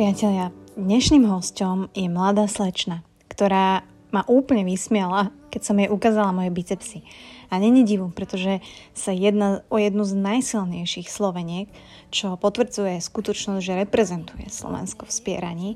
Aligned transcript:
priatelia, 0.00 0.48
dnešným 0.80 1.28
hostom 1.28 1.92
je 1.92 2.08
mladá 2.08 2.48
slečna, 2.48 3.04
ktorá 3.28 3.84
ma 4.08 4.24
úplne 4.32 4.64
vysmiala, 4.64 5.28
keď 5.52 5.60
som 5.60 5.76
jej 5.76 5.92
ukázala 5.92 6.32
moje 6.32 6.48
bicepsy. 6.48 7.04
A 7.52 7.60
není 7.60 7.84
divu, 7.84 8.08
pretože 8.08 8.64
sa 8.96 9.12
jedna 9.12 9.60
o 9.68 9.76
jednu 9.76 10.08
z 10.08 10.16
najsilnejších 10.16 11.04
Sloveniek, 11.04 11.68
čo 12.08 12.40
potvrdzuje 12.40 12.96
skutočnosť, 12.96 13.60
že 13.60 13.76
reprezentuje 13.76 14.48
Slovensko 14.48 15.04
v 15.04 15.12
spieraní. 15.12 15.70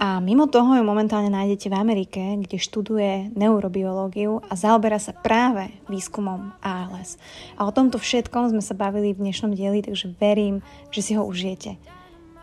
A 0.00 0.16
mimo 0.24 0.48
toho 0.48 0.72
ju 0.72 0.80
momentálne 0.80 1.28
nájdete 1.28 1.68
v 1.68 1.76
Amerike, 1.76 2.24
kde 2.40 2.56
študuje 2.56 3.36
neurobiológiu 3.36 4.40
a 4.48 4.56
zaoberá 4.56 4.96
sa 4.96 5.12
práve 5.12 5.76
výskumom 5.92 6.56
ALS. 6.64 7.20
A 7.60 7.68
o 7.68 7.74
tomto 7.76 8.00
všetkom 8.00 8.48
sme 8.48 8.64
sa 8.64 8.72
bavili 8.72 9.12
v 9.12 9.28
dnešnom 9.28 9.52
dieli, 9.52 9.84
takže 9.84 10.16
verím, 10.16 10.64
že 10.88 11.04
si 11.04 11.12
ho 11.20 11.28
užijete. 11.28 11.76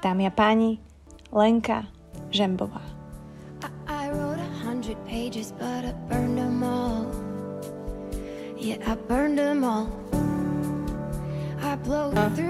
Dámy 0.05 0.29
a 0.29 0.33
páni, 0.37 0.84
Lenka 1.35 1.83
Žembová. 2.31 2.79
I 3.91 4.07
wrote 4.07 4.39
a 4.39 4.51
hundred 4.63 4.95
pages, 5.03 5.51
but 5.51 5.83
I 5.83 5.91
burned 6.07 6.39
them 6.39 6.63
all. 6.63 7.11
Yeah, 8.55 8.79
I 8.87 8.95
burned 8.95 9.35
them 9.35 9.67
all. 9.67 9.91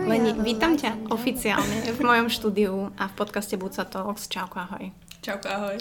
Leni, 0.05 0.37
vítam 0.37 0.77
ťa 0.77 1.09
oficiálne 1.09 1.97
v 1.97 1.99
mojom 1.99 2.29
štúdiu 2.29 2.93
a 2.93 3.09
v 3.09 3.13
podcaste 3.17 3.57
Buca 3.57 3.81
Talks. 3.89 4.29
Čauko, 4.29 4.69
ahoj. 4.69 4.93
Čauko, 5.25 5.49
ahoj. 5.49 5.75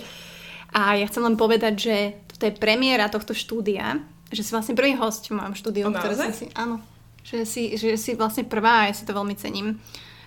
A 0.72 0.96
ja 0.96 1.04
chcem 1.04 1.28
len 1.28 1.36
povedať, 1.36 1.74
že 1.76 1.96
toto 2.24 2.48
je 2.48 2.56
premiéra 2.56 3.12
tohto 3.12 3.36
štúdia, 3.36 4.00
že 4.32 4.40
si 4.40 4.50
vlastne 4.50 4.72
prvý 4.72 4.96
host 4.96 5.28
v 5.28 5.36
mojom 5.36 5.52
štúdiu. 5.52 5.92
ktoré 5.92 6.16
som 6.16 6.32
si, 6.32 6.48
áno, 6.56 6.80
že 7.20 7.44
si, 7.44 7.76
že 7.76 8.00
si 8.00 8.16
vlastne 8.16 8.48
prvá 8.48 8.88
a 8.88 8.88
ja 8.88 8.94
si 8.96 9.04
to 9.04 9.12
veľmi 9.12 9.36
cením 9.36 9.76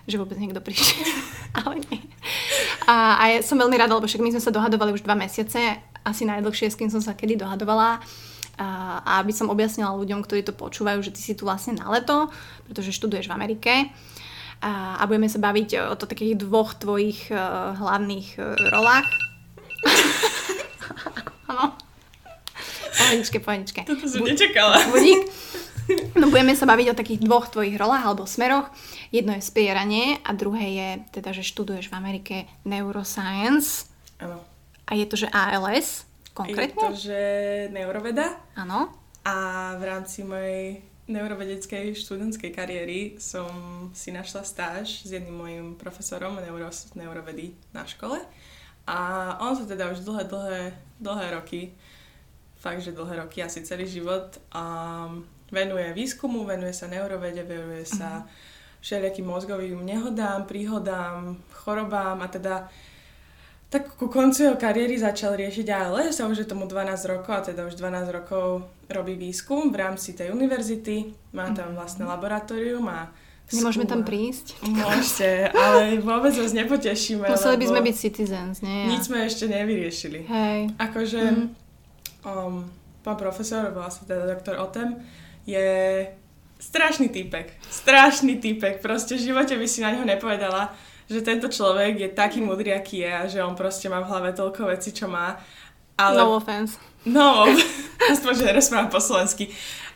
že 0.08 0.16
vôbec 0.16 0.40
niekto 0.40 0.64
prišiel. 0.64 1.04
Ale 1.60 1.84
nie. 1.84 2.00
A, 2.88 3.20
a 3.20 3.22
ja 3.36 3.44
som 3.44 3.60
veľmi 3.60 3.76
rada, 3.76 3.92
lebo 3.92 4.08
však 4.08 4.24
my 4.24 4.32
sme 4.32 4.42
sa 4.42 4.48
dohadovali 4.48 4.96
už 4.96 5.04
dva 5.04 5.12
mesiace, 5.12 5.76
asi 6.00 6.24
najdlhšie, 6.24 6.72
s 6.72 6.78
kým 6.80 6.88
som 6.88 7.04
sa 7.04 7.12
kedy 7.12 7.36
dohadovala. 7.36 8.00
A, 8.58 8.66
a 9.04 9.12
aby 9.22 9.30
som 9.30 9.52
objasnila 9.52 9.94
ľuďom, 9.94 10.24
ktorí 10.24 10.42
to 10.42 10.56
počúvajú, 10.56 11.04
že 11.04 11.14
ty 11.14 11.20
si 11.22 11.36
tu 11.36 11.46
vlastne 11.46 11.78
na 11.78 11.92
leto, 11.92 12.32
pretože 12.66 12.96
študuješ 12.96 13.28
v 13.30 13.36
Amerike. 13.36 13.72
A, 14.58 14.98
a 14.98 15.02
budeme 15.06 15.30
sa 15.30 15.38
baviť 15.38 15.92
o 15.92 15.94
to 15.94 16.10
takých 16.10 16.34
dvoch 16.42 16.74
tvojich 16.74 17.30
uh, 17.30 17.78
hlavných 17.78 18.28
uh, 18.40 18.58
rolách. 18.74 19.06
Áno. 21.52 21.78
pohodičke, 22.98 23.38
pohodičke. 23.38 23.80
Toto 23.86 24.10
som 24.10 24.26
nečakala. 24.26 24.82
Budík. 24.90 25.22
No 26.20 26.28
budeme 26.28 26.52
sa 26.52 26.68
baviť 26.68 26.86
o 26.92 26.98
takých 26.98 27.24
dvoch 27.24 27.48
tvojich 27.48 27.80
rolách 27.80 28.04
alebo 28.04 28.28
smeroch. 28.28 28.68
Jedno 29.08 29.32
je 29.32 29.42
spieranie 29.42 30.20
a 30.20 30.36
druhé 30.36 30.66
je 30.76 30.88
teda, 31.16 31.32
že 31.32 31.46
študuješ 31.46 31.88
v 31.88 31.96
Amerike 31.96 32.36
neuroscience. 32.68 33.88
Áno. 34.20 34.44
A 34.88 34.96
je 34.96 35.04
to, 35.08 35.16
že 35.16 35.32
ALS 35.32 36.04
konkrétne? 36.36 36.76
Je 36.76 36.84
to, 36.84 36.90
že 36.96 37.20
neuroveda. 37.72 38.36
Áno. 38.56 38.92
A 39.24 39.34
v 39.76 39.82
rámci 39.84 40.24
mojej 40.24 40.80
neurovedeckej 41.08 41.96
študentskej 41.96 42.52
kariéry 42.52 43.16
som 43.16 43.48
si 43.96 44.12
našla 44.12 44.44
stáž 44.44 45.08
s 45.08 45.08
jedným 45.08 45.36
mojim 45.36 45.66
profesorom 45.80 46.36
neuro, 46.36 46.68
neurovedy 46.94 47.56
na 47.72 47.88
škole. 47.88 48.20
A 48.88 48.98
on 49.40 49.56
sa 49.56 49.64
teda 49.64 49.92
už 49.92 50.04
dlhé, 50.04 50.24
dlhé, 50.24 50.60
dlhé 51.00 51.26
roky, 51.36 51.72
fakt, 52.56 52.80
že 52.80 52.96
dlhé 52.96 53.24
roky, 53.24 53.44
asi 53.44 53.64
celý 53.64 53.88
život, 53.88 54.40
um, 54.52 55.24
venuje 55.48 55.92
výskumu, 55.92 56.44
venuje 56.44 56.72
sa 56.76 56.86
neurovede, 56.86 57.42
venuje 57.44 57.84
sa 57.88 58.22
uh-huh. 58.22 58.82
všelijakým 58.84 59.26
mozgovým 59.26 59.80
nehodám, 59.84 60.44
príhodám, 60.44 61.40
chorobám 61.52 62.20
a 62.22 62.28
teda 62.28 62.68
tak 63.68 64.00
ku 64.00 64.08
koncu 64.08 64.48
jeho 64.48 64.56
kariéry 64.56 64.96
začal 64.96 65.36
riešiť 65.36 65.68
ALS 65.68 66.24
a 66.24 66.28
už 66.28 66.40
je 66.40 66.48
tomu 66.48 66.64
12 66.64 67.12
rokov 67.12 67.32
a 67.36 67.44
teda 67.52 67.68
už 67.68 67.76
12 67.76 68.16
rokov 68.16 68.64
robí 68.88 69.12
výskum 69.12 69.68
v 69.68 69.76
rámci 69.76 70.16
tej 70.16 70.32
univerzity, 70.32 71.12
má 71.36 71.52
tam 71.52 71.72
mhm. 71.72 71.76
vlastné 71.76 72.04
laboratórium 72.08 72.88
a 72.88 73.12
Nemôžeme 73.48 73.88
tam 73.88 74.04
prísť? 74.04 74.60
Môžete, 74.60 75.48
ale 75.56 75.96
vôbec 76.04 76.36
vás 76.36 76.52
nepotešíme. 76.52 77.32
Museli 77.32 77.56
by 77.56 77.66
sme 77.72 77.80
byť 77.80 77.96
citizens, 77.96 78.60
nie? 78.60 78.92
Nič 78.92 79.08
sme 79.08 79.24
ešte 79.24 79.48
nevyriešili. 79.48 80.28
Hej. 80.28 80.60
Akože 80.76 81.20
mm. 81.32 81.46
um, 82.28 82.68
pán 83.00 83.16
profesor, 83.16 83.72
vlastne 83.72 84.04
teda 84.04 84.36
doktor 84.36 84.60
Otem, 84.60 85.00
je 85.48 86.04
strašný 86.60 87.08
týpek. 87.08 87.56
Strašný 87.72 88.36
týpek. 88.36 88.84
Proste 88.84 89.16
v 89.16 89.32
živote 89.32 89.56
by 89.56 89.64
si 89.64 89.80
na 89.80 89.96
ňo 89.96 90.04
nepovedala, 90.04 90.76
že 91.08 91.24
tento 91.24 91.48
človek 91.48 91.96
je 91.96 92.08
taký 92.12 92.44
mudrý, 92.44 92.76
aký 92.76 93.00
je 93.00 93.10
a 93.10 93.22
že 93.24 93.40
on 93.40 93.56
proste 93.56 93.88
má 93.88 94.04
v 94.04 94.12
hlave 94.12 94.36
toľko 94.36 94.68
vecí, 94.68 94.92
čo 94.92 95.08
má. 95.08 95.40
Ale... 95.96 96.20
No 96.20 96.36
offense. 96.36 96.76
No, 97.08 97.48
aspoň, 98.12 98.32
že 98.36 98.48
nerozprávam 98.52 98.92
po 98.92 99.00
slovensky. 99.00 99.48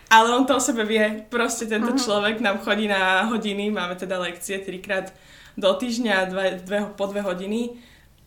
Ale 0.09 0.33
on 0.33 0.49
to 0.49 0.57
o 0.57 0.61
sebe 0.61 0.89
vie. 0.89 1.25
Proste 1.29 1.69
tento 1.69 1.93
uh-huh. 1.93 2.01
človek 2.01 2.41
nám 2.41 2.65
chodí 2.65 2.89
na 2.89 3.29
hodiny, 3.29 3.69
máme 3.69 3.97
teda 3.97 4.17
lekcie 4.21 4.61
trikrát 4.61 5.13
do 5.57 5.69
týždňa, 5.69 6.33
dve, 6.33 6.47
dve, 6.65 6.79
po 6.97 7.05
dve 7.13 7.21
hodiny 7.21 7.77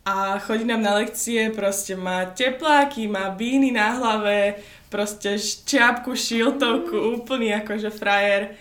a 0.06 0.38
chodí 0.38 0.70
nám 0.70 0.86
na 0.86 1.02
lekcie, 1.02 1.50
proste 1.50 1.98
má 1.98 2.30
tepláky, 2.30 3.10
má 3.10 3.34
bíny 3.34 3.74
na 3.74 3.98
hlave, 3.98 4.62
proste 4.96 5.36
čiapku, 5.68 6.16
šiltovku, 6.16 7.20
úplný 7.20 7.52
akože 7.60 7.92
frajer. 7.92 8.56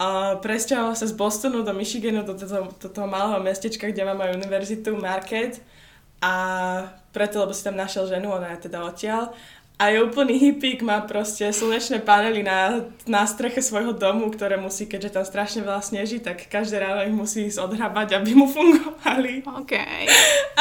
A 0.00 0.40
presťahoval 0.40 0.96
sa 0.96 1.04
z 1.04 1.12
Bostonu 1.12 1.60
do 1.60 1.76
Michiganu, 1.76 2.24
do, 2.24 2.32
toho, 2.32 2.72
do 2.72 2.88
toho 2.88 3.04
malého 3.04 3.36
mestečka, 3.44 3.92
kde 3.92 4.08
máme 4.08 4.32
univerzitu 4.32 4.96
Market. 4.96 5.60
A 6.24 6.32
preto, 7.12 7.44
lebo 7.44 7.52
si 7.52 7.60
tam 7.60 7.76
našiel 7.76 8.08
ženu, 8.08 8.32
ona 8.32 8.56
je 8.56 8.64
teda 8.64 8.80
odtiaľ. 8.80 9.36
A 9.74 9.90
je 9.90 9.98
úplný 10.06 10.38
hippík, 10.38 10.86
má 10.86 11.02
proste 11.02 11.50
slnečné 11.50 11.98
panely 12.06 12.46
na, 12.46 12.86
na 13.10 13.26
streche 13.26 13.58
svojho 13.58 13.90
domu, 13.90 14.30
ktoré 14.30 14.54
musí, 14.54 14.86
keďže 14.86 15.18
tam 15.18 15.24
strašne 15.26 15.66
veľa 15.66 15.82
sneží, 15.82 16.22
tak 16.22 16.46
každé 16.46 16.78
ráno 16.78 17.02
ich 17.02 17.10
musí 17.10 17.50
ísť 17.50 17.58
odhrabať, 17.58 18.14
aby 18.14 18.38
mu 18.38 18.46
fungovali. 18.46 19.42
Okay. 19.66 20.06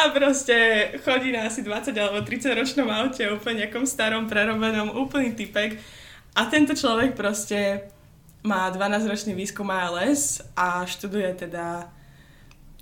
A 0.01 0.09
proste 0.09 0.57
chodí 1.06 1.29
na 1.29 1.46
asi 1.46 1.62
20 1.62 1.94
alebo 1.94 2.25
30 2.25 2.57
ročnom 2.57 2.90
aute, 2.90 3.22
úplne 3.29 3.69
nejakom 3.69 3.85
starom, 3.85 4.25
prerobenom, 4.25 4.97
úplný 4.97 5.38
typek. 5.38 5.78
A 6.34 6.50
tento 6.50 6.74
človek 6.74 7.13
proste 7.13 7.85
má 8.41 8.74
12 8.74 9.06
ročný 9.06 9.38
výskum 9.38 9.69
ALS 9.69 10.41
a 10.57 10.90
študuje 10.90 11.47
teda 11.47 11.85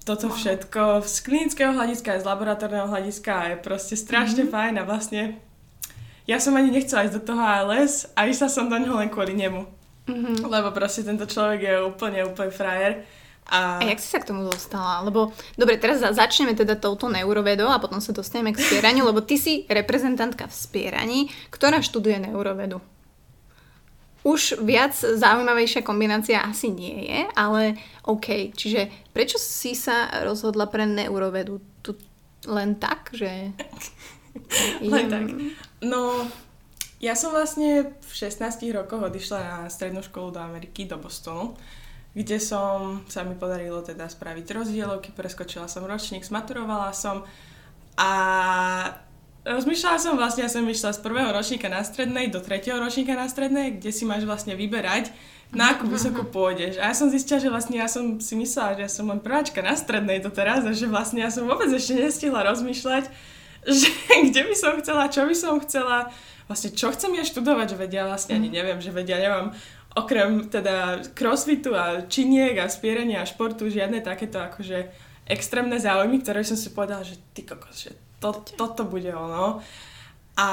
toto 0.08 0.31
všetko 0.31 1.06
z 1.06 1.16
klinického 1.22 1.75
hľadiska, 1.75 2.18
aj 2.18 2.22
z 2.24 2.25
laboratórneho 2.25 2.88
hľadiska 2.90 3.31
a 3.36 3.44
je 3.53 3.58
proste 3.62 3.96
strašne 4.00 4.48
mm-hmm. 4.48 4.56
fajn 4.56 4.74
a 4.80 4.84
vlastne 4.88 5.24
ja 6.31 6.40
som 6.40 6.56
ani 6.56 6.72
nechcela 6.72 7.03
ísť 7.03 7.19
do 7.19 7.24
toho 7.28 7.44
ALS 7.44 8.08
a 8.16 8.24
išla 8.24 8.47
som 8.47 8.72
do 8.72 8.80
neho 8.80 8.96
len 8.96 9.12
kvôli 9.12 9.36
nemu. 9.36 9.68
Mm-hmm. 10.08 10.47
Lebo 10.47 10.72
proste 10.72 11.03
tento 11.03 11.28
človek 11.28 11.59
je 11.59 11.75
úplne, 11.84 12.24
úplne 12.24 12.56
frajer. 12.56 13.03
A... 13.52 13.84
a 13.84 13.86
jak 13.92 14.00
si 14.00 14.08
sa 14.08 14.24
k 14.24 14.31
tomu 14.31 14.47
dostala? 14.47 15.03
Lebo, 15.03 15.36
dobre, 15.59 15.75
teraz 15.75 16.00
začneme 16.00 16.56
teda 16.56 16.80
touto 16.80 17.12
neurovedou 17.12 17.68
a 17.68 17.84
potom 17.84 18.00
sa 18.00 18.16
dostaneme 18.16 18.56
k 18.56 18.64
spieraniu, 18.64 19.03
lebo 19.03 19.19
ty 19.19 19.36
si 19.36 19.68
reprezentantka 19.68 20.47
v 20.47 20.56
spieraní, 20.56 21.19
ktorá 21.52 21.84
študuje 21.84 22.31
neurovedu. 22.31 22.80
Už 24.22 24.62
viac 24.62 24.94
zaujímavejšia 24.94 25.81
kombinácia 25.81 26.46
asi 26.46 26.69
nie 26.69 27.09
je, 27.09 27.19
ale 27.34 27.75
OK. 28.06 28.53
Čiže 28.53 29.12
prečo 29.12 29.42
si 29.42 29.74
sa 29.74 30.08
rozhodla 30.24 30.69
pre 30.69 30.88
neurovedu? 30.88 31.59
Tu 31.81 31.98
len 32.48 32.78
tak, 32.78 33.12
že... 33.12 33.52
len 34.80 35.06
tak. 35.09 35.25
No, 35.81 36.30
ja 37.01 37.18
som 37.18 37.33
vlastne 37.33 37.98
v 37.98 38.12
16 38.13 38.62
rokoch 38.78 39.01
odišla 39.01 39.39
na 39.42 39.57
strednú 39.74 40.06
školu 40.06 40.38
do 40.38 40.39
Ameriky, 40.42 40.86
do 40.86 41.01
Bostonu, 41.01 41.57
kde 42.13 42.38
som, 42.38 43.01
sa 43.10 43.25
mi 43.25 43.33
podarilo 43.33 43.81
teda 43.81 44.06
spraviť 44.06 44.45
rozdielovky, 44.54 45.10
preskočila 45.10 45.66
som 45.66 45.81
ročník, 45.89 46.22
smaturovala 46.22 46.94
som 46.94 47.25
a 47.98 48.12
rozmýšľala 49.42 49.98
som 49.98 50.13
vlastne, 50.13 50.45
ja 50.45 50.51
som 50.54 50.68
vyšla 50.69 50.94
z 50.94 51.01
prvého 51.01 51.33
ročníka 51.33 51.66
na 51.66 51.81
strednej 51.81 52.30
do 52.30 52.38
tretieho 52.38 52.78
ročníka 52.78 53.18
na 53.18 53.25
strednej, 53.25 53.81
kde 53.81 53.89
si 53.89 54.06
máš 54.06 54.30
vlastne 54.30 54.54
vyberať, 54.54 55.10
na 55.51 55.75
akú 55.75 55.89
vysoko 55.89 56.24
pôjdeš. 56.24 56.80
A 56.80 56.94
ja 56.94 56.95
som 56.95 57.12
zistila, 57.12 57.42
že 57.42 57.51
vlastne 57.51 57.75
ja 57.81 57.89
som 57.89 58.22
si 58.24 58.39
myslela, 58.39 58.80
že 58.80 58.81
ja 58.88 58.92
som 58.92 59.10
len 59.12 59.19
prváčka 59.19 59.60
na 59.60 59.75
strednej 59.75 60.24
doteraz 60.24 60.63
a 60.63 60.72
že 60.72 60.88
vlastne 60.88 61.25
ja 61.25 61.33
som 61.33 61.44
vôbec 61.44 61.68
ešte 61.68 62.00
nestihla 62.00 62.48
rozmýšľať, 62.48 63.12
že 63.81 63.90
kde 64.30 64.42
by 64.48 64.56
som 64.58 64.74
chcela, 64.81 65.12
čo 65.12 65.25
by 65.25 65.36
som 65.38 65.62
chcela, 65.62 66.10
vlastne 66.50 66.74
čo 66.74 66.90
chcem 66.90 67.13
ja 67.13 67.24
študovať, 67.25 67.75
že 67.75 67.78
vedia 67.78 68.04
vlastne 68.10 68.38
ani 68.38 68.50
neviem, 68.50 68.81
že 68.81 68.90
vedia, 68.90 69.22
nemám 69.22 69.54
okrem 69.92 70.48
teda 70.48 71.04
crossfitu 71.12 71.75
a 71.75 72.08
činiek 72.08 72.56
a 72.58 72.72
spierenia 72.72 73.22
a 73.22 73.30
športu 73.30 73.68
žiadne 73.68 74.00
takéto 74.00 74.40
akože 74.40 74.88
extrémne 75.28 75.75
záujmy, 75.78 76.24
ktoré 76.24 76.48
som 76.48 76.56
si 76.56 76.72
povedala, 76.72 77.04
že 77.04 77.19
ty 77.36 77.44
kokos, 77.44 77.88
že 77.88 77.92
to, 78.24 78.31
toto 78.56 78.88
bude 78.88 79.12
ono. 79.12 79.60
A 80.40 80.48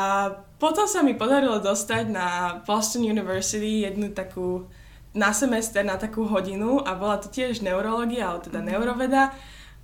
potom 0.58 0.90
sa 0.90 1.06
mi 1.06 1.14
podarilo 1.14 1.62
dostať 1.62 2.04
na 2.11 2.58
Boston 2.66 3.06
University 3.06 3.87
jednu 3.87 4.11
takú 4.11 4.66
na 5.14 5.31
semester, 5.32 5.87
na 5.87 5.96
takú 5.96 6.26
hodinu 6.26 6.82
a 6.82 6.99
bola 6.99 7.16
to 7.22 7.31
tiež 7.31 7.62
neurológia, 7.62 8.34
ale 8.34 8.38
teda 8.44 8.61
mm. 8.61 8.66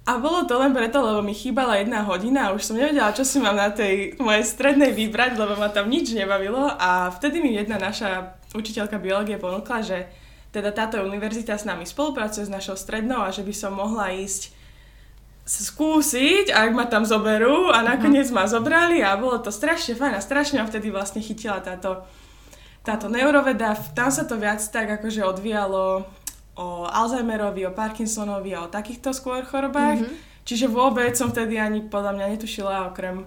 A 0.05 0.21
bolo 0.21 0.45
to 0.45 0.61
len 0.61 0.77
preto, 0.77 1.01
lebo 1.01 1.25
mi 1.25 1.33
chýbala 1.33 1.81
jedna 1.81 2.05
hodina 2.05 2.49
a 2.49 2.53
už 2.53 2.61
som 2.61 2.77
nevedela, 2.77 3.17
čo 3.17 3.25
si 3.25 3.41
mám 3.41 3.57
na 3.57 3.73
tej 3.73 4.21
mojej 4.21 4.45
strednej 4.45 4.93
vybrať, 4.93 5.41
lebo 5.41 5.57
ma 5.57 5.73
tam 5.73 5.89
nič 5.89 6.13
nebavilo. 6.13 6.77
A 6.77 7.09
vtedy 7.09 7.41
mi 7.41 7.57
jedna 7.57 7.81
naša 7.81 8.37
učiteľka 8.53 9.01
biológie 9.01 9.41
ponúkla, 9.41 9.81
že 9.81 10.05
teda 10.53 10.77
táto 10.77 11.01
univerzita 11.01 11.57
s 11.57 11.65
nami 11.65 11.89
spolupracuje 11.89 12.45
s 12.45 12.53
našou 12.53 12.77
strednou 12.77 13.25
a 13.25 13.33
že 13.33 13.49
by 13.49 13.55
som 13.57 13.73
mohla 13.73 14.13
ísť 14.13 14.53
skúsiť, 15.49 16.53
ak 16.53 16.71
ma 16.77 16.85
tam 16.85 17.09
zoberú. 17.09 17.73
A 17.73 17.81
nakoniec 17.81 18.29
ma 18.29 18.45
zobrali 18.45 19.01
a 19.01 19.17
bolo 19.17 19.41
to 19.41 19.49
strašne 19.49 19.97
fajn 19.97 20.21
a 20.21 20.21
strašne 20.21 20.61
ma 20.61 20.69
vtedy 20.69 20.93
vlastne 20.93 21.25
chytila 21.25 21.65
táto, 21.65 22.05
táto 22.85 23.09
neuroveda. 23.09 23.73
Tam 23.97 24.13
sa 24.13 24.29
to 24.29 24.37
viac 24.37 24.61
tak 24.69 25.01
akože 25.01 25.25
odvíjalo 25.25 26.05
o 26.55 26.87
Alzheimerovi, 26.87 27.67
o 27.67 27.75
Parkinsonovi 27.75 28.55
a 28.55 28.67
o 28.67 28.73
takýchto 28.73 29.11
skôr 29.11 29.43
chorobách. 29.43 30.03
Mm-hmm. 30.03 30.43
Čiže 30.45 30.67
vôbec 30.71 31.17
som 31.17 31.33
vtedy 31.33 31.59
ani 31.59 31.83
podľa 31.89 32.15
mňa 32.15 32.27
netušila 32.37 32.93
okrem, 32.93 33.27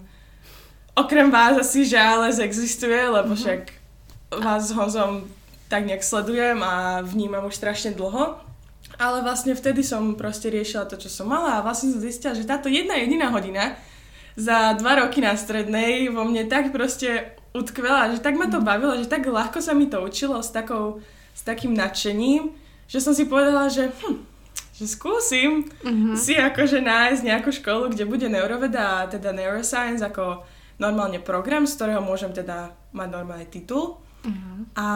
okrem 0.94 1.28
vás 1.34 1.58
asi, 1.60 1.84
že 1.84 1.98
ALS 1.98 2.40
existuje, 2.40 2.96
lebo 2.96 3.34
mm-hmm. 3.34 3.42
však 3.42 3.62
vás 4.44 4.70
s 4.70 4.76
Honzom 4.76 5.28
tak 5.68 5.84
nejak 5.84 6.04
sledujem 6.04 6.64
a 6.64 7.04
vnímam 7.04 7.44
už 7.48 7.60
strašne 7.60 7.92
dlho. 7.92 8.40
Ale 8.96 9.20
vlastne 9.22 9.52
vtedy 9.52 9.84
som 9.84 10.16
proste 10.16 10.48
riešila 10.48 10.88
to, 10.88 10.96
čo 10.96 11.12
som 11.12 11.28
mala 11.28 11.60
a 11.60 11.64
vlastne 11.66 11.92
som 11.92 12.02
zistila, 12.02 12.34
že 12.34 12.48
táto 12.48 12.72
jedna 12.72 12.96
jediná 12.96 13.30
hodina 13.30 13.76
za 14.40 14.74
dva 14.80 15.04
roky 15.04 15.20
na 15.20 15.36
strednej 15.36 16.08
vo 16.14 16.24
mne 16.24 16.48
tak 16.48 16.72
proste 16.72 17.36
utkvela, 17.52 18.14
že 18.14 18.22
tak 18.22 18.38
ma 18.38 18.48
to 18.48 18.62
mhm. 18.62 18.66
bavilo, 18.66 18.94
že 18.96 19.10
tak 19.10 19.26
ľahko 19.26 19.60
sa 19.60 19.74
mi 19.74 19.90
to 19.90 20.00
učilo 20.00 20.40
s, 20.40 20.54
takou, 20.54 21.04
s 21.34 21.42
takým 21.44 21.74
nadšením, 21.74 22.54
že 22.88 23.04
som 23.04 23.12
si 23.12 23.28
povedala, 23.28 23.68
že, 23.68 23.92
hm, 23.92 24.24
že 24.80 24.86
skúsim 24.88 25.68
uh-huh. 25.68 26.16
si 26.16 26.40
akože 26.40 26.80
nájsť 26.80 27.22
nejakú 27.22 27.52
školu, 27.52 27.92
kde 27.92 28.08
bude 28.08 28.32
neuroveda 28.32 29.04
a 29.04 29.08
teda 29.12 29.36
neuroscience 29.36 30.02
ako 30.02 30.48
normálne 30.80 31.20
program, 31.20 31.68
z 31.68 31.76
ktorého 31.76 32.00
môžem 32.00 32.32
teda 32.32 32.72
mať 32.96 33.08
normálny 33.12 33.48
titul. 33.52 34.00
Uh-huh. 34.24 34.58
A 34.80 34.88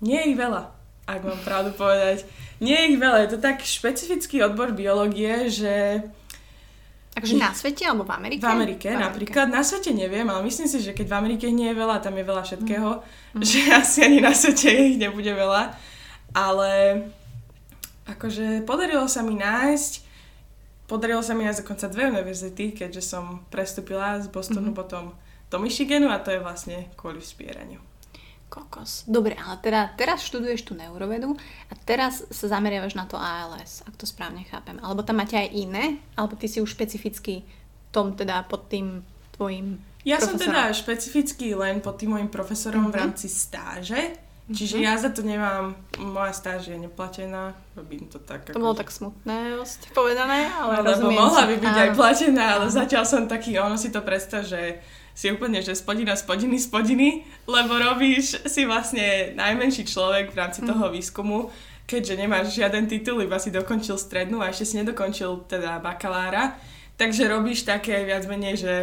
nie 0.00 0.18
je 0.18 0.26
ich 0.32 0.38
veľa, 0.38 0.72
ak 1.04 1.20
mám 1.20 1.40
pravdu 1.44 1.70
povedať. 1.76 2.24
Nie 2.64 2.86
je 2.86 2.96
ich 2.96 2.98
veľa, 2.98 3.28
je 3.28 3.30
to 3.36 3.38
tak 3.42 3.60
špecifický 3.60 4.40
odbor 4.42 4.72
biológie, 4.72 5.52
že 5.52 6.02
Takže 7.12 7.36
na 7.36 7.52
svete 7.52 7.84
alebo 7.84 8.08
v 8.08 8.12
Amerike? 8.16 8.40
V 8.40 8.48
Amerike, 8.48 8.88
v 8.88 8.96
Amerike 8.96 9.04
napríklad. 9.04 9.46
Na 9.52 9.60
svete 9.60 9.92
neviem, 9.92 10.24
ale 10.24 10.48
myslím 10.48 10.64
si, 10.64 10.80
že 10.80 10.96
keď 10.96 11.12
v 11.12 11.18
Amerike 11.20 11.44
nie 11.52 11.68
je 11.68 11.76
veľa, 11.76 12.00
tam 12.00 12.16
je 12.16 12.24
veľa 12.24 12.42
všetkého, 12.48 12.88
mm. 13.36 13.44
že 13.44 13.60
asi 13.68 13.98
ani 14.00 14.24
na 14.24 14.32
svete 14.32 14.72
ich 14.72 14.96
nebude 14.96 15.28
veľa 15.28 15.91
ale 16.32 17.04
akože 18.08 18.66
podarilo 18.66 19.06
sa 19.06 19.22
mi 19.22 19.38
nájsť, 19.38 19.92
podarilo 20.90 21.22
sa 21.22 21.32
mi 21.32 21.46
nájsť 21.46 21.60
dokonca 21.64 21.86
dve 21.88 22.04
univerzity, 22.12 22.64
keďže 22.76 23.02
som 23.04 23.46
prestúpila 23.48 24.18
z 24.20 24.28
Bostonu 24.28 24.72
mm-hmm. 24.72 24.80
potom 24.80 25.04
do 25.52 25.56
Michiganu 25.60 26.08
a 26.08 26.20
to 26.20 26.32
je 26.32 26.40
vlastne 26.40 26.88
kvôli 26.96 27.20
vspieraniu. 27.20 27.78
Kokos. 28.52 29.08
Dobre, 29.08 29.32
ale 29.32 29.56
teda 29.64 29.96
teraz 29.96 30.28
študuješ 30.28 30.68
tú 30.68 30.76
neurovedu 30.76 31.32
a 31.68 31.74
teraz 31.88 32.20
sa 32.28 32.52
zameriavaš 32.52 32.92
na 32.92 33.08
to 33.08 33.16
ALS, 33.16 33.80
ak 33.88 33.96
to 33.96 34.04
správne 34.04 34.44
chápem. 34.44 34.76
Alebo 34.84 35.00
tam 35.00 35.24
máte 35.24 35.40
aj 35.40 35.48
iné? 35.56 35.96
Alebo 36.20 36.36
ty 36.36 36.52
si 36.52 36.60
už 36.60 36.76
špecificky 36.76 37.48
tom 37.88 38.12
teda 38.12 38.44
pod 38.44 38.68
tým 38.68 39.00
tvojim 39.32 39.80
Ja 40.04 40.20
profesorom? 40.20 40.36
som 40.36 40.44
teda 40.44 40.62
špecificky 40.76 41.56
len 41.56 41.80
pod 41.80 41.96
tým 41.96 42.12
môjim 42.12 42.28
profesorom 42.28 42.88
mm-hmm. 42.88 42.92
v 42.92 42.96
mhm. 42.96 43.00
rámci 43.00 43.26
stáže 43.32 44.00
Čiže 44.52 44.76
mhm. 44.78 44.84
ja 44.84 44.94
za 45.00 45.10
to 45.10 45.24
nemám, 45.24 45.72
moja 45.96 46.32
stáž 46.36 46.68
je 46.68 46.76
neplatená, 46.76 47.56
robím 47.72 48.06
to 48.06 48.20
tak. 48.20 48.52
To 48.52 48.60
bolo 48.60 48.76
tak 48.76 48.92
smutné 48.92 49.56
ste 49.64 49.88
povedané, 49.96 50.52
ale 50.52 50.84
Lebo 50.84 51.08
mohla 51.08 51.48
by 51.48 51.56
byť 51.56 51.76
aj 51.76 51.90
platená, 51.96 52.44
ale 52.60 52.66
zatiaľ 52.68 53.04
som 53.08 53.24
taký, 53.24 53.56
ono 53.56 53.80
si 53.80 53.88
to 53.88 54.04
predstav, 54.04 54.44
že 54.44 54.78
si 55.12 55.28
úplne, 55.28 55.60
že 55.60 55.76
spodina, 55.76 56.16
spodiny, 56.16 56.56
spodiny, 56.56 57.24
lebo 57.44 57.76
robíš 57.76 58.44
si 58.48 58.64
vlastne 58.64 59.36
najmenší 59.36 59.84
človek 59.84 60.32
v 60.32 60.36
rámci 60.36 60.60
mhm. 60.64 60.68
toho 60.68 60.84
výskumu, 60.92 61.38
keďže 61.88 62.14
nemáš 62.16 62.56
žiaden 62.56 62.88
titul, 62.88 63.20
iba 63.20 63.36
si 63.36 63.52
dokončil 63.52 64.00
strednú 64.00 64.40
a 64.40 64.48
ešte 64.48 64.64
si 64.64 64.74
nedokončil 64.80 65.44
teda 65.48 65.80
bakalára, 65.80 66.56
takže 66.96 67.28
robíš 67.28 67.68
také 67.68 68.04
viac 68.08 68.24
menej, 68.24 68.54
že 68.56 68.74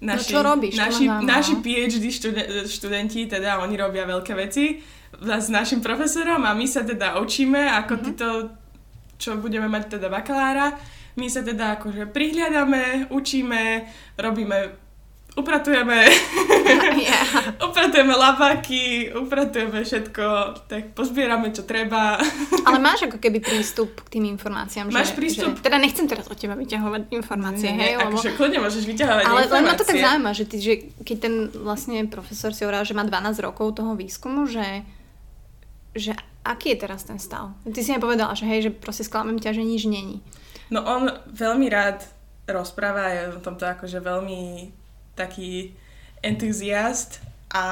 naši, 0.00 0.30
no 0.30 0.32
čo 0.32 0.40
robíš? 0.42 0.74
Naši, 0.78 1.04
naši 1.08 1.54
PhD 1.58 2.04
študenti, 2.66 3.26
teda 3.26 3.58
oni 3.62 3.74
robia 3.74 4.06
veľké 4.06 4.32
veci 4.38 4.78
s 5.18 5.48
našim 5.48 5.80
profesorom 5.80 6.44
a 6.44 6.54
my 6.54 6.66
sa 6.68 6.84
teda 6.84 7.18
učíme, 7.18 7.66
ako 7.82 7.92
mm-hmm. 7.94 8.06
títo, 8.06 8.28
čo 9.18 9.40
budeme 9.40 9.66
mať 9.66 9.98
teda 9.98 10.06
bakalára, 10.12 10.76
my 11.18 11.26
sa 11.26 11.42
teda 11.42 11.80
akože 11.80 12.06
prihliadame, 12.14 13.10
učíme, 13.10 13.88
robíme 14.14 14.87
upratujeme, 15.38 16.10
yeah. 16.98 17.54
upratujeme 17.70 18.10
lapaky, 18.18 19.14
upratujeme 19.14 19.86
všetko, 19.86 20.26
tak 20.66 20.92
pozbierame, 20.98 21.54
čo 21.54 21.62
treba. 21.62 22.18
Ale 22.66 22.82
máš 22.82 23.06
ako 23.06 23.22
keby 23.22 23.38
prístup 23.38 23.94
k 24.10 24.18
tým 24.18 24.26
informáciám. 24.34 24.90
Máš 24.90 25.14
že, 25.14 25.16
prístup? 25.16 25.52
Že, 25.56 25.62
teda 25.62 25.78
nechcem 25.78 26.10
teraz 26.10 26.26
od 26.26 26.34
teba 26.34 26.58
vyťahovať 26.58 27.14
informácie, 27.14 27.70
nie, 27.70 27.78
hej? 27.78 27.92
Lebo... 28.02 28.18
Akože 28.18 28.34
kľudne 28.34 28.58
môžeš 28.58 28.84
vyťahovať 28.84 29.22
Ale 29.22 29.46
informácie. 29.46 29.54
len 29.54 29.62
ma 29.64 29.74
to 29.78 29.84
tak 29.86 29.98
zaujíma, 30.02 30.30
že, 30.34 30.44
ty, 30.44 30.56
že 30.58 30.72
keď 31.06 31.16
ten 31.22 31.34
vlastne 31.54 31.96
profesor 32.10 32.50
si 32.50 32.66
hovoril, 32.66 32.82
že 32.82 32.98
má 32.98 33.06
12 33.06 33.38
rokov 33.46 33.78
toho 33.78 33.94
výskumu, 33.94 34.50
že, 34.50 34.82
že 35.94 36.18
aký 36.42 36.74
je 36.74 36.82
teraz 36.82 37.06
ten 37.06 37.22
stav? 37.22 37.54
Ty 37.62 37.80
si 37.80 37.94
mi 37.94 38.02
povedala, 38.02 38.34
že 38.34 38.44
hej, 38.50 38.68
že 38.68 38.70
proste 38.74 39.06
sklamem 39.06 39.38
ťa, 39.38 39.54
že 39.54 39.62
nič 39.62 39.86
není. 39.86 40.18
No 40.68 40.84
on 40.84 41.08
veľmi 41.30 41.70
rád 41.70 42.04
rozpráva, 42.48 43.12
je 43.12 43.22
v 43.36 43.40
tomto 43.44 43.64
akože 43.68 44.00
veľmi 44.00 44.72
taký 45.18 45.74
entuziast 46.22 47.18
a 47.50 47.64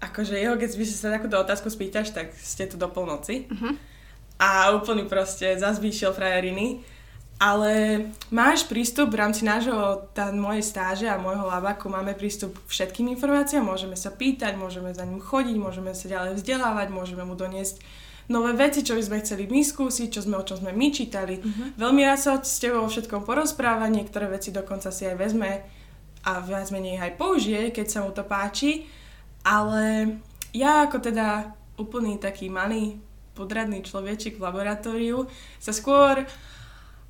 akože 0.00 0.40
jeho, 0.40 0.56
keď 0.56 0.70
by 0.74 0.84
si 0.84 0.96
sa 0.96 1.12
takúto 1.12 1.36
otázku 1.36 1.68
spýtaš, 1.68 2.10
tak 2.10 2.32
ste 2.34 2.66
tu 2.66 2.80
do 2.80 2.88
polnoci. 2.88 3.46
Uh-huh. 3.46 3.76
A 4.40 4.72
úplný 4.74 5.06
proste 5.06 5.54
zazvýšil 5.54 6.10
frajeriny. 6.16 6.82
Ale 7.34 8.06
máš 8.30 8.62
prístup 8.64 9.10
v 9.10 9.20
rámci 9.26 9.42
nášho, 9.42 10.06
tá 10.14 10.30
mojej 10.30 10.62
stáže 10.62 11.06
a 11.10 11.18
môjho 11.18 11.50
labaku, 11.50 11.90
máme 11.90 12.14
prístup 12.14 12.54
k 12.54 12.70
všetkým 12.70 13.10
informáciám, 13.10 13.66
môžeme 13.66 13.98
sa 13.98 14.14
pýtať, 14.14 14.54
môžeme 14.54 14.94
za 14.94 15.02
ním 15.02 15.18
chodiť, 15.18 15.56
môžeme 15.58 15.90
sa 15.98 16.06
ďalej 16.06 16.38
vzdelávať, 16.38 16.94
môžeme 16.94 17.26
mu 17.26 17.34
doniesť 17.34 17.82
nové 18.30 18.54
veci, 18.54 18.86
čo 18.86 18.94
by 18.94 19.02
sme 19.02 19.18
chceli 19.20 19.50
my 19.50 19.66
skúsiť, 19.66 20.08
čo 20.14 20.24
sme, 20.24 20.38
o 20.38 20.46
čom 20.46 20.62
sme 20.62 20.72
my 20.72 20.88
čítali. 20.94 21.42
Uh-huh. 21.42 21.74
Veľmi 21.74 22.06
rád 22.06 22.20
sa 22.22 22.32
s 22.38 22.62
tebou 22.62 22.86
o 22.86 22.88
všetkom 22.88 23.26
porozpráva, 23.26 23.90
niektoré 23.90 24.30
veci 24.30 24.54
dokonca 24.54 24.94
si 24.94 25.04
aj 25.04 25.16
vezme 25.18 25.66
a 26.24 26.40
viac 26.40 26.72
menej 26.72 27.00
aj 27.00 27.12
použije, 27.20 27.70
keď 27.70 27.86
sa 27.86 28.00
mu 28.00 28.10
to 28.10 28.24
páči, 28.24 28.88
ale 29.44 30.16
ja 30.56 30.88
ako 30.88 30.98
teda 31.04 31.52
úplný 31.76 32.16
taký 32.16 32.48
malý 32.48 32.96
podradný 33.34 33.82
človečik 33.82 34.38
v 34.38 34.46
laboratóriu 34.46 35.26
sa 35.58 35.74
skôr 35.74 36.22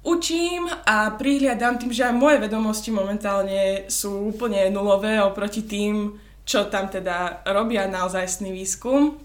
učím 0.05 0.69
a 0.85 1.13
prihliadam 1.17 1.81
tým, 1.81 1.93
že 1.93 2.09
aj 2.09 2.15
moje 2.17 2.37
vedomosti 2.41 2.91
momentálne 2.93 3.89
sú 3.89 4.33
úplne 4.33 4.69
nulové 4.73 5.21
oproti 5.21 5.65
tým, 5.65 6.17
čo 6.45 6.69
tam 6.69 6.93
teda 6.93 7.45
robia 7.49 7.89
naozajstný 7.89 8.53
výskum. 8.53 9.17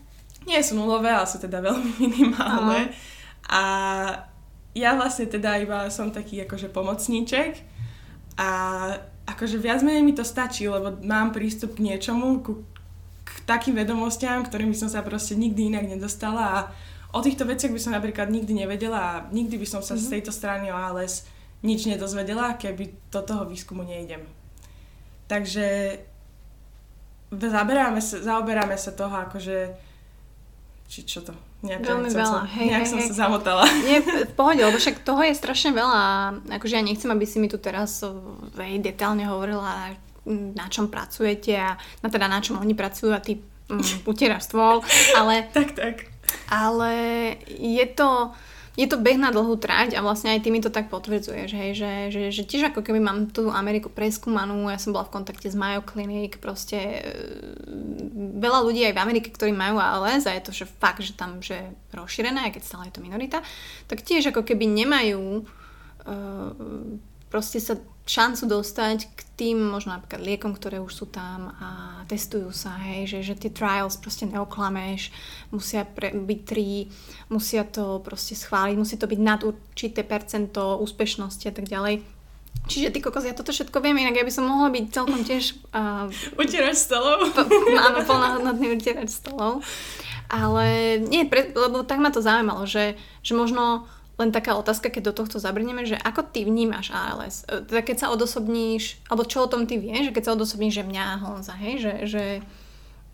Nie 0.48 0.64
sú 0.64 0.80
nulové, 0.80 1.12
ale 1.12 1.28
sú 1.28 1.40
teda 1.40 1.60
veľmi 1.60 1.92
minimálne. 2.04 2.92
Aha. 2.92 2.96
A 3.50 3.64
ja 4.78 4.96
vlastne 4.96 5.28
teda 5.28 5.60
iba 5.60 5.92
som 5.92 6.14
taký 6.14 6.48
akože 6.48 6.72
pomocníček 6.72 7.60
a 8.40 8.52
akože 9.30 9.62
viac 9.62 9.86
menej 9.86 10.02
mi 10.02 10.14
to 10.18 10.26
stačí, 10.26 10.66
lebo 10.66 10.98
mám 11.06 11.30
prístup 11.30 11.78
k 11.78 11.86
niečomu, 11.94 12.42
ku, 12.42 12.66
k 13.24 13.32
takým 13.46 13.78
vedomostiam, 13.78 14.42
ktorým 14.42 14.74
som 14.74 14.90
sa 14.90 15.06
proste 15.06 15.38
nikdy 15.38 15.70
inak 15.70 15.86
nedostala 15.86 16.44
a 16.50 16.58
o 17.14 17.20
týchto 17.22 17.46
veciach 17.46 17.74
by 17.74 17.82
som 17.82 17.94
napríklad 17.94 18.30
nikdy 18.30 18.66
nevedela 18.66 19.00
a 19.00 19.14
nikdy 19.30 19.58
by 19.58 19.68
som 19.70 19.82
sa 19.82 19.94
mm-hmm. 19.94 20.02
z 20.02 20.06
mhm. 20.06 20.14
tejto 20.18 20.32
strany 20.34 20.66
o 20.74 20.78
ALS 20.78 21.30
nič 21.60 21.92
nedozvedela, 21.92 22.56
keby 22.56 23.12
do 23.12 23.20
toho 23.20 23.44
výskumu 23.44 23.84
nejdem. 23.84 24.24
Takže 25.28 26.00
zaberáme 27.36 28.00
sa, 28.00 28.24
zaoberáme 28.24 28.80
sa 28.80 28.96
toho 28.96 29.12
akože 29.12 29.76
či 30.90 31.06
čo 31.06 31.22
to? 31.22 31.49
Nejak, 31.60 31.84
Veľmi 31.84 32.10
veľa. 32.16 32.48
Som, 32.48 32.56
hej, 32.56 32.68
nejak 32.72 32.84
hej, 32.88 32.92
som 32.92 33.00
hej. 33.04 33.08
sa 33.12 33.14
zamotala. 33.28 33.64
Nie, 33.84 34.00
v 34.00 34.34
pohode, 34.40 34.64
lebo 34.64 34.80
však 34.80 35.04
toho 35.04 35.20
je 35.28 35.36
strašne 35.36 35.76
veľa. 35.76 36.04
Akože 36.56 36.80
ja 36.80 36.84
nechcem, 36.84 37.12
aby 37.12 37.28
si 37.28 37.38
mi 37.44 37.52
tu 37.52 37.60
teraz 37.60 38.00
vej, 38.56 38.80
detálne 38.80 39.28
hovorila, 39.28 39.92
na 40.30 40.66
čom 40.72 40.88
pracujete 40.88 41.60
a 41.60 41.76
na 42.00 42.08
teda 42.08 42.32
na 42.32 42.40
čom 42.40 42.64
oni 42.64 42.72
pracujú 42.72 43.12
a 43.12 43.20
ty 43.20 43.44
um, 43.68 43.84
utieraš 44.12 44.48
stôl, 44.48 44.80
ale... 45.20 45.52
tak, 45.52 45.76
tak. 45.76 46.08
Ale 46.48 46.94
je 47.50 47.86
to 47.92 48.32
je 48.78 48.86
to 48.86 49.02
beh 49.02 49.18
na 49.18 49.34
dlhú 49.34 49.58
trať 49.58 49.98
a 49.98 50.04
vlastne 50.06 50.34
aj 50.34 50.46
ty 50.46 50.50
mi 50.54 50.62
to 50.62 50.70
tak 50.70 50.92
potvrdzuješ, 50.94 51.50
hej, 51.54 51.72
že, 51.74 51.92
že, 52.14 52.22
že 52.30 52.44
tiež 52.46 52.74
ako 52.74 52.86
keby 52.86 53.00
mám 53.02 53.30
tú 53.30 53.50
Ameriku 53.50 53.90
preskúmanú, 53.90 54.70
ja 54.70 54.78
som 54.78 54.94
bola 54.94 55.10
v 55.10 55.20
kontakte 55.20 55.50
s 55.50 55.58
Mayo 55.58 55.82
Clinic, 55.82 56.38
proste 56.38 56.78
e, 56.78 57.02
veľa 58.40 58.60
ľudí 58.66 58.86
aj 58.86 58.94
v 58.96 59.04
Amerike, 59.04 59.34
ktorí 59.34 59.52
majú 59.52 59.82
ALS 59.82 60.30
a 60.30 60.36
je 60.38 60.44
to 60.46 60.52
že 60.54 60.66
fakt, 60.68 61.02
že 61.02 61.18
tam 61.18 61.42
že 61.42 61.74
rozšírené, 61.92 62.50
aj 62.50 62.60
keď 62.60 62.64
stále 62.64 62.88
je 62.90 62.96
to 62.96 63.06
minorita, 63.06 63.42
tak 63.90 64.06
tiež 64.06 64.32
ako 64.32 64.46
keby 64.46 64.66
nemajú 64.66 65.44
proste 67.30 67.62
sa 67.62 67.78
šancu 68.10 68.50
dostať 68.50 69.06
k 69.14 69.20
tým 69.38 69.70
možno 69.70 69.94
napríklad 69.94 70.26
liekom, 70.26 70.58
ktoré 70.58 70.82
už 70.82 70.90
sú 70.90 71.06
tam 71.06 71.54
a 71.62 72.02
testujú 72.10 72.50
sa, 72.50 72.74
hej, 72.82 73.06
že, 73.06 73.20
že 73.22 73.38
tie 73.38 73.54
trials 73.54 74.02
proste 74.02 74.26
neoklameš, 74.26 75.14
musia 75.54 75.86
pre, 75.86 76.10
byť 76.18 76.40
tri, 76.42 76.90
musia 77.30 77.62
to 77.62 78.02
proste 78.02 78.34
schváliť, 78.34 78.76
musí 78.82 78.98
to 78.98 79.06
byť 79.06 79.20
nad 79.22 79.46
určité 79.46 80.02
percento 80.02 80.82
úspešnosti 80.82 81.46
a 81.46 81.54
tak 81.54 81.70
ďalej. 81.70 82.02
Čiže 82.66 82.92
ty 82.94 83.00
kokos, 83.02 83.26
ja 83.30 83.38
toto 83.38 83.54
všetko 83.54 83.78
viem, 83.82 84.02
inak 84.02 84.18
ja 84.18 84.26
by 84.26 84.34
som 84.34 84.50
mohla 84.50 84.74
byť 84.74 84.86
celkom 84.90 85.22
tiež... 85.22 85.58
Uh, 85.70 86.10
utierač 86.38 86.78
stolov? 86.82 87.30
áno, 87.86 87.98
plnohodnotný 88.04 88.74
utierač 88.74 89.10
stolov. 89.14 89.62
Ale 90.30 90.98
nie, 91.02 91.26
pre, 91.26 91.50
lebo 91.54 91.82
tak 91.82 91.98
ma 91.98 92.14
to 92.14 92.22
zaujímalo, 92.22 92.70
že, 92.70 92.94
že 93.26 93.34
možno 93.34 93.90
len 94.20 94.36
taká 94.36 94.60
otázka, 94.60 94.92
keď 94.92 95.10
do 95.10 95.24
tohto 95.24 95.40
zabrneme, 95.40 95.88
že 95.88 95.96
ako 95.96 96.28
ty 96.28 96.44
vnímaš 96.44 96.92
ALS? 96.92 97.48
E, 97.48 97.64
teda 97.64 97.82
keď 97.82 97.98
sa 98.04 98.12
odosobníš, 98.12 99.00
alebo 99.08 99.24
čo 99.24 99.48
o 99.48 99.52
tom 99.52 99.64
ty 99.64 99.80
vieš, 99.80 100.12
že 100.12 100.16
keď 100.20 100.24
sa 100.28 100.36
odosobníš, 100.36 100.84
že 100.84 100.84
mňa 100.84 101.06
Honza, 101.24 101.56
hej, 101.56 101.80
že, 101.80 101.94
že, 102.06 102.26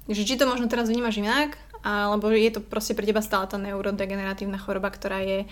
že 0.10 0.22
či 0.26 0.34
to 0.36 0.50
možno 0.50 0.66
teraz 0.66 0.90
vnímaš 0.90 1.22
inak, 1.22 1.62
alebo 1.86 2.34
je 2.34 2.50
to 2.50 2.66
proste 2.66 2.98
pre 2.98 3.06
teba 3.06 3.22
stále 3.22 3.46
tá 3.46 3.62
neurodegeneratívna 3.62 4.58
choroba, 4.58 4.90
ktorá 4.90 5.22
je 5.22 5.46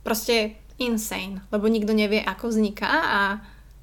proste 0.00 0.56
insane, 0.80 1.44
lebo 1.52 1.68
nikto 1.68 1.92
nevie, 1.92 2.24
ako 2.24 2.48
vzniká 2.48 2.88
a 2.88 3.20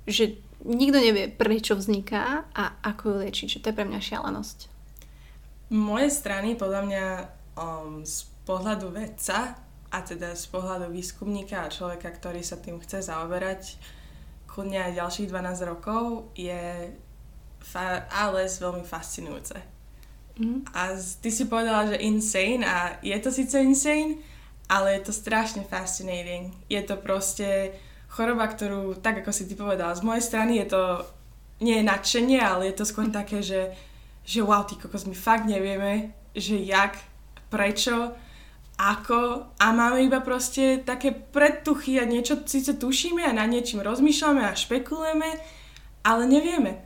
že 0.10 0.42
nikto 0.66 0.98
nevie, 0.98 1.30
prečo 1.30 1.78
vzniká 1.78 2.50
a 2.58 2.74
ako 2.82 3.02
ju 3.06 3.16
liečiť, 3.26 3.48
že 3.48 3.62
to 3.62 3.70
je 3.70 3.78
pre 3.78 3.86
mňa 3.86 4.02
šialenosť. 4.02 4.58
Moje 5.72 6.10
strany, 6.12 6.58
podľa 6.58 6.82
mňa 6.84 7.06
um, 7.56 8.04
z 8.04 8.28
pohľadu 8.44 8.92
vedca, 8.92 9.56
a 9.92 9.98
teda 10.02 10.34
z 10.34 10.46
pohľadu 10.48 10.88
výskumníka 10.88 11.68
a 11.68 11.72
človeka, 11.72 12.10
ktorý 12.16 12.40
sa 12.42 12.56
tým 12.56 12.80
chce 12.80 13.12
zaoberať 13.12 13.76
kľudne 14.48 14.80
aj 14.80 14.98
ďalších 15.00 15.28
12 15.32 15.72
rokov, 15.72 16.32
je 16.36 16.92
fa- 17.60 18.08
ALS 18.12 18.60
veľmi 18.60 18.84
fascinujúce. 18.84 19.56
Mm. 20.40 20.64
A 20.72 20.96
ty 20.96 21.30
si 21.32 21.48
povedala, 21.48 21.92
že 21.92 22.04
insane 22.04 22.64
a 22.64 23.00
je 23.04 23.16
to 23.20 23.32
síce 23.32 23.56
insane, 23.60 24.20
ale 24.72 25.00
je 25.00 25.12
to 25.12 25.14
strašne 25.16 25.64
fascinating. 25.68 26.56
Je 26.72 26.80
to 26.84 26.96
proste 26.96 27.76
choroba, 28.12 28.48
ktorú, 28.48 28.96
tak 29.00 29.24
ako 29.24 29.32
si 29.32 29.48
ty 29.48 29.56
povedala, 29.56 29.96
z 29.96 30.04
mojej 30.04 30.24
strany 30.24 30.60
je 30.64 30.68
to 30.72 30.84
nie 31.62 31.80
je 31.80 31.88
nadšenie, 31.88 32.40
ale 32.42 32.72
je 32.72 32.76
to 32.76 32.86
skôr 32.88 33.08
také, 33.08 33.40
že, 33.40 33.72
že 34.26 34.42
wow, 34.42 34.66
ty 34.66 34.76
kokos, 34.76 35.06
my 35.08 35.16
fakt 35.16 35.46
nevieme, 35.46 36.12
že 36.36 36.58
jak, 36.58 36.98
prečo, 37.48 38.12
ako 38.82 39.46
a 39.62 39.68
máme 39.70 40.02
iba 40.02 40.26
proste 40.26 40.82
také 40.82 41.14
predtuchy 41.14 42.02
a 42.02 42.10
niečo 42.10 42.42
síce 42.50 42.74
tušíme 42.82 43.22
a 43.22 43.30
na 43.30 43.46
niečím 43.46 43.86
rozmýšľame 43.86 44.42
a 44.42 44.58
špekulujeme, 44.58 45.30
ale 46.02 46.24
nevieme. 46.26 46.82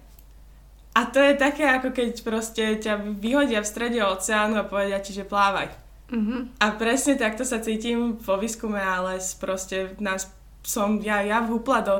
A 0.96 1.08
to 1.08 1.20
je 1.20 1.40
také, 1.40 1.64
ako 1.68 1.96
keď 1.96 2.12
proste 2.24 2.64
ťa 2.84 3.16
vyhodia 3.20 3.64
v 3.64 3.72
strede 3.72 4.00
oceánu 4.04 4.60
a 4.60 4.68
povedia 4.68 5.00
ti, 5.00 5.16
že 5.16 5.28
plávaj. 5.28 5.72
Mm-hmm. 6.12 6.60
A 6.60 6.66
presne 6.76 7.16
takto 7.16 7.48
sa 7.48 7.64
cítim 7.64 8.20
vo 8.20 8.36
výskume, 8.40 8.80
ale 8.80 9.20
proste 9.40 9.96
nás 10.04 10.32
som 10.64 11.00
ja, 11.00 11.24
ja 11.24 11.44
vhúpla 11.44 11.80
do 11.84 11.96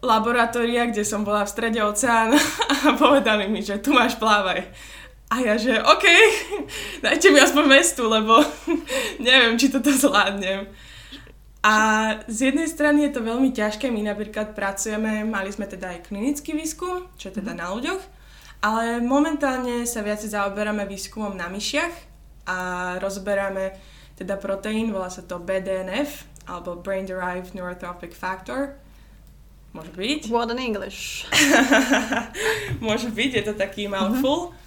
laboratória, 0.00 0.88
kde 0.88 1.04
som 1.04 1.22
bola 1.22 1.44
v 1.44 1.52
strede 1.52 1.80
oceánu 1.82 2.38
a 2.86 2.98
povedali 2.98 3.46
mi, 3.46 3.62
že 3.62 3.78
tu 3.78 3.94
máš 3.94 4.16
plávaj. 4.16 4.66
A 5.30 5.38
ja, 5.38 5.54
že 5.54 5.78
OK, 5.78 6.04
dajte 7.06 7.30
mi 7.30 7.38
aspoň 7.38 7.64
mestu, 7.70 8.10
lebo 8.10 8.42
neviem, 9.22 9.54
či 9.54 9.70
toto 9.70 9.94
zvládnem. 9.94 10.66
A 11.60 11.74
z 12.26 12.50
jednej 12.50 12.66
strany 12.66 13.06
je 13.06 13.14
to 13.14 13.20
veľmi 13.22 13.52
ťažké, 13.52 13.92
my 13.92 14.00
napríklad 14.00 14.56
pracujeme, 14.56 15.22
mali 15.28 15.52
sme 15.52 15.68
teda 15.68 15.92
aj 15.92 16.08
klinický 16.08 16.56
výskum, 16.56 17.06
čo 17.20 17.30
je 17.30 17.38
teda 17.38 17.52
na 17.52 17.68
ľuďoch, 17.70 18.00
ale 18.64 18.98
momentálne 19.04 19.84
sa 19.84 20.00
viac 20.00 20.24
zaoberáme 20.24 20.88
výskumom 20.88 21.36
na 21.36 21.52
myšiach 21.52 21.94
a 22.48 22.56
rozberáme 22.98 23.76
teda 24.16 24.40
proteín, 24.40 24.90
volá 24.90 25.12
sa 25.12 25.20
to 25.20 25.36
BDNF, 25.36 26.24
alebo 26.48 26.80
Brain 26.80 27.06
Derived 27.06 27.54
Neurotrophic 27.54 28.16
Factor. 28.16 28.74
Môže 29.70 29.94
byť. 29.94 30.32
What 30.34 30.50
in 30.50 30.58
English? 30.58 31.30
Môže 32.84 33.14
byť, 33.14 33.30
je 33.38 33.44
to 33.46 33.54
taký 33.54 33.86
mouthful. 33.86 34.50
Mm-hmm. 34.50 34.59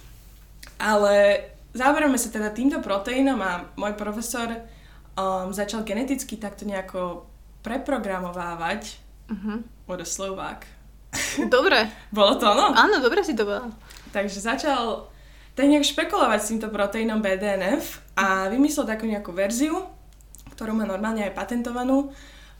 Ale 0.78 1.44
zaoberáme 1.74 2.18
sa 2.18 2.30
teda 2.30 2.54
týmto 2.54 2.78
proteínom 2.82 3.38
a 3.42 3.66
môj 3.74 3.94
profesor 3.98 4.50
um, 5.14 5.50
začal 5.50 5.82
geneticky 5.82 6.38
takto 6.38 6.66
nejako 6.66 7.26
preprogramovávať. 7.64 9.00
Uh-huh. 9.30 9.64
What 9.88 10.04
a 10.04 10.08
Slovák. 10.08 10.68
Dobre. 11.48 11.88
Bolo 12.16 12.36
to 12.36 12.46
ono? 12.50 12.74
Áno, 12.74 13.00
dobre 13.00 13.22
si 13.22 13.32
to 13.32 13.46
bolo. 13.46 13.70
Takže 14.10 14.42
začal 14.42 15.10
tak 15.54 15.70
nejak 15.70 15.86
špekulovať 15.86 16.40
s 16.42 16.50
týmto 16.50 16.68
proteínom 16.70 17.22
BDNF 17.22 18.02
a 18.18 18.50
vymyslel 18.50 18.90
takú 18.90 19.06
nejakú 19.06 19.30
verziu, 19.30 19.86
ktorú 20.54 20.74
má 20.74 20.82
normálne 20.82 21.22
aj 21.22 21.34
patentovanú. 21.34 22.10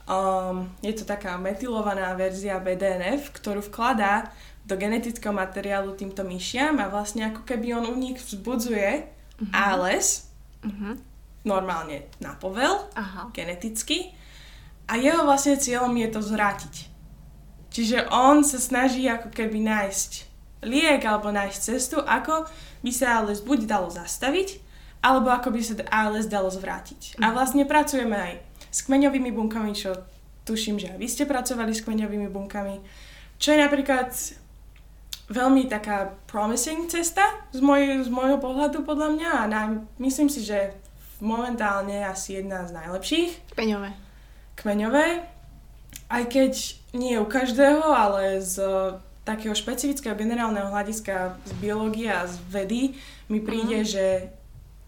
Um, 0.05 0.71
je 0.79 0.95
to 0.95 1.03
taká 1.03 1.35
metylovaná 1.41 2.15
verzia 2.15 2.61
BDNF, 2.63 3.35
ktorú 3.35 3.67
vkladá 3.67 4.31
do 4.65 4.75
genetického 4.81 5.37
materiálu 5.37 5.93
týmto 5.93 6.25
myšiam 6.25 6.81
a 6.81 6.89
vlastne 6.89 7.29
ako 7.29 7.45
keby 7.45 7.77
on 7.77 7.85
u 7.93 7.97
nich 8.01 8.17
vzbudzuje 8.17 9.05
uh-huh. 9.05 9.53
ALS, 9.53 10.33
uh-huh. 10.65 10.97
normálne 11.45 12.09
na 12.17 12.33
povel, 12.41 12.73
Aha. 12.97 13.29
geneticky, 13.37 14.17
a 14.89 14.97
jeho 14.97 15.25
vlastne 15.25 15.61
cieľom 15.61 15.93
je 15.97 16.09
to 16.13 16.21
zvrátiť. 16.21 16.75
Čiže 17.73 18.09
on 18.13 18.45
sa 18.45 18.61
snaží 18.61 19.05
ako 19.09 19.33
keby 19.33 19.61
nájsť 19.65 20.11
liek 20.65 21.01
alebo 21.05 21.29
nájsť 21.29 21.61
cestu, 21.61 22.01
ako 22.01 22.49
by 22.81 22.93
sa 22.93 23.21
ALS 23.21 23.45
buď 23.45 23.69
dalo 23.69 23.89
zastaviť, 23.93 24.61
alebo 25.05 25.29
ako 25.29 25.53
by 25.53 25.61
sa 25.61 25.75
ALS 25.93 26.25
dalo 26.29 26.49
zvrátiť. 26.49 27.17
Uh-huh. 27.17 27.25
A 27.25 27.27
mhm. 27.29 27.35
vlastne 27.37 27.65
pracujeme 27.69 28.17
aj 28.17 28.35
s 28.73 28.81
kmeňovými 28.89 29.29
bunkami, 29.29 29.77
čo 29.77 29.93
tuším, 30.49 30.81
že 30.81 30.93
aj 30.93 30.99
vy 31.01 31.09
ste 31.09 31.25
pracovali 31.29 31.73
s 31.73 31.85
kmeňovými 31.85 32.29
bunkami, 32.33 32.81
čo 33.41 33.53
je 33.53 33.59
napríklad 33.61 34.13
veľmi 35.29 35.69
taká 35.73 36.13
promising 36.29 36.85
cesta 36.91 37.25
z, 37.53 37.61
moj, 37.65 38.05
z 38.05 38.11
môjho 38.13 38.37
pohľadu 38.37 38.85
podľa 38.85 39.09
mňa 39.17 39.31
a 39.33 39.43
na, 39.49 39.61
myslím 39.97 40.29
si, 40.29 40.45
že 40.45 40.77
momentálne 41.25 42.05
asi 42.05 42.43
jedna 42.43 42.69
z 42.69 42.77
najlepších. 42.77 43.57
Kmeňové. 43.57 43.91
Kmeňové. 44.61 45.07
Aj 46.13 46.25
keď 46.29 46.53
nie 46.93 47.17
u 47.17 47.25
každého, 47.25 47.81
ale 47.81 48.45
z 48.45 48.61
takého 49.25 49.57
špecifického 49.57 50.13
generálneho 50.13 50.69
hľadiska 50.69 51.41
z 51.49 51.53
biológie 51.57 52.13
a 52.13 52.29
z 52.29 52.37
vedy 52.53 52.83
mi 53.33 53.41
príde, 53.41 53.81
mm. 53.83 53.89
že 53.89 54.07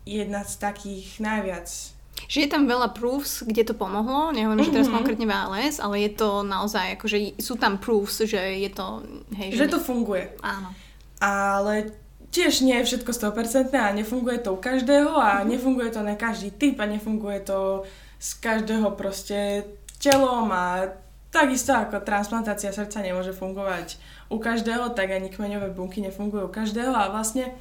jedna 0.04 0.44
z 0.44 0.60
takých 0.60 1.18
najviac 1.18 1.95
že 2.24 2.42
je 2.42 2.48
tam 2.48 2.64
veľa 2.64 2.96
proofs, 2.96 3.44
kde 3.44 3.68
to 3.68 3.74
pomohlo, 3.76 4.32
nehovorím, 4.32 4.64
mm-hmm. 4.64 4.72
že 4.72 4.76
teraz 4.80 4.88
mhm. 4.88 4.96
konkrétne 4.96 5.26
v 5.28 5.36
ALS, 5.36 5.76
ale 5.78 5.96
je 6.08 6.10
to 6.16 6.28
naozaj, 6.42 6.96
akože 6.96 7.36
sú 7.36 7.54
tam 7.60 7.76
proofs, 7.76 8.24
že 8.24 8.40
je 8.40 8.70
to... 8.72 9.04
Hej, 9.36 9.54
že, 9.54 9.68
že 9.68 9.72
to 9.76 9.80
funguje. 9.80 10.32
Áno. 10.40 10.72
Ale 11.20 11.92
tiež 12.32 12.64
nie 12.64 12.76
je 12.82 12.88
všetko 12.92 13.12
100% 13.12 13.72
a 13.76 13.96
nefunguje 13.96 14.40
to 14.40 14.56
u 14.56 14.58
každého 14.60 15.12
a 15.12 15.40
mm-hmm. 15.40 15.50
nefunguje 15.52 15.88
to 15.92 16.00
na 16.00 16.16
každý 16.16 16.52
typ 16.52 16.80
a 16.80 16.88
nefunguje 16.88 17.44
to 17.44 17.84
z 18.16 18.30
každého 18.40 18.96
proste 18.96 19.64
telom 20.00 20.48
a 20.52 20.88
takisto 21.32 21.76
ako 21.76 22.00
transplantácia 22.00 22.72
srdca 22.72 23.04
nemôže 23.04 23.36
fungovať 23.36 24.00
u 24.32 24.40
každého, 24.40 24.96
tak 24.96 25.12
ani 25.12 25.28
kmeňové 25.28 25.70
bunky 25.76 26.00
nefungujú 26.00 26.48
u 26.48 26.52
každého 26.52 26.92
a 26.96 27.12
vlastne 27.12 27.52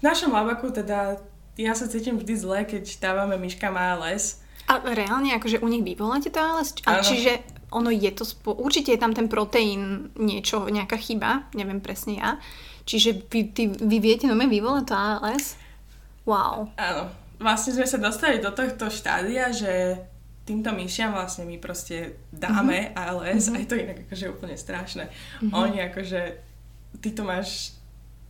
v 0.00 0.02
našom 0.02 0.32
labaku 0.32 0.72
teda 0.72 1.20
ja 1.58 1.72
sa 1.74 1.86
cítim 1.90 2.18
vždy 2.18 2.34
zle, 2.36 2.58
keď 2.68 2.84
dávame 3.00 3.40
myškám 3.40 3.74
ALS. 3.74 4.42
A 4.70 4.78
reálne, 4.82 5.34
akože 5.34 5.58
u 5.58 5.66
nich 5.66 5.82
vyvoláte 5.82 6.30
to 6.30 6.38
ALS? 6.38 6.76
A 6.86 7.02
čiže 7.02 7.42
ono 7.70 7.90
je 7.90 8.10
to, 8.10 8.26
spo... 8.26 8.54
určite 8.54 8.94
je 8.94 9.00
tam 9.00 9.14
ten 9.14 9.30
proteín 9.30 10.10
niečo, 10.18 10.66
nejaká 10.66 10.98
chyba, 10.98 11.50
neviem 11.54 11.82
presne 11.82 12.18
ja. 12.18 12.30
Čiže 12.86 13.30
vy, 13.30 13.40
ty, 13.54 13.70
vy 13.70 13.96
viete 14.02 14.26
no 14.26 14.34
vyvolať 14.34 14.84
to 14.90 14.94
ALS? 14.94 15.54
Wow. 16.26 16.70
Áno. 16.74 17.10
Vlastne 17.40 17.72
sme 17.72 17.88
sa 17.88 17.96
dostali 17.96 18.36
do 18.36 18.52
tohto 18.52 18.92
štádia, 18.92 19.48
že 19.48 19.96
týmto 20.44 20.74
myšiam 20.74 21.14
vlastne 21.14 21.46
my 21.46 21.56
proste 21.62 22.20
dáme 22.34 22.90
mm-hmm. 22.90 22.98
ALS 22.98 23.48
mm-hmm. 23.48 23.54
a 23.56 23.60
je 23.62 23.68
to 23.70 23.76
inak 23.78 23.98
akože 24.04 24.26
úplne 24.28 24.56
strašné. 24.58 25.04
Mm-hmm. 25.08 25.54
Oni 25.54 25.78
akože, 25.88 26.20
ty 27.00 27.08
to 27.14 27.22
máš 27.22 27.79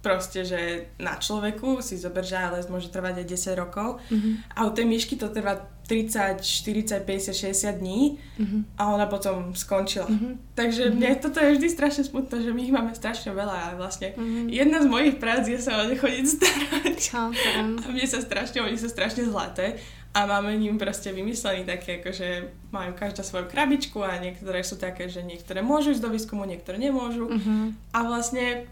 proste, 0.01 0.49
že 0.49 0.91
na 0.97 1.21
človeku 1.21 1.85
si 1.85 2.01
zober, 2.01 2.25
že 2.25 2.41
ALS 2.41 2.73
môže 2.73 2.89
trvať 2.89 3.21
aj 3.21 3.27
10 3.53 3.63
rokov 3.63 4.01
mm-hmm. 4.09 4.57
a 4.57 4.61
u 4.65 4.71
tej 4.73 4.89
myšky 4.89 5.21
to 5.21 5.29
trvá 5.29 5.61
30, 5.85 6.41
40, 6.41 7.05
50, 7.05 7.35
60 7.35 7.83
dní 7.83 8.17
mm-hmm. 8.17 8.63
a 8.81 8.83
ona 8.97 9.05
potom 9.11 9.53
skončila. 9.53 10.09
Mm-hmm. 10.09 10.57
Takže 10.57 10.83
mm-hmm. 10.89 10.97
mne 10.97 11.11
toto 11.21 11.39
je 11.43 11.53
vždy 11.59 11.69
strašne 11.69 12.03
smutné, 12.09 12.37
že 12.41 12.51
my 12.55 12.61
ich 12.65 12.73
máme 12.73 12.93
strašne 12.97 13.35
veľa 13.37 13.57
a 13.61 13.67
vlastne 13.77 14.17
mm-hmm. 14.17 14.49
jedna 14.49 14.79
z 14.81 14.87
mojich 14.89 15.17
prác 15.21 15.45
je 15.45 15.61
sa 15.61 15.83
o 15.83 15.85
ne 15.85 15.99
chodiť 15.99 16.27
starať. 16.39 17.01
Okay. 17.11 17.61
A 17.61 17.87
mne 17.93 18.07
sa 18.09 18.25
strašne, 18.25 18.65
oni 18.65 18.81
sú 18.81 18.89
strašne 18.89 19.29
zlaté 19.29 19.77
a 20.11 20.27
máme 20.27 20.59
ním 20.59 20.75
proste 20.75 21.15
vymyslený 21.15 21.63
také, 21.63 22.03
akože 22.03 22.51
majú 22.75 22.99
každá 22.99 23.23
svoju 23.23 23.47
krabičku 23.47 24.03
a 24.03 24.19
niektoré 24.19 24.67
sú 24.67 24.75
také, 24.75 25.07
že 25.07 25.23
niektoré 25.23 25.63
môžu 25.63 25.95
ísť 25.95 26.03
do 26.03 26.11
výskumu, 26.11 26.43
niektoré 26.51 26.83
nemôžu. 26.83 27.31
Uh-huh. 27.31 27.71
A 27.95 27.99
vlastne 28.03 28.67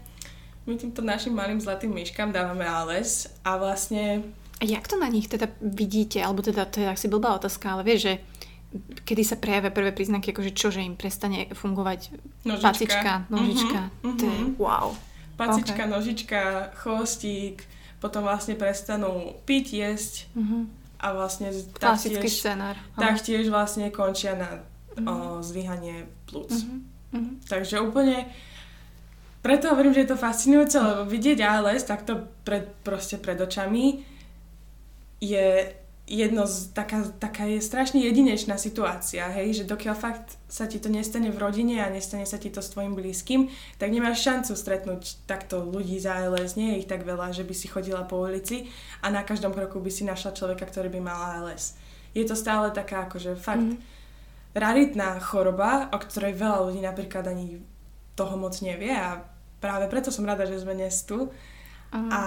my 0.69 0.77
týmto 0.77 1.01
našim 1.01 1.33
malým 1.33 1.57
zlatým 1.57 1.89
myškám 1.89 2.29
dávame 2.29 2.61
ALS 2.61 3.25
a 3.41 3.57
vlastne... 3.57 4.21
A 4.61 4.63
jak 4.69 4.85
to 4.85 5.01
na 5.01 5.09
nich 5.09 5.25
teda 5.25 5.49
vidíte? 5.57 6.21
Alebo 6.21 6.45
teda, 6.45 6.69
to 6.69 6.83
je 6.83 6.87
asi 6.87 7.09
blbá 7.09 7.33
otázka, 7.41 7.73
ale 7.73 7.81
vieš, 7.81 7.99
že 8.05 8.13
kedy 9.01 9.23
sa 9.25 9.41
prejavia 9.41 9.73
prvé 9.73 9.89
príznaky, 9.89 10.29
akože 10.29 10.51
čo, 10.53 10.69
že 10.69 10.85
im 10.85 10.93
prestane 10.93 11.49
fungovať 11.57 12.13
nožička. 12.45 12.69
pacička, 12.69 13.13
nožička. 13.33 13.79
Uh-huh, 14.05 14.13
to 14.13 14.23
je 14.29 14.37
mhm. 14.45 14.49
wow. 14.61 14.93
Pacička, 15.39 15.83
okay. 15.87 15.89
nožička, 15.89 16.41
chvostík, 16.85 17.65
potom 17.97 18.27
vlastne 18.27 18.53
prestanú 18.53 19.41
piť, 19.49 19.65
jesť. 19.73 20.13
Uh-huh 20.37 20.69
a 20.99 21.15
vlastne 21.15 21.47
Klasický 21.79 22.27
taktiež, 22.27 22.43
scenár. 22.43 22.75
taktiež 22.99 23.47
vlastne 23.47 23.87
končia 23.87 24.35
na 24.35 24.59
mm-hmm. 24.99 25.07
o, 25.07 25.39
zlyhanie 25.39 26.11
plúc. 26.27 26.51
Mm-hmm. 26.51 27.47
Takže 27.47 27.79
úplne 27.79 28.27
preto 29.39 29.71
hovorím, 29.71 29.95
že 29.95 30.03
je 30.03 30.11
to 30.11 30.19
fascinujúce, 30.19 30.75
lebo 30.75 31.03
vidieť 31.07 31.39
ALS 31.39 31.87
takto 31.87 32.27
pred, 32.43 32.67
proste 32.83 33.15
pred 33.15 33.39
očami 33.39 34.03
je 35.19 35.75
jedno 36.09 36.49
z, 36.49 36.73
taká, 36.73 37.05
taká 37.21 37.45
je 37.45 37.61
strašne 37.61 38.01
jedinečná 38.01 38.57
situácia, 38.57 39.29
hej, 39.29 39.61
že 39.61 39.69
dokiaľ 39.69 39.95
fakt 39.95 40.41
sa 40.49 40.65
ti 40.65 40.81
to 40.81 40.89
nestane 40.89 41.29
v 41.29 41.37
rodine 41.37 41.85
a 41.85 41.93
nestane 41.93 42.25
sa 42.25 42.41
ti 42.41 42.49
to 42.49 42.65
s 42.65 42.73
tvojim 42.73 42.97
blízkym, 42.97 43.45
tak 43.77 43.93
nemáš 43.93 44.25
šancu 44.25 44.57
stretnúť 44.57 45.29
takto 45.29 45.61
ľudí 45.61 46.01
za 46.01 46.17
ALS, 46.25 46.57
nie 46.57 46.73
je 46.73 46.79
ich 46.81 46.89
tak 46.89 47.05
veľa, 47.05 47.29
že 47.29 47.45
by 47.45 47.53
si 47.53 47.69
chodila 47.69 48.09
po 48.09 48.25
ulici 48.25 48.65
a 49.05 49.13
na 49.13 49.21
každom 49.21 49.53
kroku 49.53 49.77
by 49.77 49.93
si 49.93 50.01
našla 50.01 50.33
človeka, 50.33 50.65
ktorý 50.65 50.89
by 50.89 50.99
mal 50.99 51.19
ALS. 51.39 51.77
Je 52.17 52.25
to 52.25 52.33
stále 52.33 52.73
taká 52.73 53.05
akože 53.05 53.37
fakt 53.37 53.69
mm-hmm. 53.77 54.57
raritná 54.57 55.21
choroba, 55.21 55.93
o 55.93 55.97
ktorej 56.01 56.33
veľa 56.33 56.65
ľudí 56.65 56.81
napríklad 56.81 57.29
ani 57.29 57.61
toho 58.19 58.35
moc 58.35 58.51
nevie 58.59 58.91
a 58.91 59.23
práve 59.63 59.87
preto 59.87 60.11
som 60.11 60.27
rada, 60.27 60.43
že 60.43 60.59
sme 60.59 60.75
dnes 60.75 61.07
tu. 61.07 61.31
Uh-huh. 61.31 62.11
A 62.11 62.21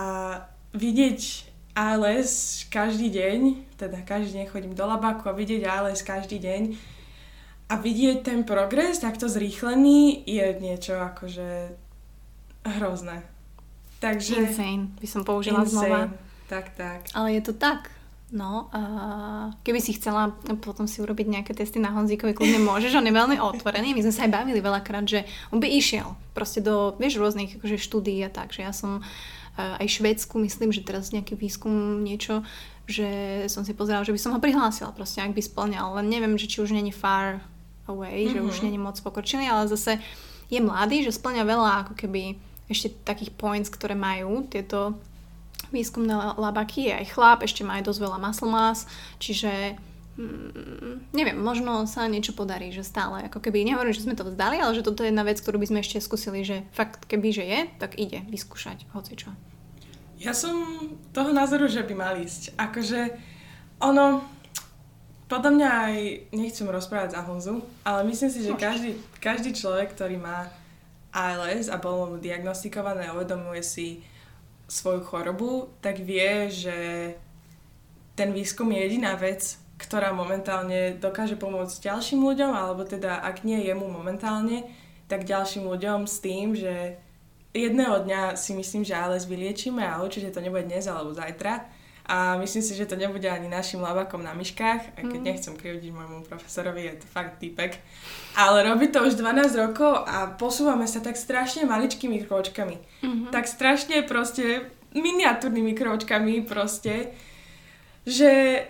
vidieť 0.72 1.52
ALS 1.76 2.64
každý 2.72 3.12
deň, 3.12 3.40
teda 3.76 4.00
každý 4.08 4.40
deň 4.40 4.46
chodím 4.48 4.72
do 4.72 4.88
labaku 4.88 5.28
a 5.28 5.36
vidieť 5.36 5.68
ALS 5.68 6.00
každý 6.00 6.40
deň 6.40 6.62
a 7.72 7.74
vidieť 7.80 8.24
ten 8.24 8.40
progres 8.44 9.00
takto 9.00 9.28
zrýchlený 9.28 10.28
je 10.28 10.46
niečo 10.60 10.96
akože 11.00 11.72
hrozné. 12.76 13.24
Takže... 14.00 14.50
Insane, 14.50 14.92
by 15.00 15.08
som 15.08 15.22
použila 15.24 15.64
insane. 15.64 15.72
znova. 15.72 16.00
Tak, 16.52 16.76
tak. 16.76 17.00
Ale 17.16 17.38
je 17.38 17.42
to 17.48 17.54
tak. 17.56 17.88
No, 18.32 18.72
a 18.72 18.82
keby 19.60 19.76
si 19.76 19.92
chcela 19.92 20.32
potom 20.64 20.88
si 20.88 21.04
urobiť 21.04 21.28
nejaké 21.28 21.52
testy 21.52 21.76
na 21.76 21.92
Honzíkovi, 21.92 22.32
kľudne 22.32 22.64
môžeš, 22.64 22.96
on 22.96 23.04
je 23.04 23.12
veľmi 23.12 23.36
otvorený. 23.36 23.92
My 23.92 24.00
sme 24.08 24.14
sa 24.16 24.24
aj 24.24 24.32
bavili 24.32 24.64
veľakrát, 24.64 25.04
že 25.04 25.28
on 25.52 25.60
by 25.60 25.68
išiel 25.68 26.16
proste 26.32 26.64
do, 26.64 26.96
vieš, 26.96 27.20
rôznych 27.20 27.60
akože 27.60 27.76
štúdií 27.76 28.24
a 28.24 28.32
tak, 28.32 28.56
že 28.56 28.64
ja 28.64 28.72
som 28.72 29.04
aj 29.60 29.84
Švédsku, 29.84 30.32
myslím, 30.40 30.72
že 30.72 30.80
teraz 30.80 31.12
nejaký 31.12 31.36
výskum 31.36 32.00
niečo, 32.00 32.40
že 32.88 33.44
som 33.52 33.68
si 33.68 33.76
pozerala, 33.76 34.08
že 34.08 34.16
by 34.16 34.20
som 34.20 34.32
ho 34.32 34.40
prihlásila 34.40 34.96
proste, 34.96 35.20
ak 35.20 35.36
by 35.36 35.42
splňal, 35.44 36.00
len 36.00 36.08
neviem, 36.08 36.32
že 36.40 36.48
či 36.48 36.64
už 36.64 36.72
není 36.72 36.88
far 36.88 37.44
away, 37.84 38.24
mm-hmm. 38.24 38.32
že 38.32 38.40
už 38.40 38.56
mhm. 38.58 38.64
není 38.64 38.78
moc 38.80 38.96
pokročilý, 38.96 39.44
ale 39.44 39.68
zase 39.68 40.00
je 40.48 40.60
mladý, 40.60 41.04
že 41.04 41.12
splňa 41.12 41.44
veľa 41.44 41.70
ako 41.84 41.94
keby 42.00 42.40
ešte 42.72 42.96
takých 43.04 43.36
points, 43.36 43.68
ktoré 43.68 43.92
majú 43.92 44.48
tieto 44.48 44.96
výskumné 45.70 46.34
labaky, 46.34 46.90
je 46.90 46.94
aj 47.04 47.06
chlap, 47.14 47.38
ešte 47.46 47.62
má 47.62 47.78
aj 47.78 47.86
dosť 47.86 48.00
veľa 48.02 48.18
muscle 48.18 48.50
mass, 48.50 48.88
čiže 49.22 49.78
Mm, 50.12 51.08
neviem, 51.16 51.40
možno 51.40 51.88
sa 51.88 52.04
niečo 52.04 52.36
podarí, 52.36 52.68
že 52.68 52.84
stále, 52.84 53.32
ako 53.32 53.40
keby, 53.40 53.64
nehovorím, 53.64 53.96
že 53.96 54.04
sme 54.04 54.12
to 54.12 54.28
vzdali, 54.28 54.60
ale 54.60 54.76
že 54.76 54.84
toto 54.84 55.00
je 55.00 55.08
jedna 55.08 55.24
vec, 55.24 55.40
ktorú 55.40 55.56
by 55.56 55.72
sme 55.72 55.80
ešte 55.80 56.04
skúsili, 56.04 56.44
že 56.44 56.68
fakt, 56.76 57.08
keby, 57.08 57.32
že 57.32 57.44
je, 57.48 57.60
tak 57.80 57.96
ide 57.96 58.20
vyskúšať, 58.28 58.84
hoci 58.92 59.16
čo. 59.16 59.32
Ja 60.20 60.36
som 60.36 60.52
toho 61.16 61.32
názoru, 61.32 61.64
že 61.64 61.80
by 61.88 61.94
mal 61.96 62.14
ísť. 62.20 62.52
Akože 62.60 63.16
ono, 63.80 64.20
podľa 65.32 65.50
mňa 65.56 65.68
aj, 65.72 65.96
nechcem 66.36 66.68
rozprávať 66.68 67.16
za 67.16 67.24
Honzu, 67.24 67.64
ale 67.80 68.04
myslím 68.12 68.30
si, 68.30 68.44
že 68.44 68.52
každý, 68.52 69.00
každý 69.16 69.56
človek, 69.56 69.96
ktorý 69.96 70.20
má 70.20 70.44
ALS 71.08 71.72
a 71.72 71.80
bolo 71.80 72.14
mu 72.14 72.16
diagnostikované 72.20 73.08
uvedomuje 73.08 73.64
si 73.64 74.04
svoju 74.72 75.04
chorobu, 75.04 75.68
tak 75.84 76.00
vie, 76.00 76.48
že 76.48 76.78
ten 78.16 78.32
výskum 78.32 78.72
je 78.72 78.80
jediná 78.88 79.12
vec, 79.20 79.60
ktorá 79.76 80.16
momentálne 80.16 80.96
dokáže 80.96 81.36
pomôcť 81.36 81.92
ďalším 81.92 82.24
ľuďom, 82.24 82.52
alebo 82.56 82.88
teda 82.88 83.20
ak 83.20 83.44
nie 83.44 83.60
jemu 83.60 83.84
momentálne, 83.84 84.64
tak 85.12 85.28
ďalším 85.28 85.68
ľuďom 85.68 86.08
s 86.08 86.16
tým, 86.24 86.56
že 86.56 86.96
jedného 87.52 88.00
dňa 88.08 88.38
si 88.40 88.56
myslím, 88.56 88.80
že 88.84 88.96
ALS 88.96 89.28
vyliečíme 89.28 89.84
a 89.84 90.00
určite 90.00 90.32
to 90.32 90.40
nebude 90.40 90.64
dnes 90.64 90.88
alebo 90.88 91.12
zajtra. 91.12 91.68
A 92.06 92.34
myslím 92.42 92.62
si, 92.66 92.74
že 92.74 92.86
to 92.86 92.98
nebude 92.98 93.30
ani 93.30 93.46
našim 93.46 93.78
labakom 93.78 94.26
na 94.26 94.34
myškách, 94.34 94.98
aj 94.98 95.04
keď 95.06 95.20
mm. 95.22 95.28
nechcem 95.30 95.54
krivdiť 95.54 95.90
môjmu 95.94 96.26
profesorovi, 96.26 96.82
je 96.90 96.94
to 96.98 97.06
fakt 97.06 97.38
týpek. 97.38 97.78
Ale 98.34 98.66
robí 98.66 98.90
to 98.90 99.06
už 99.06 99.14
12 99.14 99.54
rokov 99.54 100.02
a 100.02 100.34
posúvame 100.34 100.90
sa 100.90 100.98
tak 100.98 101.14
strašne 101.14 101.62
maličkými 101.62 102.26
kročkami. 102.26 102.76
Mm-hmm. 103.06 103.30
Tak 103.30 103.46
strašne 103.46 104.02
proste 104.02 104.66
miniatúrnymi 104.92 105.72
kročkami 105.72 106.42
proste, 106.44 107.14
že 108.04 108.62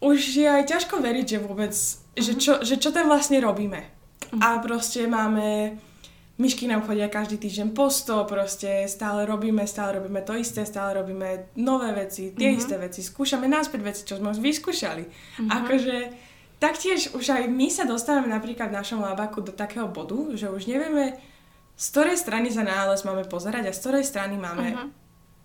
už 0.00 0.18
je 0.36 0.46
aj 0.46 0.64
ťažko 0.68 1.00
veriť, 1.00 1.26
že 1.26 1.38
vôbec, 1.40 1.72
uh-huh. 1.72 2.20
že, 2.20 2.32
mhm. 2.36 2.40
čo, 2.40 2.52
že 2.62 2.76
čo 2.76 2.90
tam 2.92 3.08
vlastne 3.08 3.40
robíme. 3.40 3.80
Uh-huh. 3.80 4.40
A 4.42 4.60
proste 4.60 5.08
máme, 5.08 5.80
myšky 6.36 6.68
nám 6.68 6.84
chodia 6.84 7.08
každý 7.08 7.40
týždeň 7.40 7.72
po 7.72 7.88
100, 7.88 8.28
proste 8.28 8.70
stále 8.88 9.24
robíme, 9.24 9.64
stále 9.64 10.00
robíme 10.00 10.20
to 10.20 10.36
isté, 10.36 10.68
stále 10.68 11.00
robíme 11.00 11.52
nové 11.56 11.92
veci, 11.96 12.36
tie 12.36 12.52
uh-huh. 12.52 12.60
isté 12.60 12.74
veci, 12.76 13.00
skúšame 13.00 13.48
náspäť 13.48 13.80
veci, 13.80 14.02
čo 14.04 14.20
sme 14.20 14.36
už 14.36 14.40
vyskúšali. 14.44 15.04
Uh-huh. 15.08 15.48
Akože 15.48 16.12
taktiež 16.60 17.16
už 17.16 17.24
aj 17.32 17.48
my 17.48 17.68
sa 17.72 17.88
dostávame 17.88 18.28
napríklad 18.28 18.68
v 18.68 18.78
našom 18.78 19.00
labaku 19.00 19.40
do 19.40 19.52
takého 19.52 19.88
bodu, 19.88 20.36
že 20.36 20.52
už 20.52 20.68
nevieme, 20.68 21.16
z 21.76 21.84
ktorej 21.92 22.20
strany 22.20 22.52
sa 22.52 22.64
nález 22.64 23.00
máme 23.04 23.24
pozerať 23.24 23.68
a 23.68 23.72
z 23.72 23.80
ktorej 23.80 24.04
strany 24.04 24.36
máme 24.36 24.76
uh-huh. 24.76 24.88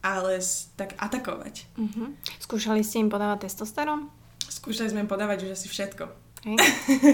ALS 0.04 0.76
tak 0.76 1.00
atakovať. 1.00 1.72
Uh-huh. 1.80 2.12
Skúšali 2.44 2.84
ste 2.84 3.00
im 3.00 3.08
podávať 3.08 3.48
testosterón? 3.48 4.12
Skúšali 4.52 4.92
sme 4.92 5.08
podávať 5.08 5.48
už 5.48 5.56
asi 5.56 5.72
všetko. 5.72 6.04
Hej, 6.42 6.58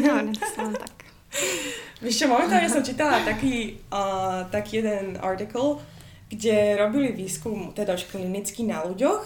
no, 0.07 0.33
tak. 0.73 0.95
Víš 1.97 2.21
čo, 2.21 2.25
momentálne 2.29 2.69
som 2.69 2.85
čítala 2.85 3.25
taký, 3.25 3.81
uh, 3.89 4.45
taký 4.53 4.85
jeden 4.85 5.17
article, 5.17 5.81
kde 6.29 6.77
robili 6.77 7.09
výskum, 7.09 7.73
teda 7.73 7.97
už 7.97 8.05
klinický 8.11 8.67
na 8.69 8.85
ľuďoch 8.85 9.23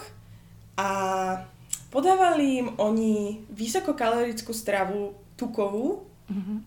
a 0.80 0.90
podávali 1.92 2.64
im 2.64 2.68
oni 2.80 3.44
vysokokalorickú 3.52 4.56
stravu 4.56 5.12
tukovú 5.36 6.08
mm-hmm. 6.32 6.58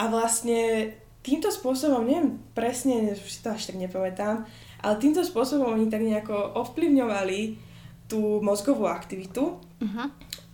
a 0.00 0.04
vlastne 0.10 0.90
týmto 1.22 1.54
spôsobom, 1.54 2.02
neviem 2.02 2.42
presne, 2.54 3.14
už 3.14 3.30
si 3.30 3.38
to 3.38 3.54
až 3.54 3.70
tak 3.70 3.78
nepamätám, 3.78 4.42
ale 4.82 4.94
týmto 4.98 5.22
spôsobom 5.22 5.78
oni 5.78 5.86
tak 5.86 6.02
nejako 6.02 6.34
ovplyvňovali 6.66 7.58
tú 8.06 8.38
mozgovú 8.42 8.86
aktivitu 8.86 9.58
uh-huh. 9.58 10.06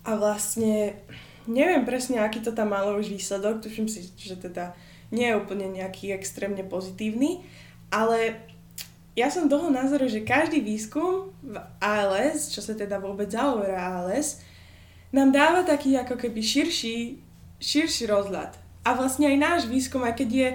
A 0.02 0.10
vlastne 0.18 0.98
neviem 1.46 1.82
presne, 1.86 2.22
aký 2.22 2.40
to 2.40 2.54
tam 2.54 2.74
malo 2.74 2.98
už 2.98 3.10
výsledok, 3.10 3.62
tuším 3.62 3.86
si, 3.86 4.06
že 4.16 4.38
teda 4.38 4.74
nie 5.12 5.28
je 5.28 5.38
úplne 5.38 5.68
nejaký 5.68 6.14
extrémne 6.14 6.64
pozitívny, 6.64 7.44
ale 7.92 8.40
ja 9.12 9.28
som 9.28 9.48
toho 9.48 9.68
názoru, 9.68 10.08
že 10.08 10.24
každý 10.24 10.64
výskum 10.64 11.36
v 11.44 11.60
ALS, 11.84 12.48
čo 12.48 12.64
sa 12.64 12.72
teda 12.72 12.96
vôbec 12.96 13.28
zaoberá 13.28 14.00
ALS, 14.00 14.40
nám 15.12 15.28
dáva 15.28 15.60
taký 15.68 16.00
ako 16.00 16.16
keby 16.16 16.40
širší, 16.40 17.20
širší 17.60 18.08
rozhľad. 18.08 18.56
A 18.82 18.96
vlastne 18.96 19.28
aj 19.28 19.36
náš 19.36 19.62
výskum, 19.68 20.00
aj 20.00 20.16
keď 20.16 20.30
je 20.32 20.48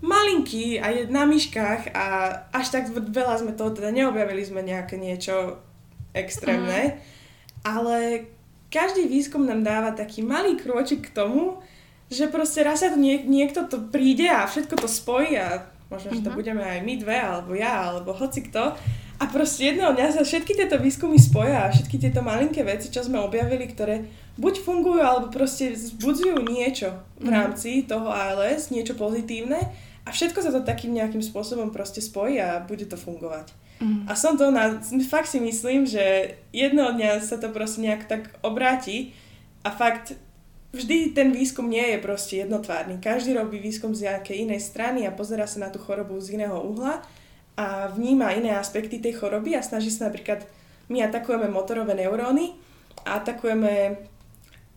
malinký 0.00 0.80
a 0.80 0.88
je 0.96 1.02
na 1.12 1.28
myškách 1.28 1.92
a 1.92 2.04
až 2.56 2.66
tak 2.72 2.88
veľa 2.88 3.44
sme 3.44 3.52
toho 3.52 3.76
teda 3.76 3.92
neobjavili 3.92 4.40
sme 4.48 4.64
nejaké 4.64 4.96
niečo 4.96 5.60
extrémne, 6.16 6.96
mm. 6.96 6.98
ale 7.68 7.96
každý 8.70 9.10
výskum 9.10 9.44
nám 9.44 9.66
dáva 9.66 9.90
taký 9.92 10.22
malý 10.22 10.56
krôčik 10.56 11.10
k 11.10 11.14
tomu, 11.14 11.58
že 12.10 12.26
proste 12.26 12.62
raz 12.62 12.82
sa 12.82 12.90
to 12.90 12.98
nie, 12.98 13.22
niekto 13.22 13.66
to 13.66 13.78
príde 13.90 14.26
a 14.26 14.46
všetko 14.46 14.74
to 14.78 14.88
spojí 14.90 15.38
a 15.38 15.66
možno, 15.90 16.14
že 16.14 16.22
to 16.22 16.30
uh-huh. 16.30 16.38
budeme 16.38 16.62
aj 16.62 16.80
my 16.86 16.94
dve, 16.98 17.18
alebo 17.18 17.52
ja, 17.54 17.90
alebo 17.90 18.14
hoci 18.14 18.46
kto. 18.46 18.74
A 19.20 19.28
proste 19.28 19.68
jedného 19.68 19.92
dňa 19.92 20.16
sa 20.16 20.22
všetky 20.24 20.56
tieto 20.56 20.80
výskumy 20.80 21.20
spoja 21.20 21.68
a 21.68 21.72
všetky 21.74 22.00
tieto 22.00 22.24
malinké 22.24 22.64
veci, 22.64 22.88
čo 22.88 23.04
sme 23.04 23.20
objavili, 23.20 23.68
ktoré 23.68 24.08
buď 24.40 24.64
fungujú, 24.64 25.02
alebo 25.04 25.28
proste 25.28 25.76
zbudzujú 25.76 26.40
niečo 26.40 26.96
v 27.20 27.28
mhm. 27.28 27.34
rámci 27.34 27.84
toho 27.84 28.08
ALS, 28.08 28.72
niečo 28.72 28.96
pozitívne 28.96 29.60
a 30.06 30.08
všetko 30.08 30.40
sa 30.40 30.50
to 30.50 30.64
takým 30.64 30.96
nejakým 30.96 31.20
spôsobom 31.20 31.68
proste 31.68 32.00
spojí 32.00 32.40
a 32.40 32.64
bude 32.64 32.88
to 32.88 32.96
fungovať. 32.96 33.52
A 33.80 34.12
som 34.12 34.36
to 34.36 34.52
na... 34.52 34.76
Fakt 35.08 35.32
si 35.32 35.40
myslím, 35.40 35.88
že 35.88 36.36
jedného 36.52 36.92
dňa 36.92 37.24
sa 37.24 37.40
to 37.40 37.48
proste 37.48 37.80
nejak 37.80 38.04
tak 38.04 38.22
obráti 38.44 39.16
a 39.64 39.72
fakt 39.72 40.20
vždy 40.76 41.16
ten 41.16 41.32
výskum 41.32 41.64
nie 41.64 41.96
je 41.96 41.98
proste 41.98 42.44
jednotvárny. 42.44 43.00
Každý 43.00 43.32
robí 43.32 43.56
výskum 43.56 43.96
z 43.96 44.12
nejakej 44.12 44.44
inej 44.44 44.60
strany 44.60 45.08
a 45.08 45.16
pozera 45.16 45.48
sa 45.48 45.64
na 45.64 45.72
tú 45.72 45.80
chorobu 45.80 46.20
z 46.20 46.36
iného 46.36 46.60
uhla 46.60 47.00
a 47.56 47.88
vníma 47.88 48.36
iné 48.36 48.52
aspekty 48.52 49.00
tej 49.00 49.16
choroby 49.16 49.56
a 49.56 49.64
snaží 49.64 49.88
sa 49.88 50.12
napríklad, 50.12 50.44
my 50.92 51.00
atakujeme 51.06 51.48
motorové 51.48 51.96
neuróny 51.96 52.52
a 53.08 53.20
atakujeme 53.20 53.96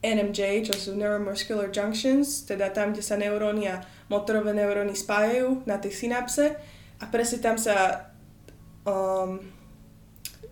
NMJ, 0.04 0.68
čo 0.68 0.74
sú 0.76 0.90
Neuromuscular 1.00 1.72
Junctions, 1.72 2.44
teda 2.44 2.76
tam, 2.76 2.92
kde 2.92 3.04
sa 3.04 3.16
neuróny 3.16 3.72
a 3.72 3.80
motorové 4.12 4.52
neuróny 4.52 4.96
spájajú 5.00 5.64
na 5.64 5.80
tej 5.80 5.96
synapse 5.96 6.60
a 7.00 7.04
presne 7.08 7.40
tam 7.40 7.56
sa 7.56 8.08
um, 8.88 9.40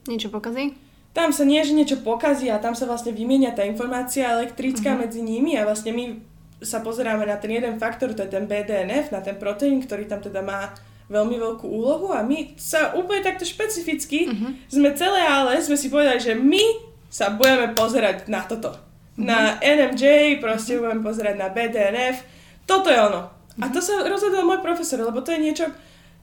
niečo 0.08 0.32
pokazí? 0.32 0.76
tam 1.12 1.36
sa 1.36 1.44
nie, 1.44 1.60
že 1.63 1.76
niečo 1.76 2.00
pokazí 2.00 2.48
a 2.48 2.60
tam 2.60 2.72
sa 2.72 2.88
vlastne 2.88 3.12
vymieňa 3.12 3.52
tá 3.52 3.67
informácia 3.67 4.32
elektrická 4.32 4.96
uh-huh. 4.96 5.04
medzi 5.08 5.20
nimi 5.20 5.60
a 5.60 5.67
vlastne 5.67 5.91
my 5.91 6.24
sa 6.63 6.80
pozeráme 6.80 7.28
na 7.28 7.36
ten 7.36 7.52
jeden 7.52 7.76
faktor, 7.82 8.15
to 8.15 8.24
je 8.24 8.32
ten 8.32 8.48
BDNF, 8.48 9.12
na 9.12 9.20
ten 9.20 9.36
proteín, 9.36 9.84
ktorý 9.84 10.08
tam 10.08 10.24
teda 10.24 10.39
má 10.39 10.72
veľmi 11.12 11.36
veľkú 11.36 11.67
úlohu 11.67 12.15
a 12.15 12.24
my 12.24 12.56
sa 12.56 12.96
úplne 12.96 13.20
takto 13.20 13.44
špecificky 13.44 14.32
uh-huh. 14.32 14.56
sme 14.72 14.96
celé 14.96 15.20
ale 15.28 15.60
sme 15.60 15.76
si 15.76 15.91
povedali, 15.91 16.24
že 16.24 16.32
my 16.32 16.63
sa 17.12 17.36
budeme 17.36 17.76
pozerať 17.76 18.32
na 18.32 18.48
toto. 18.48 18.72
Uh-huh. 18.72 19.28
Na 19.28 19.60
NMJ, 19.60 20.39
proste 20.39 20.80
uh-huh. 20.80 20.88
budeme 20.88 21.04
pozerať 21.04 21.36
na 21.36 21.52
BDNF. 21.52 22.24
Toto 22.63 22.88
je 22.88 22.96
ono. 22.96 23.28
Uh-huh. 23.28 23.67
A 23.67 23.67
to 23.67 23.84
sa 23.84 24.00
rozhodol 24.08 24.48
môj 24.48 24.63
profesor, 24.63 25.04
lebo 25.04 25.20
to 25.20 25.36
je 25.36 25.44
niečo, 25.44 25.67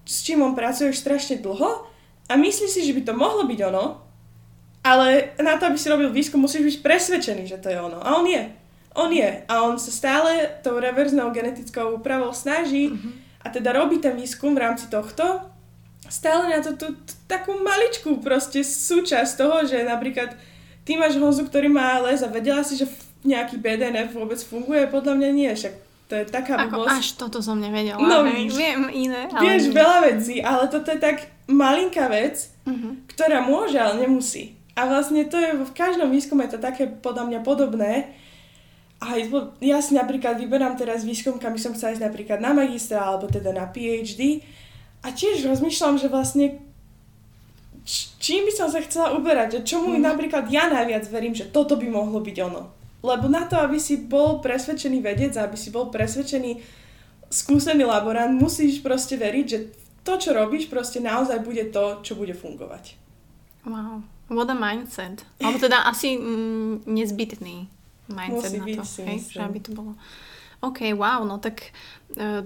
s 0.09 0.25
čím 0.25 0.40
on 0.40 0.57
pracuje 0.57 0.88
už 0.88 0.97
strašne 0.97 1.44
dlho 1.44 1.98
a 2.29 2.33
myslí 2.37 2.69
si, 2.69 2.85
že 2.85 2.93
by 2.93 3.03
to 3.09 3.14
mohlo 3.17 3.49
byť 3.49 3.61
ono, 3.73 3.85
ale 4.85 5.35
na 5.41 5.57
to, 5.57 5.67
aby 5.67 5.77
si 5.81 5.88
robil 5.88 6.12
výskum, 6.12 6.41
musíš 6.41 6.64
byť 6.64 6.77
presvedčený, 6.85 7.45
že 7.49 7.59
to 7.59 7.73
je 7.73 7.79
ono. 7.81 7.99
A 8.05 8.21
on 8.21 8.25
je. 8.29 8.53
On 8.95 9.11
je. 9.11 9.31
A 9.49 9.55
on 9.64 9.81
sa 9.81 9.91
stále 9.91 10.61
tou 10.61 10.77
reverznou 10.77 11.33
genetickou 11.35 11.99
úpravou 11.99 12.33
snaží 12.33 12.93
mm-hmm. 12.93 13.12
a 13.43 13.47
teda 13.49 13.75
robí 13.75 13.99
ten 13.99 14.17
výskum 14.17 14.55
v 14.55 14.62
rámci 14.64 14.87
tohto 14.87 15.49
stále 16.09 16.49
na 16.49 16.62
to 16.64 16.73
tú, 16.75 16.88
takú 17.29 17.59
maličkú 17.61 18.23
proste 18.25 18.64
súčasť 18.64 19.33
toho, 19.37 19.57
že 19.69 19.85
napríklad 19.85 20.35
ty 20.83 20.97
máš 20.97 21.21
Honzu, 21.21 21.45
ktorý 21.45 21.69
má 21.69 22.01
les 22.09 22.25
a 22.25 22.33
vedela 22.33 22.64
si, 22.64 22.81
že 22.81 22.88
nejaký 23.23 23.61
BDNF 23.61 24.17
vôbec 24.17 24.41
funguje, 24.41 24.88
podľa 24.88 25.14
mňa 25.19 25.31
nie, 25.35 25.51
však 25.53 25.75
to 26.09 26.16
je 26.16 26.25
taká 26.25 26.57
Ako 26.57 26.88
až 26.88 27.21
toto 27.21 27.44
som 27.44 27.61
nevedela. 27.61 28.01
No, 28.01 28.25
hej, 28.25 28.49
viem 28.49 28.88
iné. 28.88 29.29
Ale 29.29 29.44
vieš 29.44 29.68
nie. 29.68 29.77
veľa 29.77 29.99
vecí, 30.09 30.35
ale 30.40 30.64
toto 30.73 30.88
je 30.88 30.97
tak 30.97 31.29
malinká 31.44 32.09
vec, 32.09 32.49
uh-huh. 32.64 33.05
ktorá 33.12 33.44
môže, 33.44 33.77
ale 33.77 34.09
nemusí. 34.09 34.57
A 34.73 34.88
vlastne 34.88 35.29
to 35.29 35.37
je 35.37 35.53
v 35.53 35.73
každom 35.77 36.09
výskume 36.09 36.49
to 36.49 36.57
také 36.57 36.88
podľa 36.88 37.29
mňa 37.29 37.40
podobné. 37.44 38.14
A 38.99 39.21
ja 39.62 39.79
si 39.79 39.94
napríklad 39.94 40.40
vyberám 40.40 40.75
teraz 40.75 41.05
výskum, 41.05 41.38
kam 41.38 41.55
by 41.55 41.61
som 41.61 41.77
chcela 41.77 41.94
ísť 41.94 42.09
napríklad 42.09 42.38
na 42.42 42.57
magistra 42.57 43.05
alebo 43.05 43.29
teda 43.31 43.53
na 43.53 43.68
PhD. 43.68 44.42
A 45.05 45.14
tiež 45.14 45.44
rozmýšľam, 45.47 46.01
že 46.01 46.11
vlastne 46.11 46.59
čím 48.18 48.49
by 48.49 48.53
som 48.53 48.68
sa 48.73 48.81
chcela 48.83 49.14
uberať, 49.14 49.61
že 49.61 49.77
čomu 49.77 49.97
mm. 49.97 50.03
napríklad 50.03 50.44
ja 50.51 50.66
najviac 50.73 51.05
verím, 51.09 51.37
že 51.37 51.49
toto 51.49 51.79
by 51.79 51.87
mohlo 51.88 52.18
byť 52.21 52.37
ono. 52.42 52.78
Lebo 52.99 53.31
na 53.31 53.47
to, 53.47 53.55
aby 53.59 53.79
si 53.79 54.01
bol 54.11 54.43
presvedčený 54.43 54.99
vedec, 54.99 55.39
aby 55.39 55.55
si 55.55 55.71
bol 55.71 55.87
presvedčený 55.89 56.59
skúsený 57.31 57.87
laborant, 57.87 58.35
musíš 58.35 58.83
proste 58.83 59.15
veriť, 59.15 59.47
že 59.47 59.59
to, 60.03 60.17
čo 60.17 60.31
robíš, 60.33 60.67
proste 60.73 60.99
naozaj 60.99 61.45
bude 61.45 61.69
to, 61.69 62.01
čo 62.01 62.17
bude 62.17 62.33
fungovať. 62.33 62.97
Wow. 63.69 64.03
What 64.29 64.49
a 64.53 64.57
mindset. 64.57 65.25
Alebo 65.41 65.61
teda 65.61 65.85
asi 65.89 66.17
mm, 66.17 66.89
nezbytný 66.89 67.57
mindset 68.09 68.53
Musí 68.53 68.59
na 68.61 68.65
to, 68.65 68.85
byť, 68.85 69.09
hej, 69.09 69.19
že 69.29 69.41
aby 69.45 69.59
to 69.61 69.71
bolo. 69.73 69.93
OK, 70.65 70.93
wow, 70.97 71.23
no 71.23 71.39
tak 71.39 71.71
uh, 72.17 72.43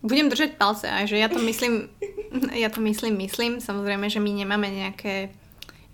budem 0.00 0.28
držať 0.32 0.56
palce 0.56 0.86
aj, 0.88 1.12
že 1.12 1.16
ja 1.20 1.28
to 1.28 1.40
myslím, 1.40 1.88
ja 2.62 2.68
to 2.72 2.80
myslím, 2.84 3.16
myslím, 3.20 3.52
samozrejme, 3.60 4.08
že 4.08 4.20
my 4.20 4.30
nemáme 4.32 4.68
nejaké 4.68 5.32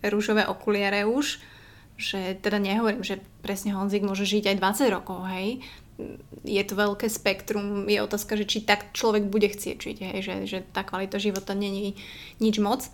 rúžové 0.07 0.47
okuliare 0.47 1.07
už, 1.07 1.43
že 1.97 2.37
teda 2.41 2.61
nehovorím, 2.61 3.01
že 3.01 3.25
presne 3.41 3.73
Honzik 3.73 4.05
môže 4.05 4.29
žiť 4.29 4.53
aj 4.53 4.57
20 4.61 4.97
rokov, 4.97 5.25
hej, 5.33 5.65
je 6.45 6.63
to 6.63 6.77
veľké 6.77 7.09
spektrum, 7.09 7.89
je 7.89 7.99
otázka, 8.05 8.37
že 8.37 8.45
či 8.45 8.59
tak 8.61 8.93
človek 8.93 9.33
bude 9.33 9.49
chcieť 9.49 9.77
žiť, 9.81 9.97
hej, 10.01 10.19
že, 10.21 10.35
že 10.45 10.59
tá 10.61 10.85
kvalita 10.85 11.17
života 11.17 11.57
není 11.57 11.97
nič 12.37 12.61
moc. 12.61 12.85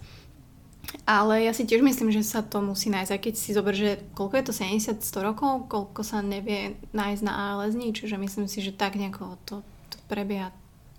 Ale 1.06 1.46
ja 1.46 1.54
si 1.54 1.62
tiež 1.62 1.82
myslím, 1.82 2.10
že 2.10 2.26
sa 2.26 2.42
to 2.42 2.58
musí 2.58 2.90
nájsť, 2.90 3.12
aj 3.14 3.20
keď 3.22 3.34
si 3.38 3.50
zober, 3.54 3.74
že 3.74 4.02
koľko 4.18 4.34
je 4.38 4.44
to 4.50 4.52
70-100 4.54 5.28
rokov, 5.28 5.52
koľko 5.70 6.02
sa 6.02 6.22
nevie 6.22 6.78
nájsť 6.90 7.22
na 7.22 7.32
ALS 7.54 7.74
nič, 7.74 8.02
čiže 8.02 8.18
myslím 8.18 8.46
si, 8.50 8.62
že 8.62 8.74
tak 8.74 8.98
nejako 8.98 9.38
to, 9.46 9.56
to 9.90 9.96
prebieha. 10.10 10.50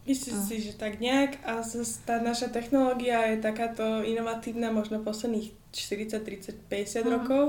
Myslím 0.04 0.40
uh. 0.40 0.44
si, 0.44 0.56
že 0.60 0.76
tak 0.76 1.00
nejak 1.00 1.40
a 1.48 1.64
tá 2.04 2.20
naša 2.20 2.52
technológia 2.52 3.32
je 3.32 3.44
takáto 3.44 4.04
inovatívna 4.04 4.72
možno 4.72 5.00
posledných 5.00 5.52
40, 5.72 6.20
30, 6.20 6.68
50 6.68 6.68
uh-huh. 6.68 7.04
rokov. 7.08 7.44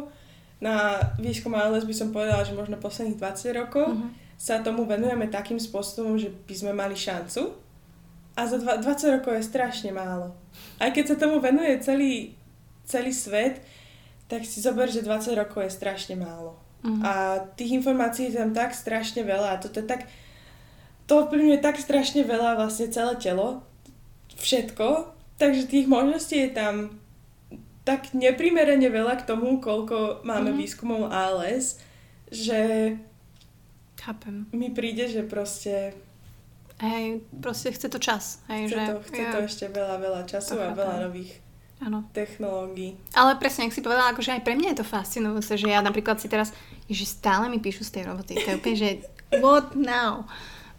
Na 0.64 0.96
výskum 1.20 1.53
ALS 1.53 1.85
by 1.85 1.92
som 1.92 2.09
povedala, 2.09 2.40
že 2.40 2.57
možno 2.57 2.81
posledných 2.81 3.20
20 3.20 3.61
rokov 3.61 3.92
uh-huh. 3.92 4.09
sa 4.40 4.64
tomu 4.64 4.88
venujeme 4.88 5.29
takým 5.29 5.61
spôsobom, 5.61 6.16
že 6.16 6.33
by 6.33 6.55
sme 6.57 6.72
mali 6.72 6.96
šancu. 6.96 7.53
A 8.33 8.48
za 8.48 8.57
20 8.57 8.81
rokov 9.20 9.37
je 9.37 9.44
strašne 9.44 9.92
málo 9.92 10.33
aj 10.81 10.90
keď 10.94 11.05
sa 11.14 11.16
tomu 11.27 11.38
venuje 11.38 11.74
celý, 11.83 12.35
celý 12.87 13.12
svet, 13.14 13.62
tak 14.27 14.42
si 14.46 14.59
zober, 14.59 14.88
že 14.90 15.05
20 15.05 15.37
rokov 15.37 15.68
je 15.68 15.72
strašne 15.72 16.16
málo. 16.16 16.57
Uh-huh. 16.85 17.00
A 17.05 17.12
tých 17.57 17.77
informácií 17.77 18.33
je 18.33 18.40
tam 18.40 18.53
tak 18.53 18.77
strašne 18.77 19.24
veľa 19.24 19.57
a 19.57 19.61
toto 19.61 19.81
je 19.81 19.87
tak, 19.87 20.09
to 21.05 21.24
ovplyvňuje 21.24 21.59
tak 21.61 21.81
strašne 21.81 22.24
veľa 22.24 22.57
vlastne 22.57 22.88
celé 22.92 23.14
telo, 23.20 23.64
všetko, 24.35 25.12
takže 25.40 25.70
tých 25.70 25.87
možností 25.88 26.40
je 26.48 26.50
tam 26.53 26.74
tak 27.85 28.16
neprimerene 28.16 28.88
veľa 28.88 29.20
k 29.20 29.29
tomu, 29.29 29.61
koľko 29.61 30.25
máme 30.25 30.53
uh-huh. 30.53 30.61
výskumov 30.61 31.12
ALS, 31.12 31.79
že 32.33 32.92
Chápem. 34.01 34.49
mi 34.53 34.73
príde, 34.73 35.09
že 35.09 35.25
proste 35.25 35.92
Hej, 36.83 37.23
proste 37.38 37.70
chce 37.70 37.87
to 37.87 38.03
čas. 38.03 38.42
Hej, 38.51 38.66
chce, 38.66 38.75
že, 38.75 38.83
to, 38.90 38.94
chce 39.07 39.23
ja, 39.23 39.31
to 39.31 39.38
ešte 39.47 39.64
veľa, 39.70 39.97
veľa 40.03 40.23
času 40.27 40.59
a 40.59 40.75
veľa 40.75 41.07
nových 41.07 41.38
ano. 41.79 42.03
technológií. 42.11 42.99
Ale 43.14 43.38
presne, 43.38 43.70
ak 43.70 43.77
si 43.77 43.85
povedala, 43.85 44.11
akože 44.11 44.35
aj 44.35 44.42
pre 44.42 44.59
mňa 44.59 44.75
je 44.75 44.79
to 44.83 44.87
fascinujúce, 44.87 45.55
že 45.55 45.70
ja 45.70 45.79
napríklad 45.79 46.18
si 46.18 46.27
teraz, 46.27 46.51
že 46.90 47.07
stále 47.07 47.47
mi 47.47 47.62
píšu 47.62 47.87
z 47.87 48.01
tej 48.01 48.03
roboty, 48.11 48.35
to 48.35 48.49
je 48.51 48.59
úplne, 48.59 48.77
že 48.77 48.90
what 49.38 49.79
now? 49.79 50.27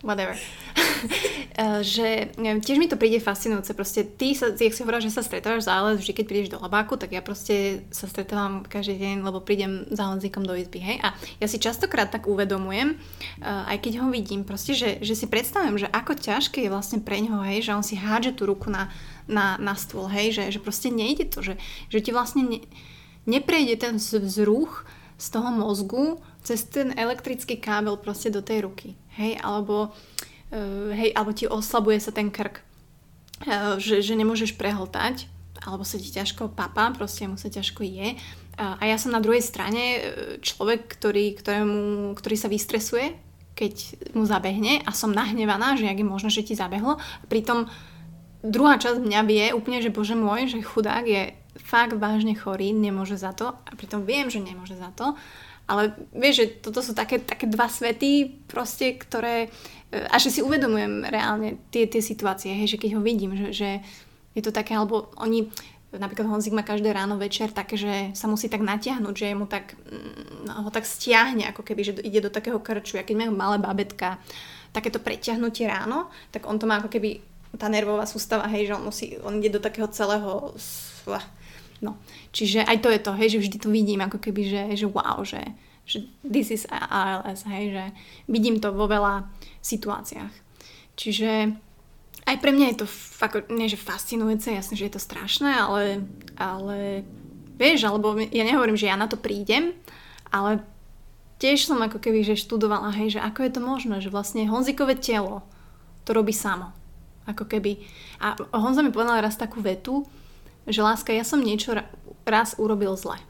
Whatever. 0.06 0.38
Eh, 1.56 1.80
že 1.88 2.36
tiež 2.36 2.76
mi 2.76 2.92
to 2.92 3.00
príde 3.00 3.24
fascinujúce. 3.24 3.72
Proste 3.72 4.04
ty, 4.04 4.36
sa, 4.36 4.52
jak 4.52 4.76
si 4.76 4.84
hovorila, 4.84 5.00
že 5.00 5.08
sa 5.08 5.24
stretávaš 5.24 5.72
ALS 5.72 6.04
vždy, 6.04 6.12
keď 6.12 6.26
prídeš 6.28 6.52
do 6.52 6.60
labáku, 6.60 7.00
tak 7.00 7.16
ja 7.16 7.24
proste 7.24 7.88
sa 7.96 8.12
stretávam 8.12 8.68
každý 8.68 9.00
deň, 9.00 9.24
lebo 9.24 9.40
prídem 9.40 9.88
za 9.88 10.04
Honzíkom 10.12 10.44
do 10.44 10.52
izby, 10.52 10.84
hej. 10.84 11.00
A 11.00 11.16
ja 11.40 11.48
si 11.48 11.56
častokrát 11.56 12.12
tak 12.12 12.28
uvedomujem, 12.28 13.00
uh, 13.00 13.72
aj 13.72 13.88
keď 13.88 14.04
ho 14.04 14.12
vidím, 14.12 14.44
proste, 14.44 14.76
že, 14.76 15.00
že 15.00 15.16
si 15.16 15.32
predstavujem, 15.32 15.80
že 15.80 15.88
ako 15.96 16.20
ťažké 16.20 16.68
je 16.68 16.74
vlastne 16.74 17.00
pre 17.00 17.24
ňoho, 17.24 17.40
hej, 17.48 17.72
že 17.72 17.72
on 17.72 17.88
si 17.88 17.96
hádže 17.96 18.36
tú 18.36 18.52
ruku 18.52 18.68
na, 18.68 18.92
na, 19.24 19.56
na 19.56 19.80
stôl, 19.80 20.12
hej, 20.12 20.36
že, 20.36 20.52
že 20.52 20.60
proste 20.60 20.92
nejde 20.92 21.24
to, 21.32 21.40
že, 21.40 21.56
že 21.88 22.04
ti 22.04 22.12
vlastne 22.12 22.44
ne, 22.52 22.60
neprejde 23.24 23.80
ten 23.80 23.96
vzruch 23.96 24.84
z 25.16 25.28
toho 25.32 25.56
mozgu 25.56 26.20
cez 26.44 26.68
ten 26.68 26.92
elektrický 27.00 27.56
kábel 27.64 27.96
proste 27.96 28.28
do 28.28 28.44
tej 28.44 28.68
ruky 28.68 29.00
hej, 29.18 29.40
alebo, 29.42 29.92
uh, 30.52 30.92
hej, 30.94 31.12
alebo 31.16 31.32
ti 31.32 31.46
oslabuje 31.50 32.00
sa 32.00 32.12
ten 32.12 32.32
krk, 32.32 32.62
uh, 33.46 33.76
že, 33.82 34.00
že 34.04 34.14
nemôžeš 34.16 34.56
prehltať, 34.60 35.28
alebo 35.66 35.88
sa 35.88 35.98
ti 35.98 36.12
ťažko 36.12 36.52
papá, 36.52 36.92
proste 36.94 37.26
mu 37.26 37.40
sa 37.40 37.48
ťažko 37.50 37.82
je. 37.82 38.16
Uh, 38.60 38.76
a 38.80 38.84
ja 38.88 39.00
som 39.00 39.16
na 39.16 39.24
druhej 39.24 39.42
strane 39.42 40.00
človek, 40.40 40.88
ktorý, 40.88 41.36
ktorému, 41.40 42.14
ktorý 42.16 42.36
sa 42.36 42.52
vystresuje, 42.52 43.16
keď 43.56 43.74
mu 44.14 44.28
zabehne 44.28 44.84
a 44.84 44.92
som 44.92 45.16
nahnevaná, 45.16 45.80
že 45.80 45.88
jak 45.88 45.96
je 45.96 46.08
možno, 46.08 46.28
že 46.28 46.44
ti 46.44 46.60
zabehlo. 46.60 47.00
Pritom 47.32 47.72
druhá 48.44 48.76
časť 48.76 49.00
mňa 49.00 49.22
vie 49.26 49.46
úplne, 49.56 49.80
že 49.80 49.96
bože 49.96 50.14
môj, 50.14 50.52
že 50.52 50.60
chudák 50.60 51.08
je 51.08 51.32
fakt 51.56 51.96
vážne 51.96 52.36
chorý, 52.36 52.76
nemôže 52.76 53.16
za 53.16 53.32
to 53.32 53.56
a 53.56 53.72
pritom 53.80 54.04
viem, 54.04 54.28
že 54.28 54.44
nemôže 54.44 54.76
za 54.76 54.92
to 54.92 55.16
ale 55.66 55.98
vieš, 56.14 56.36
že 56.42 56.46
toto 56.62 56.80
sú 56.86 56.94
také, 56.94 57.18
také 57.18 57.50
dva 57.50 57.66
svety, 57.66 58.46
proste, 58.46 58.94
ktoré... 58.98 59.50
E, 59.90 60.06
a 60.06 60.22
že 60.22 60.30
si 60.30 60.46
uvedomujem 60.46 61.10
reálne 61.10 61.58
tie, 61.74 61.90
tie 61.90 62.06
situácie, 62.06 62.54
hej, 62.54 62.78
že 62.78 62.82
keď 62.82 62.98
ho 62.98 63.02
vidím, 63.02 63.34
že, 63.34 63.50
že 63.54 63.70
je 64.38 64.42
to 64.46 64.54
také, 64.54 64.78
alebo 64.78 65.10
oni... 65.18 65.50
Napríklad 65.96 66.28
Honzik 66.28 66.52
má 66.52 66.60
každé 66.60 66.92
ráno, 66.92 67.16
večer 67.16 67.56
také, 67.56 67.80
že 67.80 68.12
sa 68.20 68.28
musí 68.28 68.52
tak 68.52 68.60
natiahnuť, 68.60 69.16
že 69.16 69.32
mu 69.32 69.48
tak, 69.48 69.80
no, 70.44 70.68
ho 70.68 70.70
tak 70.70 70.84
stiahne, 70.84 71.48
ako 71.48 71.64
keby, 71.64 71.82
že 71.88 71.94
ide 72.04 72.20
do 72.20 72.28
takého 72.28 72.60
krču. 72.60 73.00
A 73.00 73.08
keď 73.08 73.24
majú 73.24 73.32
malé 73.32 73.64
babetka, 73.64 74.20
takéto 74.76 75.00
preťahnutie 75.00 75.72
ráno, 75.72 76.12
tak 76.36 76.52
on 76.52 76.60
to 76.60 76.68
má 76.68 76.84
ako 76.84 76.92
keby 76.92 77.24
tá 77.56 77.72
nervová 77.72 78.04
sústava, 78.04 78.52
hej, 78.52 78.68
že 78.68 78.76
on 78.76 78.84
musí, 78.84 79.16
on 79.24 79.40
ide 79.40 79.56
do 79.56 79.64
takého 79.64 79.88
celého 79.88 80.52
no. 81.86 82.02
Čiže 82.34 82.66
aj 82.66 82.78
to 82.82 82.90
je 82.90 83.00
to, 83.00 83.12
hej, 83.14 83.30
že 83.38 83.42
vždy 83.46 83.58
to 83.62 83.70
vidím 83.70 84.02
ako 84.02 84.18
keby, 84.18 84.42
že, 84.50 84.62
že 84.74 84.88
wow, 84.90 85.22
že, 85.22 85.46
že 85.86 86.10
this 86.26 86.50
is 86.50 86.66
ALS, 86.74 87.46
hej, 87.46 87.78
že 87.78 87.84
vidím 88.26 88.58
to 88.58 88.74
vo 88.74 88.90
veľa 88.90 89.30
situáciách. 89.62 90.34
Čiže 90.98 91.54
aj 92.26 92.36
pre 92.42 92.52
mňa 92.52 92.66
je 92.74 92.78
to 92.82 92.88
fakt, 92.90 93.38
nie 93.54 93.70
že 93.70 93.78
fascinujúce, 93.78 94.50
jasne, 94.50 94.74
že 94.74 94.90
je 94.90 94.94
to 94.98 95.02
strašné, 95.02 95.54
ale, 95.54 96.02
ale 96.34 97.06
vieš, 97.62 97.86
alebo 97.86 98.18
ja 98.18 98.44
nehovorím, 98.44 98.76
že 98.76 98.90
ja 98.90 98.98
na 98.98 99.06
to 99.06 99.16
prídem, 99.16 99.78
ale 100.34 100.66
tiež 101.38 101.70
som 101.70 101.78
ako 101.78 102.02
keby, 102.02 102.26
že 102.26 102.40
študovala, 102.40 102.96
hej, 102.98 103.20
že 103.20 103.24
ako 103.24 103.40
je 103.46 103.52
to 103.54 103.62
možné, 103.62 103.96
že 104.02 104.10
vlastne 104.10 104.50
Honzikové 104.50 104.98
telo 104.98 105.46
to 106.02 106.18
robí 106.18 106.34
samo. 106.34 106.74
Ako 107.26 107.50
keby. 107.50 107.82
A 108.22 108.38
Honza 108.54 108.86
mi 108.86 108.94
povedal 108.94 109.18
raz 109.18 109.34
takú 109.34 109.58
vetu, 109.58 110.06
že 110.66 110.82
láska, 110.82 111.14
ja 111.14 111.26
som 111.26 111.42
niečo 111.42 111.78
raz 112.26 112.58
urobil 112.58 112.98
zle. 112.98 113.22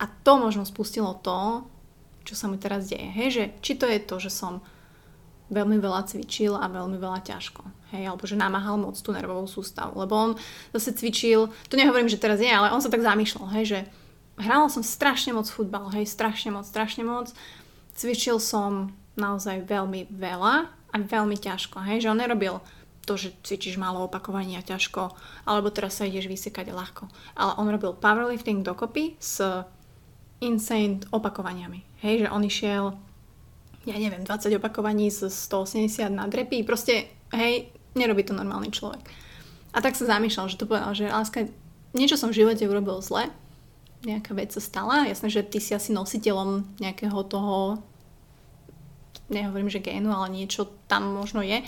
A 0.00 0.04
to 0.26 0.40
možno 0.40 0.66
spustilo 0.66 1.14
to, 1.22 1.62
čo 2.26 2.34
sa 2.34 2.50
mi 2.50 2.58
teraz 2.58 2.90
deje. 2.90 3.06
Hej, 3.12 3.28
že 3.30 3.44
či 3.62 3.72
to 3.78 3.86
je 3.86 4.00
to, 4.02 4.16
že 4.18 4.30
som 4.32 4.64
veľmi 5.52 5.76
veľa 5.78 6.08
cvičil 6.08 6.56
a 6.56 6.66
veľmi 6.66 6.96
veľa 6.96 7.20
ťažko. 7.22 7.62
Hej, 7.92 8.08
alebo 8.08 8.24
že 8.24 8.40
namáhal 8.40 8.80
moc 8.80 8.96
tú 8.96 9.12
nervovú 9.12 9.44
sústavu. 9.44 10.00
Lebo 10.00 10.14
on 10.16 10.30
zase 10.72 10.96
cvičil, 10.96 11.52
to 11.68 11.76
nehovorím, 11.76 12.08
že 12.08 12.18
teraz 12.18 12.40
je, 12.40 12.48
ale 12.48 12.72
on 12.72 12.80
sa 12.80 12.88
tak 12.88 13.04
zamýšľal, 13.04 13.52
hej, 13.60 13.64
že 13.68 13.78
hrala 14.40 14.72
som 14.72 14.80
strašne 14.80 15.36
moc 15.36 15.44
futbal, 15.44 15.92
hej, 15.92 16.08
strašne 16.08 16.56
moc, 16.56 16.64
strašne 16.64 17.04
moc. 17.04 17.28
Cvičil 17.92 18.40
som 18.40 18.96
naozaj 19.20 19.68
veľmi 19.68 20.08
veľa 20.08 20.54
a 20.72 20.96
veľmi 20.96 21.36
ťažko, 21.36 21.84
hej, 21.84 22.08
že 22.08 22.10
on 22.10 22.16
nerobil 22.16 22.64
to, 23.02 23.18
že 23.18 23.34
cvičíš 23.42 23.76
málo 23.82 24.06
opakovaní 24.06 24.54
a 24.54 24.62
ťažko, 24.62 25.10
alebo 25.46 25.74
teraz 25.74 25.98
sa 25.98 26.06
ideš 26.06 26.30
vysekať 26.30 26.70
ľahko. 26.70 27.10
Ale 27.34 27.58
on 27.58 27.66
robil 27.66 27.98
powerlifting 27.98 28.62
dokopy 28.62 29.18
s 29.18 29.42
insane 30.38 31.02
opakovaniami. 31.10 31.82
Hej, 32.02 32.26
že 32.26 32.28
on 32.30 32.42
išiel 32.46 32.84
ja 33.82 33.98
neviem, 33.98 34.22
20 34.22 34.62
opakovaní 34.62 35.10
z 35.10 35.26
180 35.26 36.06
na 36.14 36.30
drepy, 36.30 36.62
proste, 36.62 37.10
hej, 37.34 37.66
nerobí 37.98 38.22
to 38.22 38.30
normálny 38.30 38.70
človek. 38.70 39.02
A 39.74 39.82
tak 39.82 39.98
sa 39.98 40.06
zamýšľal, 40.06 40.46
že 40.52 40.60
to 40.60 40.68
povedal, 40.68 40.94
že 40.94 41.10
láska, 41.10 41.50
niečo 41.96 42.14
som 42.14 42.30
v 42.30 42.44
živote 42.44 42.62
urobil 42.68 43.02
zle, 43.02 43.26
nejaká 44.06 44.34
vec 44.34 44.54
sa 44.54 44.62
stala, 44.62 45.06
jasné, 45.06 45.30
že 45.30 45.46
ty 45.46 45.58
si 45.58 45.74
asi 45.74 45.94
nositeľom 45.94 46.78
nejakého 46.78 47.18
toho, 47.26 47.82
nehovorím, 49.30 49.70
že 49.70 49.82
génu, 49.82 50.10
ale 50.14 50.30
niečo 50.30 50.68
tam 50.86 51.18
možno 51.18 51.42
je 51.42 51.62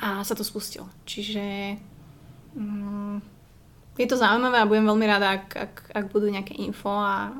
a 0.00 0.24
sa 0.24 0.34
to 0.34 0.40
spustilo. 0.40 0.88
Čiže 1.04 1.76
mm, 2.56 3.16
je 4.00 4.06
to 4.08 4.16
zaujímavé 4.16 4.64
a 4.64 4.68
budem 4.68 4.88
veľmi 4.88 5.06
rada, 5.06 5.28
ak, 5.36 5.46
ak, 5.52 5.74
ak 5.92 6.04
budú 6.08 6.32
nejaké 6.32 6.56
info 6.56 6.88
a 6.88 7.36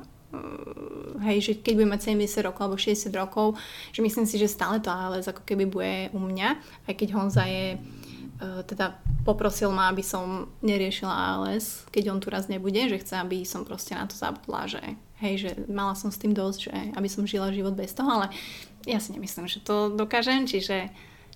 hej, 1.27 1.38
že 1.42 1.53
keď 1.59 1.73
budem 1.75 1.92
mať 1.96 2.03
70 2.14 2.46
rokov 2.46 2.62
alebo 2.62 2.79
60 2.79 3.11
rokov, 3.18 3.46
že 3.90 4.01
myslím 4.05 4.27
si, 4.27 4.38
že 4.38 4.46
stále 4.46 4.79
to 4.79 4.92
ALS 4.92 5.27
ako 5.27 5.42
keby 5.42 5.64
bude 5.66 5.94
u 6.14 6.20
mňa, 6.23 6.49
aj 6.87 6.94
keď 6.94 7.09
Honza 7.18 7.44
je 7.51 7.75
uh, 7.77 8.62
teda 8.62 8.94
poprosil 9.27 9.75
ma, 9.75 9.90
aby 9.90 10.07
som 10.07 10.49
neriešila 10.62 11.11
ALS, 11.11 11.85
keď 11.90 12.14
on 12.14 12.18
tu 12.23 12.31
raz 12.31 12.46
nebude, 12.46 12.79
že 12.79 13.03
chce, 13.03 13.18
aby 13.18 13.42
som 13.42 13.66
proste 13.66 13.99
na 13.99 14.07
to 14.07 14.14
zabudla, 14.14 14.70
že 14.70 14.83
hej, 15.20 15.35
že 15.37 15.51
mala 15.66 15.99
som 15.99 16.09
s 16.09 16.20
tým 16.20 16.33
dosť, 16.33 16.59
že 16.70 16.75
aby 16.94 17.09
som 17.11 17.29
žila 17.29 17.53
život 17.53 17.75
bez 17.75 17.92
toho, 17.92 18.09
ale 18.09 18.27
ja 18.88 19.03
si 19.03 19.12
nemyslím, 19.12 19.51
že 19.51 19.61
to 19.61 19.92
dokážem, 19.92 20.49
čiže, 20.49 20.88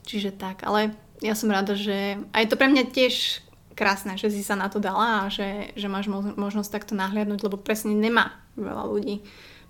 čiže 0.07 0.33
tak, 0.33 0.65
ale 0.65 0.97
ja 1.25 1.33
som 1.33 1.49
rada, 1.49 1.73
že 1.73 2.21
aj 2.37 2.53
to 2.53 2.61
pre 2.61 2.69
mňa 2.69 2.93
tiež 2.93 3.41
krásne, 3.73 4.21
že 4.21 4.29
si 4.29 4.45
sa 4.45 4.55
na 4.55 4.69
to 4.69 4.79
dala 4.79 5.27
a 5.27 5.33
že, 5.33 5.73
že 5.75 5.89
máš 5.89 6.07
možnosť 6.13 6.71
takto 6.71 6.93
nahliadnúť, 6.95 7.41
lebo 7.43 7.57
presne 7.57 7.97
nemá 7.97 8.37
veľa 8.55 8.85
ľudí 8.87 9.25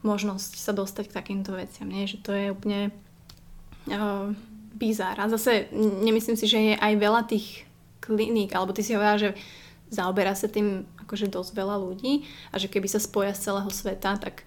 možnosť 0.05 0.61
sa 0.61 0.77
dostať 0.77 1.09
k 1.09 1.17
takýmto 1.17 1.57
veciam. 1.57 1.89
Nie? 1.89 2.05
Že 2.05 2.19
to 2.21 2.31
je 2.37 2.47
úplne 2.53 2.81
uh, 3.89 4.29
bizár. 4.77 5.17
A 5.17 5.33
zase 5.33 5.73
nemyslím 5.73 6.37
si, 6.37 6.45
že 6.45 6.61
je 6.61 6.75
aj 6.77 6.93
veľa 7.01 7.25
tých 7.25 7.65
kliník, 8.05 8.53
alebo 8.53 8.77
ty 8.77 8.85
si 8.85 8.93
hovorila, 8.93 9.17
že 9.17 9.31
zaoberá 9.89 10.37
sa 10.37 10.53
tým 10.53 10.85
akože 11.09 11.33
dosť 11.33 11.57
veľa 11.57 11.81
ľudí 11.81 12.29
a 12.53 12.61
že 12.61 12.69
keby 12.69 12.85
sa 12.85 13.01
spoja 13.01 13.33
z 13.33 13.49
celého 13.49 13.71
sveta, 13.73 14.21
tak 14.21 14.45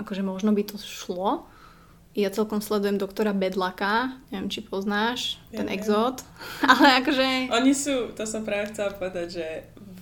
akože 0.00 0.24
možno 0.24 0.56
by 0.56 0.64
to 0.64 0.80
šlo. 0.80 1.44
Ja 2.16 2.32
celkom 2.32 2.58
sledujem 2.64 2.96
doktora 2.96 3.36
Bedlaka, 3.36 4.16
neviem, 4.32 4.48
či 4.48 4.64
poznáš 4.64 5.38
ja, 5.52 5.62
ten 5.62 5.68
exód, 5.68 6.24
ale 6.70 7.04
akože... 7.04 7.52
Oni 7.52 7.72
sú, 7.76 8.12
to 8.16 8.24
som 8.24 8.42
práve 8.42 8.72
chcela 8.72 8.96
povedať, 8.96 9.38
že 9.38 9.46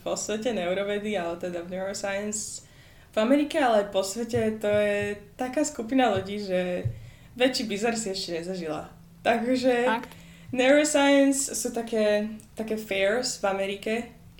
vo 0.06 0.14
svete 0.14 0.54
neurovedy, 0.54 1.18
ale 1.18 1.34
teda 1.36 1.66
v 1.66 1.76
neuroscience 1.76 2.62
v 3.10 3.16
Amerike, 3.18 3.58
ale 3.58 3.84
aj 3.84 3.88
po 3.90 4.06
svete 4.06 4.60
to 4.60 4.70
je 4.70 5.18
taká 5.34 5.66
skupina 5.66 6.14
ľudí, 6.14 6.38
že 6.38 6.86
väčší 7.34 7.64
bizar 7.66 7.98
si 7.98 8.14
ešte 8.14 8.38
nezažila. 8.38 8.92
Takže 9.26 9.88
Fakt? 9.88 10.12
neuroscience 10.54 11.52
sú 11.58 11.74
také, 11.74 12.30
také 12.54 12.78
fairs 12.78 13.42
v 13.42 13.44
Amerike, 13.50 13.94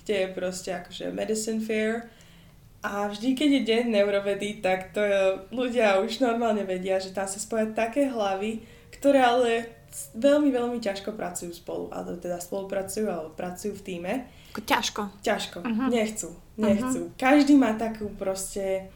kde 0.05 0.15
je 0.23 0.29
proste 0.31 0.71
akože 0.71 1.11
medicine 1.11 1.59
fair 1.59 2.07
a 2.87 3.11
vždy, 3.11 3.35
keď 3.35 3.51
je 3.51 3.63
deň 3.67 3.85
neurovedy, 3.91 4.63
tak 4.63 4.95
to 4.95 5.03
je, 5.03 5.43
ľudia 5.51 5.99
už 5.99 6.23
normálne 6.23 6.63
vedia, 6.63 7.03
že 7.03 7.11
tam 7.11 7.27
sa 7.27 7.43
spoja 7.43 7.67
také 7.75 8.07
hlavy, 8.07 8.63
ktoré 8.95 9.19
ale 9.27 9.51
veľmi, 10.15 10.55
veľmi 10.55 10.79
ťažko 10.79 11.19
pracujú 11.19 11.51
spolu, 11.51 11.91
alebo 11.91 12.15
teda 12.21 12.39
spolupracujú, 12.39 13.07
alebo 13.11 13.31
pracujú 13.35 13.75
v 13.75 13.83
týme. 13.83 14.13
Ťažko. 14.55 15.21
Ťažko. 15.21 15.59
Uh-huh. 15.67 15.89
Nechcú. 15.91 16.31
Nechcú. 16.57 17.01
Uh-huh. 17.11 17.17
Každý 17.19 17.59
má 17.59 17.75
takú 17.75 18.09
proste... 18.15 18.89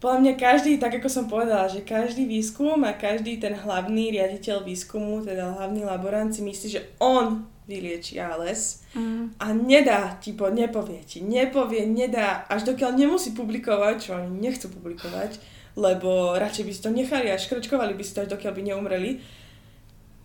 Podľa 0.00 0.18
mňa 0.24 0.34
každý, 0.40 0.80
tak 0.80 0.96
ako 0.96 1.12
som 1.12 1.28
povedala, 1.28 1.68
že 1.68 1.84
každý 1.84 2.24
výskum 2.24 2.80
a 2.88 2.96
každý 2.96 3.36
ten 3.36 3.52
hlavný 3.52 4.16
riaditeľ 4.16 4.64
výskumu, 4.64 5.20
teda 5.20 5.60
hlavný 5.60 5.84
laborant 5.84 6.32
si 6.32 6.40
myslí, 6.40 6.66
že 6.72 6.82
on 6.96 7.44
vylieči 7.70 8.18
ALS 8.18 8.82
uh-huh. 8.90 9.30
a 9.38 9.54
nedá 9.54 10.18
ti, 10.18 10.34
po, 10.34 10.50
nepovie 10.50 11.06
ti, 11.06 11.22
nepovie, 11.22 11.86
nedá, 11.86 12.42
až 12.50 12.74
dokiaľ 12.74 12.98
nemusí 12.98 13.30
publikovať, 13.30 13.94
čo 14.02 14.10
oni 14.18 14.42
nechcú 14.42 14.66
publikovať, 14.74 15.38
lebo 15.78 16.34
radšej 16.34 16.64
by 16.66 16.72
si 16.74 16.82
to 16.82 16.90
nechali 16.90 17.30
a 17.30 17.38
škrčkovali 17.38 17.94
by 17.94 18.02
si 18.02 18.12
to, 18.18 18.26
až 18.26 18.34
dokiaľ 18.34 18.52
by 18.58 18.62
neumreli, 18.66 19.10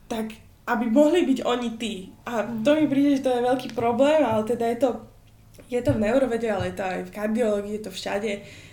tak 0.10 0.34
aby 0.66 0.86
mohli 0.90 1.30
byť 1.30 1.40
oni 1.46 1.70
tí. 1.78 2.10
A 2.26 2.42
to 2.66 2.74
mi 2.74 2.90
príde, 2.90 3.22
že 3.22 3.26
to 3.30 3.32
je 3.38 3.46
veľký 3.46 3.78
problém, 3.78 4.26
ale 4.26 4.42
teda 4.50 4.66
je 4.74 4.78
to, 4.82 4.90
je 5.70 5.82
to 5.86 5.94
v 5.94 6.02
neurovede, 6.02 6.50
ale 6.50 6.74
je 6.74 6.76
to 6.82 6.84
aj 6.84 7.00
v 7.06 7.14
kardiológii, 7.14 7.78
je 7.78 7.84
to 7.86 7.92
všade. 7.94 8.32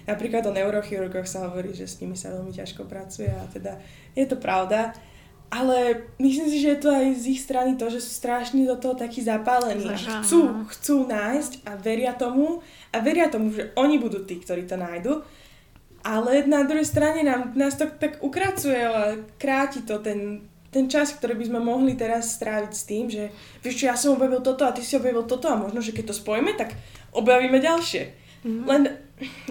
Napríklad 0.09 0.49
o 0.49 0.57
neurochirurgoch 0.57 1.29
sa 1.29 1.53
hovorí, 1.53 1.77
že 1.77 1.85
s 1.85 2.01
nimi 2.01 2.17
sa 2.17 2.33
veľmi 2.33 2.51
ťažko 2.57 2.89
pracuje 2.89 3.29
a 3.29 3.45
teda 3.53 3.77
je 4.17 4.25
to 4.25 4.41
pravda. 4.41 4.97
Ale 5.53 6.09
myslím 6.17 6.49
si, 6.49 6.65
že 6.65 6.73
je 6.73 6.81
to 6.81 6.89
aj 6.89 7.07
z 7.13 7.25
ich 7.37 7.45
strany 7.45 7.77
to, 7.77 7.93
že 7.93 8.01
sú 8.01 8.09
strašne 8.09 8.65
do 8.65 8.73
toho 8.81 8.97
takí 8.97 9.21
zapálení. 9.21 9.85
Že 9.85 10.25
chcú, 10.25 10.41
chcú 10.73 10.97
nájsť 11.05 11.69
a 11.69 11.77
veria 11.77 12.17
tomu. 12.17 12.65
A 12.89 13.05
veria 13.05 13.29
tomu, 13.29 13.53
že 13.53 13.69
oni 13.77 14.01
budú 14.01 14.25
tí, 14.25 14.41
ktorí 14.41 14.65
to 14.65 14.81
nájdu. 14.81 15.21
Ale 16.01 16.49
na 16.49 16.65
druhej 16.65 16.89
strane 16.89 17.21
nám, 17.21 17.53
nás 17.53 17.77
to 17.77 17.85
tak 17.85 18.25
ukracuje 18.25 18.81
a 18.81 19.21
kráti 19.37 19.85
to 19.85 20.01
ten, 20.01 20.49
ten 20.73 20.89
čas, 20.89 21.13
ktorý 21.13 21.37
by 21.37 21.45
sme 21.45 21.61
mohli 21.61 22.01
teraz 22.01 22.33
stráviť 22.41 22.73
s 22.73 22.85
tým, 22.89 23.13
že 23.13 23.29
vieš 23.61 23.85
čo, 23.85 23.93
ja 23.93 23.95
som 23.95 24.17
objavil 24.17 24.41
toto 24.41 24.65
a 24.65 24.73
ty 24.73 24.81
si 24.81 24.97
objavil 24.97 25.29
toto 25.29 25.53
a 25.53 25.61
možno, 25.61 25.85
že 25.85 25.93
keď 25.93 26.11
to 26.11 26.15
spojíme, 26.17 26.57
tak 26.57 26.81
objavíme 27.13 27.61
ďalšie. 27.61 28.03
Mm-hmm. 28.43 28.65
Len 28.67 28.83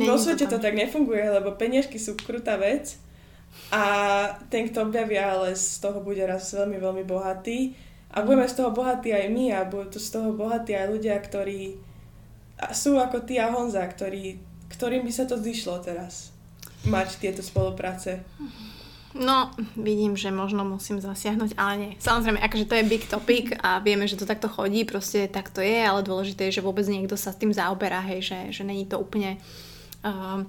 vo 0.02 0.18
svete 0.18 0.50
to, 0.50 0.58
to 0.58 0.66
tak 0.66 0.74
nefunguje, 0.74 1.24
lebo 1.30 1.54
peniažky 1.54 2.02
sú 2.02 2.18
krutá 2.18 2.58
vec 2.58 2.98
a 3.72 3.84
ten, 4.52 4.68
kto 4.68 4.88
objavia, 4.88 5.32
ale 5.32 5.56
z 5.56 5.80
toho 5.80 6.04
bude 6.04 6.20
raz 6.28 6.52
veľmi, 6.52 6.78
veľmi 6.78 7.04
bohatý 7.08 7.72
a 8.12 8.28
budeme 8.28 8.48
z 8.48 8.56
toho 8.60 8.76
bohatí 8.76 9.16
aj 9.16 9.32
my 9.32 9.56
a 9.56 9.64
budú 9.64 9.96
z 9.96 10.10
toho 10.12 10.36
bohatí 10.36 10.76
aj 10.76 10.92
ľudia, 10.92 11.16
ktorí 11.16 11.80
sú 12.76 13.00
ako 13.00 13.24
ty 13.24 13.40
a 13.40 13.50
Honza, 13.50 13.82
ktorí, 13.88 14.38
ktorým 14.70 15.08
by 15.08 15.12
sa 15.12 15.26
to 15.26 15.40
zišlo 15.40 15.80
teraz 15.80 16.36
mať 16.86 17.18
tieto 17.18 17.42
spolupráce. 17.42 18.22
No, 19.12 19.52
vidím, 19.76 20.16
že 20.16 20.32
možno 20.32 20.64
musím 20.64 21.04
zasiahnuť, 21.04 21.60
ale 21.60 21.74
nie. 21.76 21.92
Samozrejme, 22.00 22.40
akože 22.40 22.68
to 22.68 22.76
je 22.80 22.92
big 22.92 23.04
topic 23.12 23.60
a 23.60 23.84
vieme, 23.84 24.08
že 24.08 24.16
to 24.16 24.24
takto 24.24 24.48
chodí, 24.48 24.88
proste 24.88 25.28
tak 25.28 25.52
to 25.52 25.60
je, 25.60 25.84
ale 25.84 26.00
dôležité 26.00 26.48
je, 26.48 26.60
že 26.60 26.66
vôbec 26.66 26.88
niekto 26.88 27.20
sa 27.20 27.36
s 27.36 27.40
tým 27.40 27.52
zaoberá, 27.52 28.00
hej, 28.08 28.24
že, 28.24 28.40
že 28.56 28.64
není 28.64 28.88
to 28.88 28.96
úplne 28.96 29.36
uh, 30.08 30.48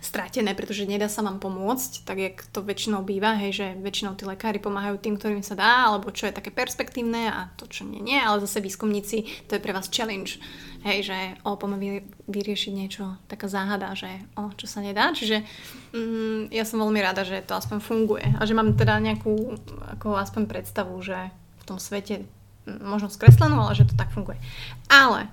stratené, 0.00 0.56
pretože 0.56 0.88
nedá 0.88 1.06
sa 1.12 1.20
vám 1.20 1.36
pomôcť, 1.36 2.08
tak 2.08 2.16
jak 2.18 2.36
to 2.50 2.64
väčšinou 2.64 3.04
býva, 3.04 3.36
hej, 3.36 3.52
že 3.52 3.66
väčšinou 3.78 4.16
tí 4.16 4.24
lekári 4.24 4.56
pomáhajú 4.56 4.96
tým, 4.96 5.20
ktorým 5.20 5.44
sa 5.44 5.52
dá, 5.54 5.92
alebo 5.92 6.08
čo 6.08 6.26
je 6.26 6.36
také 6.36 6.48
perspektívne 6.48 7.28
a 7.28 7.52
to, 7.60 7.68
čo 7.68 7.84
nie, 7.84 8.00
nie, 8.00 8.16
ale 8.16 8.40
zase 8.40 8.64
výskumníci, 8.64 9.46
to 9.46 9.56
je 9.56 9.62
pre 9.62 9.76
vás 9.76 9.92
challenge, 9.92 10.40
hej, 10.88 11.04
že 11.04 11.18
o, 11.44 11.60
poďme 11.60 12.08
vyriešiť 12.26 12.72
niečo, 12.72 13.20
taká 13.28 13.46
záhada, 13.52 13.92
že 13.92 14.08
o, 14.40 14.48
čo 14.56 14.64
sa 14.64 14.80
nedá, 14.80 15.12
čiže 15.12 15.44
mm, 15.92 16.48
ja 16.48 16.64
som 16.64 16.80
veľmi 16.80 17.00
rada, 17.04 17.20
že 17.22 17.44
to 17.44 17.52
aspoň 17.52 17.78
funguje 17.84 18.24
a 18.24 18.42
že 18.48 18.56
mám 18.56 18.72
teda 18.72 18.96
nejakú 18.98 19.60
ako 20.00 20.16
aspoň 20.16 20.48
predstavu, 20.48 20.96
že 21.04 21.28
v 21.60 21.64
tom 21.68 21.76
svete 21.76 22.24
možno 22.64 23.12
skreslenú, 23.12 23.60
ale 23.60 23.76
že 23.76 23.88
to 23.88 23.94
tak 23.96 24.12
funguje. 24.12 24.40
Ale 24.88 25.28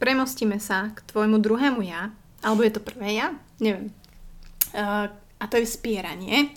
premostíme 0.00 0.56
sa 0.58 0.90
k 0.92 1.04
tvojmu 1.08 1.38
druhému 1.38 1.80
ja, 1.84 2.10
alebo 2.42 2.66
je 2.66 2.74
to 2.74 2.82
prvé 2.82 3.16
ja, 3.16 3.34
neviem. 3.62 3.94
Uh, 4.74 5.06
a 5.38 5.44
to 5.50 5.58
je 5.58 5.66
spieranie. 5.66 6.50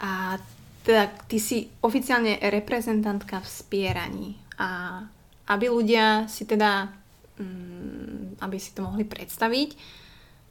A 0.00 0.36
teda 0.84 1.08
ty 1.24 1.40
si 1.40 1.72
oficiálne 1.80 2.36
reprezentantka 2.40 3.40
v 3.40 3.48
spieraní. 3.48 4.30
A 4.60 5.00
aby 5.48 5.72
ľudia 5.72 6.28
si 6.28 6.44
teda, 6.44 6.92
um, 7.40 8.36
aby 8.40 8.56
si 8.60 8.76
to 8.76 8.84
mohli 8.84 9.04
predstaviť, 9.08 9.76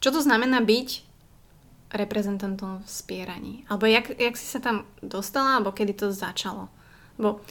čo 0.02 0.10
to 0.10 0.20
znamená 0.20 0.60
byť 0.62 0.90
reprezentantom 1.94 2.82
v 2.82 2.90
spieraní? 2.90 3.54
Alebo 3.70 3.86
jak, 3.86 4.10
jak 4.18 4.36
si 4.36 4.50
sa 4.50 4.60
tam 4.60 4.90
dostala, 5.00 5.62
alebo 5.62 5.72
kedy 5.72 5.94
to 5.94 6.10
začalo? 6.10 6.68
Bo 7.16 7.46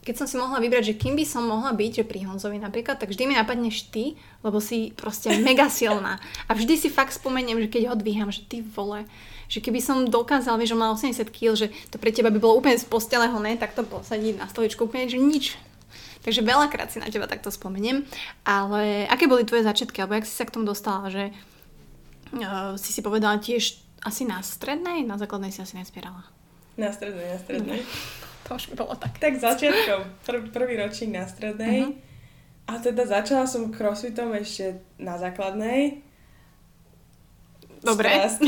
keď 0.00 0.14
som 0.16 0.26
si 0.26 0.36
mohla 0.40 0.56
vybrať, 0.64 0.92
že 0.92 0.98
kým 0.98 1.12
by 1.12 1.24
som 1.28 1.44
mohla 1.44 1.76
byť, 1.76 2.00
že 2.00 2.08
pri 2.08 2.24
Honzovi 2.24 2.56
napríklad, 2.56 2.96
tak 2.96 3.12
vždy 3.12 3.28
mi 3.28 3.34
napadneš 3.36 3.92
ty, 3.92 4.16
lebo 4.40 4.56
si 4.56 4.96
proste 4.96 5.36
mega 5.46 5.68
silná. 5.68 6.16
A 6.48 6.56
vždy 6.56 6.74
si 6.80 6.88
fakt 6.88 7.12
spomeniem, 7.12 7.60
že 7.60 7.68
keď 7.68 7.92
ho 7.92 7.94
dvíham, 8.00 8.32
že 8.32 8.40
ty 8.48 8.64
vole, 8.64 9.04
že 9.50 9.60
keby 9.60 9.82
som 9.82 10.08
dokázal, 10.08 10.56
vieš, 10.56 10.72
že 10.72 10.80
mal 10.80 10.96
80 10.96 11.26
kg, 11.28 11.52
že 11.58 11.68
to 11.92 12.00
pre 12.00 12.14
teba 12.14 12.32
by 12.32 12.38
bolo 12.40 12.56
úplne 12.56 12.78
z 12.80 12.86
postele 12.86 13.28
ne, 13.28 13.58
tak 13.60 13.76
to 13.76 13.84
posadiť 13.84 14.40
na 14.40 14.46
stoličku 14.48 14.88
úplne, 14.88 15.10
že 15.10 15.20
nič. 15.20 15.58
Takže 16.20 16.44
veľakrát 16.44 16.92
si 16.92 17.00
na 17.00 17.08
teba 17.08 17.24
takto 17.24 17.48
spomeniem. 17.48 18.04
Ale 18.44 19.08
aké 19.08 19.24
boli 19.24 19.44
tvoje 19.44 19.64
začiatky, 19.64 20.00
alebo 20.00 20.16
jak 20.20 20.28
si 20.28 20.36
sa 20.36 20.44
k 20.46 20.54
tomu 20.54 20.68
dostala, 20.68 21.08
že 21.08 21.32
uh, 22.36 22.76
si 22.76 22.92
si 22.92 23.00
povedala 23.00 23.40
tiež 23.40 23.80
asi 24.04 24.24
na 24.24 24.40
strednej, 24.40 25.04
na 25.04 25.16
základnej 25.16 25.52
si 25.52 25.60
asi 25.60 25.76
nespierala. 25.76 26.24
Na 26.76 26.92
strednej, 26.92 27.36
na 27.36 27.38
strednej. 27.40 27.80
To 28.50 28.58
už 28.58 28.74
bolo 28.74 28.98
tak. 28.98 29.14
Tak 29.22 29.38
začiatkom, 29.38 30.26
prv, 30.26 30.42
prvý 30.50 30.74
ročník 30.74 31.14
na 31.14 31.22
strednej. 31.22 31.86
Uh-huh. 31.86 31.94
A 32.66 32.82
teda 32.82 33.06
začala 33.06 33.46
som 33.46 33.70
crossfitom 33.70 34.34
ešte 34.34 34.82
na 34.98 35.14
základnej. 35.14 36.02
Dobre. 37.78 38.10
14. 38.10 38.42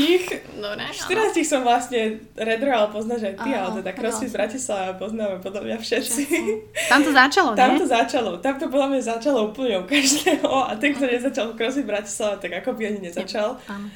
Dobre, 0.59 0.83
14 0.93 1.41
som 1.47 1.63
vlastne 1.63 2.19
redro, 2.35 2.69
ale 2.69 2.91
poznáš 2.91 3.31
aj 3.31 3.35
ty, 3.41 3.49
Aha, 3.49 3.65
ale 3.65 3.81
teda 3.81 3.91
crossfit 3.95 4.29
v 4.29 4.35
Bratislave 4.37 4.91
poznáme 4.99 5.35
podľa 5.41 5.61
mňa 5.65 5.77
všetci. 5.79 6.21
všetci. 6.27 6.53
Tam 6.91 6.99
to 7.01 7.11
začalo, 7.15 7.49
Tam 7.55 7.71
to 7.79 7.85
začalo. 7.87 8.31
Tam 8.43 8.53
to 8.59 8.67
podľa 8.69 8.87
mňa 8.93 9.01
začalo 9.01 9.55
úplne 9.55 9.81
u 9.81 9.87
každého. 9.87 10.51
A 10.67 10.75
ten, 10.77 10.93
kto 10.93 11.07
nezačal 11.07 11.55
crossfit 11.55 11.87
v 11.87 11.91
Bratislave, 11.95 12.35
tak 12.43 12.51
ako 12.59 12.75
by 12.75 12.91
ani 12.91 12.99
nezačal. 13.07 13.55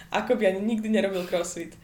Ako 0.10 0.40
by 0.40 0.56
ani 0.56 0.62
nikdy 0.64 0.88
nerobil 0.88 1.28
crossfit 1.28 1.76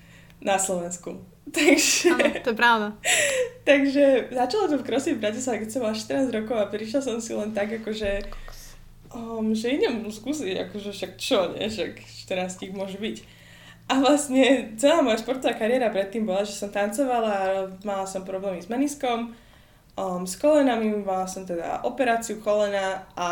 na 0.43 0.60
Slovensku. 0.60 1.17
Takže... 1.56 2.13
Áno, 2.13 2.27
to 2.43 2.51
je 2.51 2.58
pravda. 2.60 2.88
takže 3.69 4.27
začala 4.32 4.65
som 4.67 4.79
v 4.79 4.88
crossfit 4.88 5.15
v 5.15 5.23
Bratislave, 5.23 5.63
keď 5.63 5.69
som 5.71 5.82
mala 5.88 5.95
14 5.95 6.36
rokov 6.36 6.56
a 6.60 6.67
prišla 6.67 6.99
som 6.99 7.17
si 7.23 7.32
len 7.32 7.56
tak, 7.56 7.71
akože 7.71 8.27
um, 9.15 9.56
že 9.56 9.79
idem 9.79 10.03
skúsiť, 10.03 10.67
akože 10.67 10.91
však 10.91 11.12
čo, 11.15 11.56
nie, 11.56 11.71
však 11.71 12.03
14 12.27 12.75
môže 12.75 12.99
byť. 12.99 13.17
A 13.91 13.99
vlastne 13.99 14.75
celá 14.79 15.03
moja 15.03 15.19
športová 15.19 15.56
kariéra 15.56 15.91
predtým 15.91 16.23
bola, 16.23 16.47
že 16.47 16.56
som 16.56 16.71
tancovala, 16.71 17.67
mala 17.84 18.08
som 18.08 18.23
problémy 18.23 18.63
s 18.63 18.71
meniskom, 18.71 19.36
um, 19.99 20.23
s 20.23 20.39
kolenami, 20.39 20.91
mala 21.03 21.27
som 21.27 21.43
teda 21.47 21.84
operáciu 21.88 22.39
kolena 22.39 23.08
a 23.15 23.29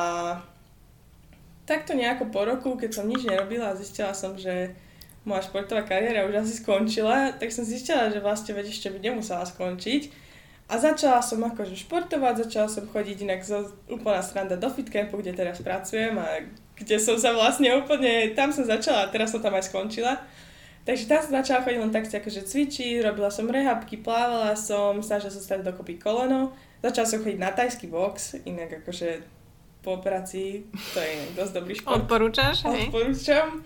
takto 1.63 1.95
nejako 1.95 2.31
po 2.31 2.43
roku, 2.43 2.75
keď 2.75 2.91
som 2.91 3.07
nič 3.07 3.23
nerobila, 3.23 3.75
zistila 3.79 4.11
som, 4.11 4.35
že 4.35 4.75
moja 5.25 5.45
športová 5.45 5.85
kariéra 5.85 6.25
už 6.25 6.45
asi 6.45 6.57
skončila, 6.57 7.35
tak 7.37 7.53
som 7.53 7.61
zistila, 7.61 8.09
že 8.09 8.23
vlastne 8.23 8.57
veď 8.57 8.73
ešte 8.73 8.89
by 8.89 8.97
nemusela 8.97 9.45
skončiť. 9.45 10.31
A 10.71 10.79
začala 10.79 11.19
som 11.19 11.43
akože 11.43 11.75
športovať, 11.75 12.47
začala 12.47 12.71
som 12.71 12.87
chodiť 12.87 13.27
inak 13.27 13.43
zo 13.43 13.75
úplná 13.91 14.23
sranda 14.23 14.55
do 14.55 14.71
fitcampu, 14.71 15.19
kde 15.19 15.35
teraz 15.35 15.59
pracujem 15.59 16.15
a 16.15 16.47
kde 16.79 16.95
som 16.95 17.19
sa 17.19 17.35
vlastne 17.35 17.75
úplne, 17.75 18.31
tam 18.33 18.55
som 18.55 18.63
začala 18.63 19.05
a 19.05 19.11
teraz 19.11 19.35
som 19.35 19.43
tam 19.43 19.51
aj 19.51 19.67
skončila. 19.67 20.15
Takže 20.81 21.05
tam 21.05 21.19
som 21.21 21.31
začala 21.37 21.61
chodiť 21.61 21.77
len 21.77 21.93
tak 21.93 22.09
si 22.09 22.15
akože 22.17 22.41
cvičiť, 22.47 23.05
robila 23.05 23.29
som 23.29 23.45
rehabky, 23.45 24.01
plávala 24.01 24.57
som, 24.57 24.97
snažila 25.03 25.29
som 25.29 25.43
sa 25.43 25.61
dokopy 25.61 26.01
koleno. 26.01 26.55
Začala 26.81 27.05
som 27.05 27.21
chodiť 27.21 27.37
na 27.37 27.53
tajský 27.53 27.85
box, 27.91 28.41
inak 28.47 28.81
akože 28.81 29.21
po 29.85 29.97
operácii, 29.97 30.65
to 30.93 30.99
je 31.01 31.13
dosť 31.37 31.53
dobrý 31.53 31.73
šport. 31.77 32.05
Odporúčaš? 32.05 32.65
Odporúčam. 32.65 33.61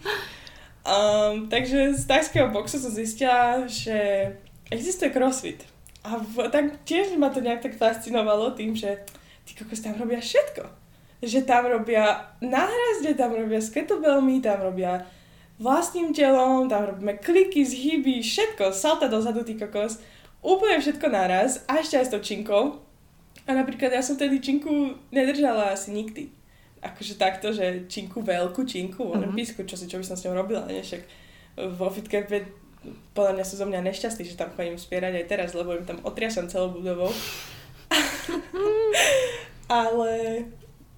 Um, 0.86 1.50
takže 1.50 1.98
z 1.98 2.06
tajského 2.06 2.54
boxu 2.54 2.78
som 2.78 2.94
zistila, 2.94 3.66
že 3.66 4.30
existuje 4.70 5.10
crossfit. 5.10 5.66
A 6.06 6.22
v, 6.22 6.46
tak 6.54 6.86
tiež 6.86 7.18
ma 7.18 7.34
to 7.34 7.42
nejak 7.42 7.66
tak 7.66 7.74
fascinovalo 7.74 8.54
tým, 8.54 8.78
že 8.78 9.02
ty 9.50 9.58
kokos 9.58 9.82
tam 9.82 9.98
robia 9.98 10.22
všetko. 10.22 10.62
Že 11.26 11.50
tam 11.50 11.66
robia 11.66 12.30
náhrazde, 12.38 13.18
tam 13.18 13.34
robia 13.34 13.58
s 13.58 13.74
kettlebellmi, 13.74 14.46
tam 14.46 14.62
robia 14.62 15.10
vlastným 15.58 16.14
telom, 16.14 16.70
tam 16.70 16.86
robíme 16.94 17.18
kliky, 17.18 17.66
zhyby, 17.66 18.22
všetko, 18.22 18.70
salta 18.70 19.10
dozadu, 19.10 19.42
ty 19.42 19.58
kokos. 19.58 19.98
Úplne 20.46 20.86
všetko 20.86 21.10
naraz 21.10 21.66
a 21.66 21.82
ešte 21.82 21.98
aj 21.98 22.06
s 22.06 22.14
tou 22.14 22.22
činkou. 22.22 22.78
A 23.50 23.58
napríklad 23.58 23.90
ja 23.90 24.06
som 24.06 24.22
tedy 24.22 24.38
činku 24.38 25.02
nedržala 25.10 25.74
asi 25.74 25.90
nikdy 25.90 26.45
akože 26.86 27.18
takto, 27.18 27.50
že 27.50 27.90
činku, 27.90 28.22
veľkú 28.22 28.62
činku, 28.64 29.10
mm-hmm. 29.10 29.34
písku, 29.34 29.66
čo 29.66 29.74
si, 29.74 29.90
čo 29.90 29.98
by 29.98 30.06
som 30.06 30.18
s 30.18 30.26
ňou 30.30 30.38
robila, 30.38 30.70
nie? 30.70 30.86
Však 30.86 31.02
vo 31.74 31.90
fitcampe 31.90 32.66
podľa 33.18 33.42
mňa 33.42 33.46
sú 33.48 33.56
zo 33.58 33.66
mňa 33.66 33.82
nešťastní, 33.82 34.24
že 34.28 34.38
tam 34.38 34.54
chodím 34.54 34.78
spierať 34.78 35.14
aj 35.18 35.26
teraz, 35.26 35.50
lebo 35.58 35.74
im 35.74 35.88
tam 35.88 35.98
otriasam 36.06 36.46
celou 36.46 36.70
budovou. 36.70 37.10
Ale 39.82 40.46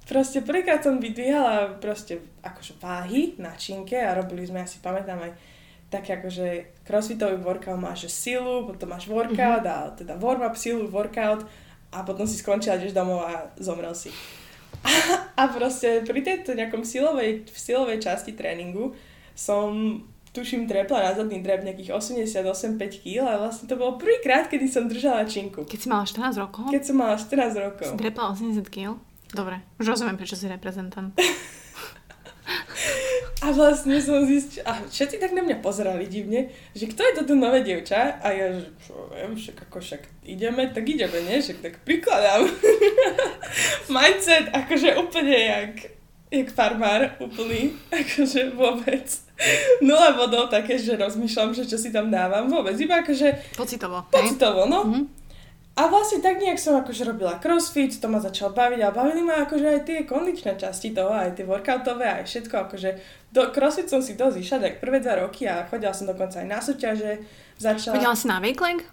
proste 0.03 0.43
prvýkrát 0.43 0.83
som 0.83 0.99
vydvíhala 0.99 1.79
proste 1.79 2.19
akože 2.43 2.75
váhy 2.83 3.39
na 3.39 3.55
činke 3.55 3.95
a 3.95 4.17
robili 4.17 4.43
sme, 4.43 4.67
asi 4.67 4.83
pamätám 4.83 5.23
aj 5.23 5.31
také 5.87 6.19
akože 6.19 6.83
crossfitový 6.83 7.39
workout 7.39 7.79
máš 7.79 8.11
silu, 8.11 8.67
potom 8.67 8.91
máš 8.91 9.07
workout 9.07 9.63
mm-hmm. 9.63 9.87
a 9.87 9.95
teda 9.95 10.13
warm-up 10.19 10.59
silu, 10.59 10.91
workout 10.91 11.47
a 11.95 12.03
potom 12.03 12.27
si 12.27 12.35
skončila, 12.35 12.75
ideš 12.75 12.91
domov 12.91 13.23
a 13.23 13.47
zomrel 13.55 13.95
si. 13.95 14.11
A, 15.37 15.43
proste 15.53 16.01
pri 16.01 16.21
tejto 16.25 16.57
nejakom 16.57 16.81
silovej, 16.81 17.45
v 17.45 17.57
silovej 17.57 18.01
časti 18.01 18.33
tréningu 18.33 18.97
som 19.37 20.01
tuším 20.33 20.69
trepla 20.69 21.01
na 21.01 21.11
zadný 21.13 21.41
drep 21.41 21.65
nejakých 21.65 21.93
88-5 21.93 23.05
kg 23.05 23.17
a 23.25 23.35
vlastne 23.41 23.65
to 23.65 23.77
bolo 23.77 23.97
prvýkrát, 23.97 24.49
kedy 24.49 24.69
som 24.69 24.85
držala 24.85 25.25
činku. 25.25 25.65
Keď 25.65 25.79
si 25.81 25.87
mala 25.89 26.05
14 26.05 26.41
rokov? 26.41 26.63
Keď 26.69 26.83
som 26.85 26.95
mala 26.97 27.15
14 27.17 27.65
rokov. 27.65 27.89
Si 27.93 27.97
trepla 27.97 28.23
80 28.33 28.65
kg? 28.69 28.97
Dobre, 29.33 29.59
už 29.81 29.85
rozumiem, 29.97 30.15
prečo 30.15 30.37
si 30.37 30.45
reprezentant. 30.49 31.13
A 33.37 33.53
vlastne 33.53 34.01
som 34.01 34.25
zistila, 34.25 34.65
a 34.65 34.71
všetci 34.81 35.21
tak 35.21 35.29
na 35.37 35.45
mňa 35.45 35.61
pozerali 35.61 36.09
divne, 36.09 36.49
že 36.73 36.89
kto 36.89 37.05
je 37.05 37.13
toto 37.21 37.37
nové 37.37 37.61
dievča? 37.61 38.17
A 38.17 38.33
ja, 38.33 38.49
že 38.49 38.65
čo 38.81 39.13
viem, 39.13 39.37
však 39.37 39.69
ako 39.69 39.77
však 39.77 40.01
ideme, 40.25 40.73
tak 40.73 40.81
ideme, 40.89 41.21
nie? 41.21 41.37
Však 41.37 41.61
tak 41.61 41.73
prikladám. 41.85 42.49
Mindset, 43.93 44.49
akože 44.49 44.97
úplne 44.97 45.37
jak, 45.37 45.73
jak 46.33 46.49
farmár, 46.49 47.13
úplný, 47.21 47.77
akože 48.01 48.57
vôbec. 48.57 49.05
Nula 49.85 50.17
bodov 50.17 50.49
také, 50.49 50.81
že 50.81 50.97
rozmýšľam, 50.97 51.53
že 51.53 51.69
čo 51.69 51.77
si 51.77 51.93
tam 51.93 52.09
dávam, 52.09 52.49
vôbec, 52.49 52.73
iba 52.81 53.05
akože... 53.05 53.53
Pocitovo. 53.53 54.01
Pocitovo, 54.09 54.65
no. 54.65 54.81
Mm-hmm. 54.81 55.26
A 55.77 55.93
vlastne 55.93 56.25
tak 56.25 56.41
nejak 56.41 56.57
som 56.57 56.73
akože 56.81 57.05
robila 57.05 57.37
crossfit, 57.37 58.01
to 58.01 58.09
ma 58.09 58.17
začalo 58.17 58.49
baviť 58.49 58.81
a 58.81 58.89
bavili 58.89 59.21
ma 59.21 59.45
akože 59.45 59.77
aj 59.77 59.79
tie 59.85 60.09
kondičné 60.09 60.57
časti 60.57 60.89
toho, 60.89 61.13
aj 61.13 61.37
tie 61.37 61.45
workoutové, 61.45 62.17
aj 62.17 62.25
všetko, 62.25 62.65
akože 62.65 62.89
do 63.29 63.53
crossfit 63.53 63.85
som 63.85 64.01
si 64.01 64.17
dosť 64.17 64.41
išla 64.41 64.57
tak 64.57 64.81
prvé 64.81 64.97
dva 65.05 65.21
roky 65.21 65.45
a 65.45 65.69
chodila 65.69 65.93
som 65.93 66.09
dokonca 66.09 66.41
aj 66.41 66.47
na 66.49 66.57
súťaže. 66.57 67.21
Začala... 67.61 67.93
Chodila 67.93 68.17
si 68.17 68.25
na 68.25 68.41
Wakeleg? 68.41 68.89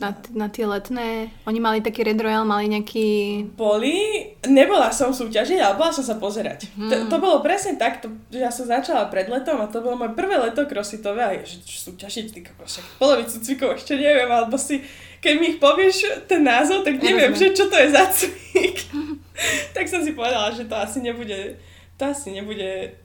Na, 0.00 0.16
na 0.32 0.48
tie 0.48 0.64
letné? 0.64 1.28
Oni 1.44 1.60
mali 1.60 1.84
taký 1.84 2.02
Red 2.02 2.18
Royal, 2.18 2.48
mali 2.48 2.66
nejaký... 2.72 3.06
Boli, 3.54 4.24
nebola 4.48 4.88
som 4.90 5.12
v 5.12 5.20
súťaži, 5.20 5.60
ale 5.60 5.76
bola 5.76 5.92
som 5.92 6.02
sa 6.02 6.16
pozerať. 6.16 6.72
Hmm. 6.74 6.88
To, 6.88 6.96
to 7.06 7.16
bolo 7.20 7.44
presne 7.44 7.76
tak, 7.76 8.00
to, 8.00 8.08
že 8.32 8.40
ja 8.40 8.50
som 8.50 8.64
začala 8.64 9.12
pred 9.12 9.28
letom 9.28 9.60
a 9.60 9.68
to 9.68 9.84
bolo 9.84 10.00
moje 10.00 10.16
prvé 10.16 10.40
leto 10.40 10.64
crossfitové 10.64 11.22
a 11.22 11.30
je, 11.38 11.54
že 11.54 11.86
súťažiť, 11.86 12.24
ty 12.32 12.40
však 12.42 12.98
polovicu 12.98 13.36
cvikov 13.44 13.76
ešte 13.76 13.94
neviem, 13.94 14.26
alebo 14.26 14.56
si 14.56 14.80
keď 15.22 15.34
mi 15.38 15.54
ich 15.54 15.62
povieš 15.62 16.26
ten 16.26 16.42
názov, 16.42 16.82
tak 16.82 16.98
neviem, 16.98 17.30
že 17.30 17.54
čo 17.54 17.70
to 17.70 17.78
je 17.78 17.94
za 17.94 18.10
cvik. 18.10 18.76
tak 19.76 19.86
som 19.86 20.02
si 20.02 20.18
povedala, 20.18 20.50
že 20.50 20.66
to 20.66 20.74
asi 20.74 20.98
nebude, 20.98 21.54
to 21.94 22.02
asi 22.10 22.34
nebude 22.34 22.98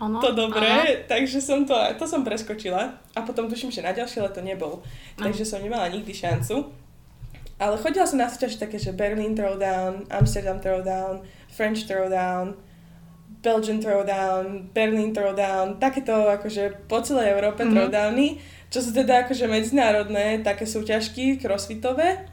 ano, 0.00 0.16
to 0.24 0.32
dobré, 0.32 0.72
ano. 0.72 1.04
takže 1.04 1.44
som 1.44 1.68
to, 1.68 1.76
to 2.00 2.08
som 2.08 2.24
preskočila 2.24 2.96
a 3.12 3.18
potom 3.20 3.52
tuším, 3.52 3.68
že 3.68 3.84
na 3.84 3.92
ďalšie 3.92 4.24
leto 4.24 4.40
nebol, 4.40 4.80
ano. 4.80 5.22
takže 5.28 5.44
som 5.44 5.60
nemala 5.60 5.92
nikdy 5.92 6.16
šancu. 6.16 6.72
Ale 7.60 7.78
chodila 7.78 8.08
som 8.08 8.18
na 8.18 8.26
súťaže 8.26 8.58
také, 8.58 8.80
že 8.80 8.96
Berlin 8.96 9.36
Throwdown, 9.36 10.08
Amsterdam 10.10 10.58
Throwdown, 10.58 11.22
French 11.52 11.84
Throwdown, 11.86 12.56
Belgian 13.44 13.78
Throwdown, 13.78 14.72
Berlin 14.72 15.12
Throwdown, 15.12 15.76
takéto 15.76 16.26
akože 16.32 16.88
po 16.88 17.04
celej 17.04 17.36
Európe 17.36 17.62
mm-hmm. 17.62 17.74
throwdowny 17.76 18.28
čo 18.72 18.80
sú 18.80 18.96
teda 18.96 19.28
akože 19.28 19.44
medzinárodné 19.44 20.40
také 20.40 20.64
súťažky 20.64 21.36
crossfitové. 21.36 22.24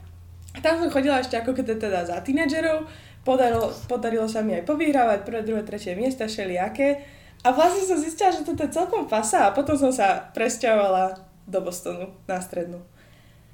Tam 0.63 0.79
som 0.79 0.87
chodila 0.87 1.19
ešte 1.19 1.35
ako 1.35 1.51
keď 1.51 1.75
teda 1.75 2.07
za 2.07 2.23
tínedžerov, 2.23 2.87
podarilo, 3.27 3.75
podarilo 3.91 4.25
sa 4.31 4.39
mi 4.39 4.55
aj 4.55 4.63
povyhrávať 4.63 5.27
prvé, 5.27 5.43
druhé, 5.43 5.61
tretie 5.67 5.99
miesta, 5.99 6.31
všelijaké. 6.31 7.03
A 7.43 7.51
vlastne 7.51 7.83
som 7.83 7.99
zistila, 7.99 8.31
že 8.31 8.47
toto 8.47 8.63
je 8.63 8.71
celkom 8.71 9.11
pasa 9.11 9.51
a 9.51 9.53
potom 9.55 9.75
som 9.75 9.91
sa 9.91 10.31
presťahovala 10.31 11.19
do 11.43 11.59
Bostonu 11.59 12.15
na 12.23 12.39
strednú. 12.39 12.79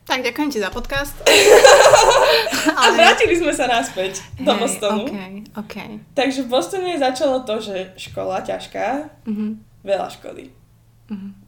Tak, 0.05 0.21
ďakujem 0.21 0.49
ti 0.53 0.61
za 0.61 0.69
podcast. 0.69 1.17
Ale... 2.77 2.93
A 2.93 2.93
vrátili 2.93 3.33
sme 3.33 3.49
sa 3.49 3.65
naspäť 3.65 4.21
do 4.37 4.53
hey, 4.53 4.61
Bostonu. 4.61 5.05
Okay, 5.09 5.33
okay. 5.57 5.89
Takže 6.13 6.45
v 6.45 6.49
Bostone 6.53 6.93
začalo 7.01 7.41
to, 7.41 7.57
že 7.57 7.97
škola 7.97 8.45
ťažká, 8.45 9.09
uh-huh. 9.25 9.57
veľa 9.81 10.07
školy. 10.13 10.53
Uh-huh. 11.09 11.44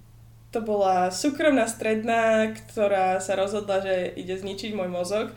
To 0.57 0.65
bola 0.65 1.13
súkromná 1.13 1.69
stredná, 1.69 2.49
ktorá 2.49 3.21
sa 3.21 3.37
rozhodla, 3.37 3.77
že 3.77 4.17
ide 4.17 4.33
zničiť 4.33 4.73
môj 4.73 4.89
mozog 4.89 5.29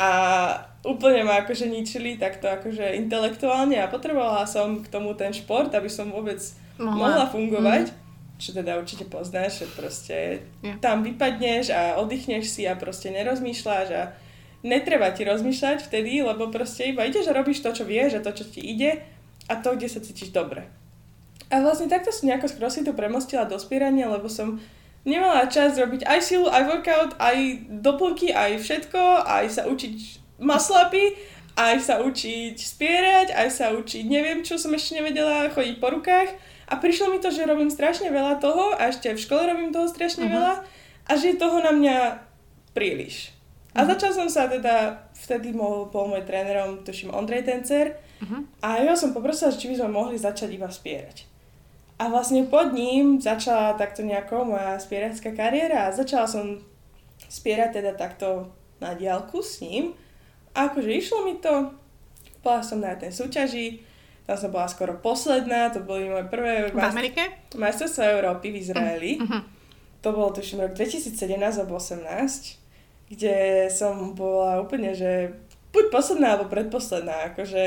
a 0.00 0.10
úplne 0.80 1.20
ma 1.20 1.44
akože 1.44 1.68
ničili 1.68 2.16
takto 2.16 2.48
akože 2.48 2.96
intelektuálne 2.96 3.76
a 3.76 3.92
potrebovala 3.92 4.48
som 4.48 4.80
k 4.80 4.88
tomu 4.88 5.12
ten 5.12 5.36
šport, 5.36 5.68
aby 5.76 5.92
som 5.92 6.08
vôbec 6.08 6.40
mohla, 6.80 6.96
mohla 6.96 7.26
fungovať. 7.28 7.92
Uh-huh 7.92 8.02
čo 8.34 8.50
teda 8.50 8.74
určite 8.82 9.06
poznáš, 9.06 9.62
že 9.62 9.66
proste 9.78 10.16
yeah. 10.58 10.74
tam 10.82 11.06
vypadneš 11.06 11.70
a 11.70 12.02
oddychneš 12.02 12.50
si 12.50 12.66
a 12.66 12.74
proste 12.74 13.14
nerozmýšľaš 13.14 13.88
a 13.94 14.10
netreba 14.66 15.14
ti 15.14 15.22
rozmýšľať 15.22 15.86
vtedy, 15.86 16.18
lebo 16.18 16.50
proste 16.50 16.90
iba 16.90 17.06
ideš 17.06 17.30
a 17.30 17.36
robíš 17.36 17.62
to, 17.62 17.70
čo 17.70 17.86
vieš 17.86 18.18
a 18.18 18.24
to, 18.26 18.34
čo 18.34 18.44
ti 18.50 18.58
ide 18.58 19.06
a 19.46 19.54
to, 19.54 19.78
kde 19.78 19.86
sa 19.86 20.02
cítiš 20.02 20.34
dobre. 20.34 20.66
A 21.52 21.60
vlastne 21.60 21.92
takto 21.92 22.08
som 22.08 22.28
nejako 22.28 22.48
si 22.72 22.80
to 22.84 22.96
premostila 22.96 23.44
do 23.44 23.60
spierania, 23.60 24.08
lebo 24.08 24.28
som 24.32 24.58
nemala 25.04 25.46
čas 25.52 25.76
robiť 25.76 26.08
aj 26.08 26.20
silu, 26.24 26.48
aj 26.48 26.64
workout, 26.64 27.12
aj 27.20 27.68
doplnky, 27.84 28.32
aj 28.32 28.58
všetko, 28.58 29.00
aj 29.28 29.44
sa 29.52 29.62
učiť 29.68 29.94
maslapy, 30.40 31.14
aj 31.54 31.76
sa 31.78 31.94
učiť 32.02 32.56
spierať, 32.58 33.28
aj 33.30 33.48
sa 33.52 33.66
učiť 33.76 34.04
neviem, 34.08 34.42
čo 34.42 34.58
som 34.58 34.74
ešte 34.74 34.98
nevedela, 34.98 35.52
chodiť 35.52 35.76
po 35.78 35.92
rukách 35.94 36.34
a 36.66 36.74
prišlo 36.80 37.14
mi 37.14 37.18
to, 37.20 37.30
že 37.30 37.46
robím 37.46 37.70
strašne 37.70 38.10
veľa 38.10 38.42
toho 38.42 38.74
a 38.74 38.90
ešte 38.90 39.12
v 39.14 39.22
škole 39.22 39.44
robím 39.46 39.70
toho 39.70 39.86
strašne 39.86 40.26
uh-huh. 40.26 40.34
veľa 40.34 40.54
a 41.04 41.12
že 41.14 41.36
je 41.36 41.36
toho 41.38 41.60
na 41.60 41.70
mňa 41.70 41.96
príliš. 42.72 43.30
Uh-huh. 43.30 43.78
A 43.78 43.80
mhm. 43.84 43.88
začal 43.94 44.10
som 44.16 44.28
sa 44.32 44.48
teda, 44.48 45.06
vtedy 45.14 45.52
bol, 45.52 45.92
bol 45.92 46.10
môj 46.10 46.24
trénerom, 46.24 46.82
tuším, 46.82 47.12
Ondrej 47.14 47.46
Tencer 47.46 48.00
uh-huh. 48.24 48.42
a 48.64 48.82
ja 48.82 48.96
som 48.96 49.12
poprosila, 49.14 49.54
či 49.54 49.70
by 49.70 49.84
sme 49.84 49.90
mohli 49.94 50.16
začať 50.16 50.50
iba 50.56 50.66
spierať. 50.66 51.33
A 51.94 52.10
vlastne 52.10 52.42
pod 52.50 52.74
ním 52.74 53.22
začala 53.22 53.78
takto 53.78 54.02
nejako 54.02 54.50
moja 54.50 54.82
spieracká 54.82 55.30
kariéra 55.30 55.86
a 55.86 55.94
začala 55.94 56.26
som 56.26 56.58
spierať 57.30 57.80
teda 57.80 57.94
takto 57.94 58.50
na 58.82 58.98
diálku 58.98 59.38
s 59.42 59.62
ním. 59.62 59.94
A 60.54 60.70
akože 60.70 60.90
išlo 60.90 61.22
mi 61.22 61.38
to, 61.38 61.70
bola 62.42 62.62
som 62.66 62.82
na 62.82 62.98
tej 62.98 63.14
súťaži, 63.14 63.82
tam 64.24 64.36
som 64.40 64.50
bola 64.50 64.66
skoro 64.66 64.96
posledná, 64.98 65.68
to 65.68 65.84
boli 65.84 66.08
moje 66.08 66.26
prvé... 66.32 66.72
V 66.72 66.80
Amerike? 66.80 67.44
Majstrovstvá 67.54 68.04
Európy 68.16 68.50
v 68.50 68.56
Izraeli. 68.56 69.12
Uh-huh. 69.20 69.42
To 70.00 70.08
bolo 70.16 70.32
tuším 70.32 70.64
rok 70.64 70.72
2017 70.72 71.14
alebo 71.60 71.76
2018, 71.76 73.12
kde 73.12 73.36
som 73.68 74.16
bola 74.16 74.64
úplne, 74.64 74.96
že 74.96 75.36
buď 75.76 75.84
posledná 75.92 76.34
alebo 76.34 76.48
predposledná, 76.48 77.34
akože 77.34 77.62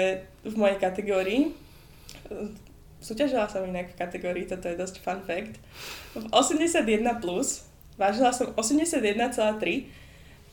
v 0.47 0.55
mojej 0.57 0.77
kategórii. 0.81 1.41
Súťažila 2.97 3.45
som 3.45 3.61
inak 3.63 3.93
v 3.93 3.99
kategórii, 3.99 4.49
toto 4.49 4.65
je 4.65 4.75
dosť 4.75 5.05
fun 5.05 5.21
fact. 5.21 5.61
V 6.17 6.25
81+, 6.33 7.21
plus, 7.21 7.67
vážila 7.97 8.33
som 8.33 8.53
81,3 8.57 10.07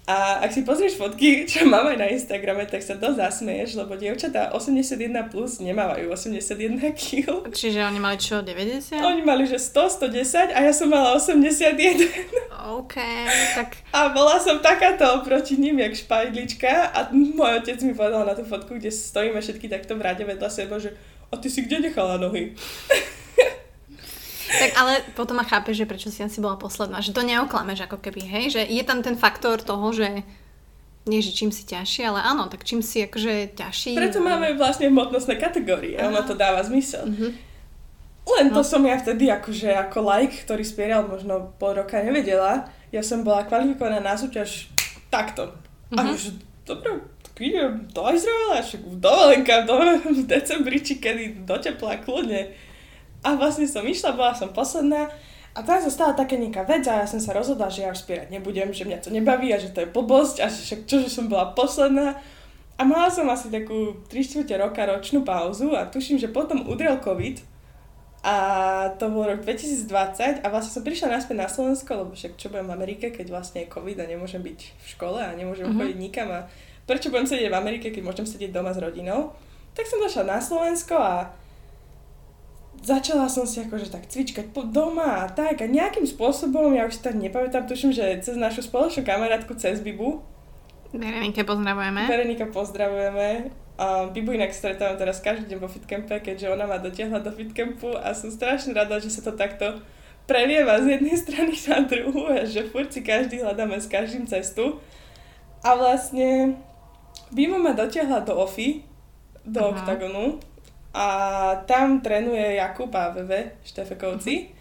a 0.04 0.44
ak 0.44 0.52
si 0.52 0.68
pozrieš 0.68 1.00
fotky, 1.00 1.48
čo 1.48 1.64
mám 1.64 1.88
aj 1.88 1.96
na 1.96 2.12
Instagrame, 2.12 2.68
tak 2.68 2.84
sa 2.84 3.00
to 3.00 3.16
zasmieš, 3.16 3.72
lebo 3.72 3.96
dievčatá 3.96 4.52
81 4.52 5.32
plus 5.32 5.64
nemávajú 5.64 6.12
81 6.12 6.76
kg. 6.92 7.48
Čiže 7.48 7.80
oni 7.88 7.96
mali 8.04 8.20
čo, 8.20 8.44
90? 8.44 9.00
Oni 9.00 9.24
mali, 9.24 9.48
že 9.48 9.56
100, 9.56 10.04
110 10.04 10.52
a 10.52 10.58
ja 10.60 10.72
som 10.76 10.92
mala 10.92 11.16
81. 11.16 11.72
OK, 12.84 13.00
tak... 13.56 13.80
A 13.96 14.12
bola 14.12 14.36
som 14.44 14.60
takáto 14.60 15.08
oproti 15.16 15.56
ním, 15.56 15.80
jak 15.80 15.96
špajdlička 15.96 16.92
a 16.92 17.08
môj 17.16 17.64
otec 17.64 17.80
mi 17.80 17.96
povedal 17.96 18.28
na 18.28 18.36
tú 18.36 18.44
fotku, 18.44 18.76
kde 18.76 18.92
stojíme 18.92 19.40
všetky 19.40 19.72
takto 19.72 19.96
v 19.96 20.04
rade 20.04 20.20
vedľa 20.20 20.52
seba, 20.52 20.76
že 20.76 20.92
a 21.30 21.34
ty 21.36 21.48
si 21.50 21.62
kde 21.62 21.90
nechala 21.90 22.16
nohy? 22.16 22.52
Tak 24.54 24.70
ale 24.78 24.92
potom 25.18 25.34
ma 25.40 25.42
chápe, 25.42 25.74
že 25.74 25.88
prečo 25.88 26.14
si 26.14 26.22
asi 26.22 26.38
bola 26.38 26.54
posledná. 26.54 27.02
Že 27.02 27.16
to 27.16 27.22
neoklameš 27.26 27.90
ako 27.90 27.98
keby, 27.98 28.22
hej? 28.22 28.44
Že 28.54 28.62
je 28.70 28.82
tam 28.86 29.02
ten 29.02 29.18
faktor 29.18 29.58
toho, 29.58 29.90
že 29.90 30.22
nie, 31.04 31.20
že 31.20 31.36
čím 31.36 31.52
si 31.52 31.68
ťažší, 31.68 32.08
ale 32.08 32.24
áno, 32.24 32.48
tak 32.48 32.64
čím 32.64 32.80
si 32.80 33.04
akože 33.04 33.52
ťažší. 33.52 33.92
Preto 33.92 34.24
máme 34.24 34.56
vlastne 34.56 34.88
hmotnostné 34.88 35.36
kategórie 35.36 36.00
a 36.00 36.08
ono 36.08 36.24
to 36.24 36.32
dáva 36.32 36.64
zmysel. 36.64 37.04
Mm-hmm. 37.04 37.30
Len 38.24 38.46
to 38.56 38.64
no. 38.64 38.68
som 38.68 38.80
ja 38.88 38.96
vtedy 38.96 39.28
akože 39.28 39.68
ako 39.68 40.00
like, 40.00 40.48
ktorý 40.48 40.64
spieral 40.64 41.04
možno 41.04 41.52
pol 41.60 41.76
roka 41.76 42.00
nevedela. 42.00 42.72
Ja 42.88 43.04
som 43.04 43.20
bola 43.20 43.44
kvalifikovaná 43.44 44.00
na 44.00 44.16
súťaž 44.16 44.72
takto. 45.12 45.52
Mm-hmm. 45.92 45.98
A 45.98 46.00
mhm. 46.00 46.10
už, 46.16 46.20
dobre, 46.64 47.00
tak 47.22 47.36
idem 47.40 47.88
do 47.92 48.02
Izraela, 48.10 48.60
však 48.64 48.82
dovolenka 49.00 49.64
do, 49.68 49.76
v 50.18 50.24
decembri, 50.28 50.80
či 50.80 51.00
kedy 51.00 51.44
do 51.44 51.56
tepla, 51.60 52.00
kľudne 52.00 52.52
a 53.24 53.28
vlastne 53.40 53.64
som 53.64 53.82
išla, 53.82 54.12
bola 54.12 54.36
som 54.36 54.52
posledná 54.52 55.08
a 55.56 55.62
tam 55.64 55.80
sa 55.80 55.88
stala 55.88 56.12
taká 56.12 56.36
nejaká 56.36 56.68
vec 56.68 56.84
a 56.90 57.02
ja 57.02 57.06
som 57.08 57.22
sa 57.22 57.32
rozhodla, 57.32 57.72
že 57.72 57.88
ja 57.88 57.94
už 57.94 58.04
spierať 58.04 58.28
nebudem, 58.28 58.68
že 58.74 58.84
mňa 58.84 59.00
to 59.00 59.14
nebaví 59.14 59.48
a 59.54 59.62
že 59.62 59.72
to 59.72 59.86
je 59.86 59.88
blbosť 59.88 60.44
a 60.44 60.50
však 60.52 60.84
čo, 60.84 61.00
že 61.00 61.08
som 61.08 61.30
bola 61.30 61.56
posledná. 61.56 62.20
A 62.74 62.82
mala 62.82 63.06
som 63.06 63.24
asi 63.30 63.54
takú 63.54 64.02
3 64.10 64.18
čtvrte 64.18 64.58
roka 64.58 64.82
ročnú 64.82 65.22
pauzu 65.22 65.72
a 65.78 65.86
tuším, 65.86 66.18
že 66.18 66.34
potom 66.34 66.66
udrel 66.66 66.98
COVID 66.98 67.53
a 68.24 68.36
to 68.96 69.12
bol 69.12 69.28
rok 69.28 69.44
2020 69.44 70.40
a 70.40 70.46
vlastne 70.48 70.72
som 70.72 70.80
prišla 70.80 71.12
naspäť 71.12 71.36
na 71.36 71.44
Slovensko, 71.44 71.92
lebo 71.92 72.16
však 72.16 72.40
čo 72.40 72.48
budem 72.48 72.72
v 72.72 72.76
Amerike, 72.80 73.12
keď 73.12 73.28
vlastne 73.28 73.68
je 73.68 73.68
COVID 73.68 74.00
a 74.00 74.08
nemôžem 74.08 74.40
byť 74.40 74.60
v 74.64 74.86
škole 74.96 75.20
a 75.20 75.36
nemôžem 75.36 75.68
uh-huh. 75.68 75.76
chodiť 75.76 75.98
nikam 76.00 76.32
a 76.32 76.48
prečo 76.88 77.12
budem 77.12 77.28
sedieť 77.28 77.52
v 77.52 77.60
Amerike, 77.60 77.92
keď 77.92 78.00
môžem 78.00 78.24
sedieť 78.24 78.48
doma 78.48 78.72
s 78.72 78.80
rodinou. 78.80 79.36
Tak 79.76 79.84
som 79.84 80.00
došla 80.00 80.24
na 80.24 80.38
Slovensko 80.40 80.96
a 80.96 81.36
začala 82.80 83.28
som 83.28 83.44
si 83.44 83.60
akože 83.60 83.92
tak 83.92 84.08
cvičkať 84.08 84.56
po 84.56 84.64
doma 84.64 85.24
a 85.24 85.28
tak 85.28 85.60
a 85.60 85.68
nejakým 85.68 86.08
spôsobom, 86.08 86.72
ja 86.72 86.88
už 86.88 86.96
si 86.96 87.04
tak 87.04 87.20
nepamätám, 87.20 87.68
tuším, 87.68 87.92
že 87.92 88.24
cez 88.24 88.40
našu 88.40 88.64
spoločnú 88.64 89.04
kamarátku 89.04 89.52
cez 89.60 89.84
Bibu. 89.84 90.24
Verenike 90.96 91.44
pozdravujeme. 91.44 92.08
Verenika 92.08 92.48
pozdravujeme. 92.48 93.52
A 93.74 94.06
Bibu 94.06 94.30
inak 94.30 94.54
stretávam 94.54 94.94
teraz 94.94 95.18
každý 95.18 95.50
deň 95.50 95.58
vo 95.58 95.66
fitcampe, 95.66 96.22
keďže 96.22 96.46
ona 96.46 96.62
ma 96.62 96.78
dotiahla 96.78 97.18
do 97.18 97.34
fitcampu 97.34 97.90
a 97.98 98.14
som 98.14 98.30
strašne 98.30 98.70
rada, 98.70 99.02
že 99.02 99.10
sa 99.10 99.26
to 99.26 99.34
takto 99.34 99.82
prelieva 100.30 100.78
z 100.78 100.94
jednej 100.98 101.18
strany 101.22 101.54
na 101.66 101.82
druhú 101.82 102.30
a 102.30 102.46
že 102.46 102.70
furt 102.70 102.94
si 102.94 103.02
každý 103.02 103.42
hľadáme 103.42 103.74
s 103.74 103.90
každým 103.90 104.30
cestu. 104.30 104.78
A 105.66 105.74
vlastne 105.74 106.54
Bibu 107.34 107.58
ma 107.58 107.74
dotiahla 107.74 108.22
do 108.22 108.38
OFI, 108.38 108.86
do 109.42 109.58
Aha. 109.58 109.74
Octagonu 109.74 110.38
a 110.94 111.06
tam 111.66 111.98
trénuje 111.98 112.54
Jakub 112.54 112.94
a 112.94 113.10
Veve 113.10 113.58
Štefekovci. 113.66 114.54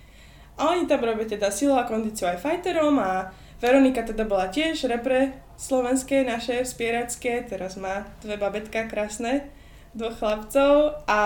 A 0.57 0.73
oni 0.73 0.89
tam 0.89 1.05
robia 1.05 1.29
teda 1.29 1.53
silu 1.53 1.77
a 1.77 1.85
kondíciu 1.85 2.29
aj 2.29 2.41
fighterom 2.41 2.97
a 2.97 3.29
Veronika 3.61 4.01
teda 4.01 4.25
bola 4.25 4.49
tiež 4.49 4.89
repre 4.89 5.33
slovenské, 5.63 6.27
naše 6.27 6.67
spieracké, 6.67 7.47
teraz 7.47 7.79
má 7.79 8.03
dve 8.19 8.35
babetka 8.35 8.83
krásne, 8.91 9.47
dvoch 9.95 10.19
chlapcov 10.19 10.99
a 11.07 11.21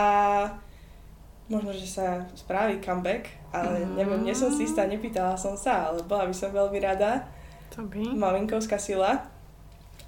možno, 1.49 1.73
že 1.73 1.89
sa 1.89 2.29
spraví 2.37 2.77
comeback, 2.77 3.33
ale 3.49 3.81
mm. 3.81 3.97
neviem, 3.97 4.21
nie 4.21 4.35
som 4.37 4.53
si 4.53 4.69
istá, 4.69 4.85
nepýtala 4.85 5.33
som 5.39 5.57
sa, 5.57 5.89
ale 5.89 6.05
bola 6.05 6.29
by 6.29 6.35
som 6.37 6.53
veľmi 6.53 6.77
rada. 6.77 7.25
To 7.73 7.81
by. 7.89 8.13
Malinkovská 8.13 8.77
sila. 8.77 9.25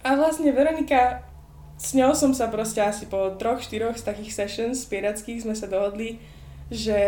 A 0.06 0.10
vlastne 0.16 0.54
Veronika 0.54 1.26
s 1.80 1.96
ňou 1.96 2.12
som 2.12 2.36
sa 2.36 2.52
proste 2.52 2.84
asi 2.84 3.08
po 3.08 3.40
troch, 3.40 3.64
štyroch 3.64 3.96
z 3.96 4.04
takých 4.04 4.36
sessions 4.36 4.84
spierackých 4.84 5.48
sme 5.48 5.56
sa 5.56 5.72
dohodli, 5.72 6.20
že 6.68 7.00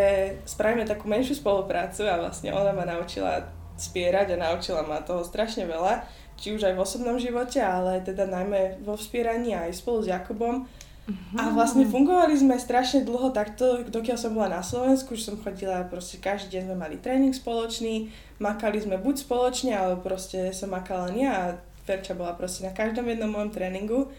spravíme 0.48 0.88
takú 0.88 1.06
menšiu 1.06 1.38
spoluprácu 1.38 2.08
a 2.08 2.18
vlastne 2.18 2.50
ona 2.50 2.72
ma 2.72 2.88
naučila 2.88 3.46
spierať 3.76 4.34
a 4.34 4.40
naučila 4.40 4.80
ma 4.84 5.04
toho 5.04 5.20
strašne 5.24 5.68
veľa, 5.68 6.04
či 6.42 6.58
už 6.58 6.66
aj 6.66 6.74
v 6.74 6.82
osobnom 6.82 7.16
živote, 7.22 7.62
ale 7.62 8.02
teda 8.02 8.26
najmä 8.26 8.82
vo 8.82 8.98
vspieraní 8.98 9.54
aj 9.54 9.78
spolu 9.78 10.02
s 10.02 10.10
Jakubom. 10.10 10.66
Uh-huh. 11.02 11.38
A 11.38 11.54
vlastne 11.54 11.86
fungovali 11.86 12.34
sme 12.34 12.58
strašne 12.58 13.06
dlho 13.06 13.30
takto, 13.30 13.86
dokiaľ 13.86 14.18
som 14.18 14.34
bola 14.34 14.58
na 14.58 14.62
Slovensku, 14.62 15.14
že 15.14 15.30
som 15.30 15.38
chodila, 15.38 15.86
proste 15.86 16.18
každý 16.18 16.58
deň 16.58 16.62
sme 16.66 16.76
mali 16.78 16.96
tréning 16.98 17.30
spoločný, 17.30 18.10
makali 18.42 18.82
sme 18.82 18.98
buď 18.98 19.22
spoločne, 19.22 19.70
alebo 19.74 20.02
proste 20.02 20.50
som 20.50 20.74
makala 20.74 21.14
nie 21.14 21.26
a 21.30 21.54
Verča 21.82 22.14
bola 22.14 22.34
proste 22.34 22.66
na 22.66 22.74
každom 22.74 23.06
jednom 23.10 23.30
mojom 23.30 23.50
tréningu. 23.50 24.10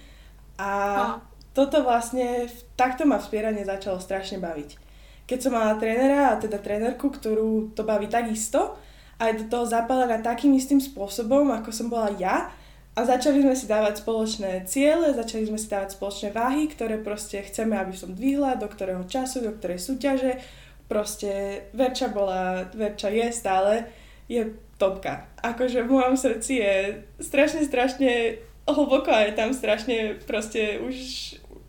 A 0.59 1.19
toto 1.55 1.83
vlastne, 1.83 2.51
takto 2.75 3.07
ma 3.07 3.19
vspieranie 3.19 3.63
začalo 3.63 4.03
strašne 4.03 4.39
baviť. 4.43 4.75
Keď 5.23 5.39
som 5.39 5.55
mala 5.55 5.79
trénera, 5.79 6.35
a 6.35 6.39
teda 6.39 6.59
trénerku, 6.59 7.07
ktorú 7.07 7.71
to 7.71 7.87
baví 7.87 8.11
takisto, 8.11 8.75
a 9.19 9.29
je 9.29 9.43
do 9.43 9.45
toho 9.49 9.65
zapálená 9.65 10.19
takým 10.19 10.53
istým 10.57 10.81
spôsobom, 10.81 11.53
ako 11.53 11.69
som 11.69 11.87
bola 11.87 12.09
ja, 12.17 12.49
A 12.93 13.09
začali 13.09 13.41
sme 13.41 13.57
si 13.57 13.65
dávať 13.65 14.05
spoločné 14.05 14.69
ciele, 14.69 15.17
začali 15.17 15.49
sme 15.49 15.57
si 15.57 15.65
dávať 15.65 15.97
spoločné 15.97 16.29
váhy, 16.29 16.69
ktoré 16.69 17.01
proste 17.01 17.41
chceme, 17.41 17.73
aby 17.73 17.97
som 17.97 18.13
dvihla, 18.13 18.53
do 18.61 18.69
ktorého 18.69 19.01
času, 19.09 19.41
do 19.41 19.49
ktorej 19.57 19.81
súťaže. 19.81 20.37
Proste 20.85 21.65
Verča 21.73 22.13
bola, 22.13 22.69
Verča 22.69 23.09
je 23.09 23.33
stále, 23.33 23.89
je 24.29 24.45
topka. 24.77 25.25
Akože 25.41 25.81
v 25.81 25.89
mojom 25.89 26.13
srdci 26.13 26.61
je 26.61 26.73
strašne, 27.17 27.65
strašne 27.65 28.37
hlboko 28.69 29.09
a 29.09 29.25
je 29.25 29.33
tam 29.33 29.57
strašne 29.57 30.21
proste 30.29 30.77
už 30.77 30.95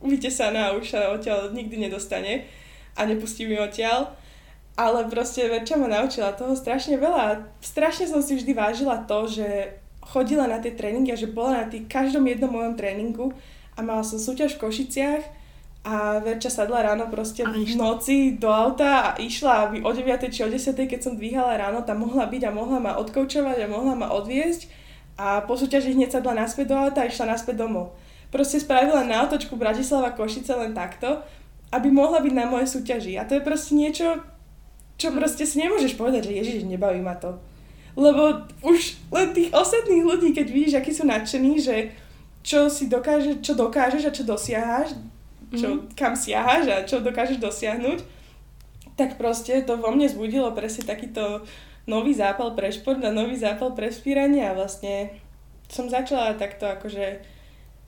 vytesaná, 0.04 0.76
už 0.76 0.92
sa 0.92 1.08
odtiaľ 1.08 1.56
nikdy 1.56 1.88
nedostane 1.88 2.44
a 3.00 3.08
nepustí 3.08 3.48
mi 3.48 3.56
odtiaľ. 3.56 4.12
Ale 4.74 5.06
proste 5.06 5.46
Verča 5.46 5.78
ma 5.78 5.86
naučila 5.86 6.34
toho 6.34 6.58
strašne 6.58 6.98
veľa. 6.98 7.46
Strašne 7.62 8.10
som 8.10 8.18
si 8.18 8.34
vždy 8.34 8.52
vážila 8.58 9.06
to, 9.06 9.30
že 9.30 9.78
chodila 10.02 10.50
na 10.50 10.58
tie 10.58 10.74
tréningy 10.74 11.14
a 11.14 11.20
že 11.20 11.30
bola 11.30 11.62
na 11.62 11.66
tých 11.70 11.86
každom 11.86 12.26
jednom 12.26 12.50
mojom 12.50 12.74
tréningu 12.74 13.30
a 13.74 13.80
mala 13.80 14.02
som 14.02 14.18
súťaž 14.18 14.58
v 14.58 14.68
Košiciach 14.68 15.22
a 15.84 16.18
Verča 16.20 16.48
sadla 16.48 16.80
ráno 16.80 17.06
proste 17.12 17.44
v 17.44 17.76
noci 17.76 18.40
do 18.40 18.48
auta 18.48 19.12
a 19.12 19.20
išla, 19.20 19.68
aby 19.68 19.84
o 19.84 19.90
9 19.92 20.32
či 20.32 20.40
o 20.42 20.48
10, 20.48 20.74
keď 20.74 21.00
som 21.00 21.14
dvíhala 21.14 21.60
ráno, 21.60 21.84
tam 21.84 22.08
mohla 22.08 22.24
byť 22.24 22.42
a 22.48 22.50
mohla 22.56 22.78
ma 22.80 22.92
odkoučovať 22.98 23.64
a 23.64 23.70
mohla 23.70 23.92
ma 23.92 24.08
odviezť 24.10 24.64
a 25.20 25.44
po 25.44 25.54
súťaži 25.54 25.94
hneď 25.94 26.18
sadla 26.18 26.34
naspäť 26.34 26.72
do 26.72 26.76
auta 26.76 27.04
a 27.04 27.08
išla 27.08 27.36
naspäť 27.36 27.62
domov. 27.62 27.94
Proste 28.34 28.58
spravila 28.58 29.06
na 29.06 29.22
otočku 29.22 29.54
Bratislava 29.54 30.10
Košice 30.10 30.58
len 30.58 30.74
takto, 30.74 31.22
aby 31.70 31.86
mohla 31.92 32.18
byť 32.18 32.34
na 32.34 32.50
mojej 32.50 32.66
súťaži. 32.66 33.14
A 33.20 33.28
to 33.28 33.38
je 33.38 33.46
proste 33.46 33.78
niečo, 33.78 34.24
čo 35.04 35.12
hm. 35.12 35.16
proste 35.20 35.44
si 35.44 35.60
nemôžeš 35.60 36.00
povedať, 36.00 36.32
že 36.32 36.38
ježiš, 36.40 36.64
nebaví 36.64 37.04
ma 37.04 37.12
to. 37.20 37.36
Lebo 37.94 38.42
už 38.64 38.96
len 39.12 39.30
tých 39.36 39.52
ostatných 39.54 40.02
ľudí, 40.02 40.34
keď 40.34 40.46
vidíš, 40.50 40.74
akí 40.80 40.90
sú 40.90 41.06
nadšení, 41.06 41.60
že 41.62 41.94
čo 42.42 42.66
si 42.66 42.90
dokáže, 42.90 43.38
čo 43.44 43.54
dokážeš 43.54 44.02
a 44.08 44.16
čo 44.16 44.24
dosiaháš, 44.26 44.98
čo, 45.54 45.68
mm-hmm. 45.78 45.94
kam 45.94 46.18
siahaš 46.18 46.64
a 46.66 46.76
čo 46.82 46.98
dokážeš 46.98 47.38
dosiahnuť, 47.38 48.02
tak 48.98 49.14
proste 49.18 49.62
to 49.62 49.78
vo 49.78 49.94
mne 49.94 50.10
zbudilo 50.10 50.50
presne 50.54 50.86
takýto 50.86 51.46
nový 51.86 52.16
zápal 52.16 52.56
pre 52.58 52.70
šport 52.74 52.98
a 53.02 53.14
nový 53.14 53.38
zápal 53.38 53.74
pre 53.76 53.90
spíranie 53.92 54.42
a 54.42 54.56
vlastne 54.56 55.14
som 55.68 55.88
začala 55.88 56.36
takto 56.36 56.66
akože 56.68 57.33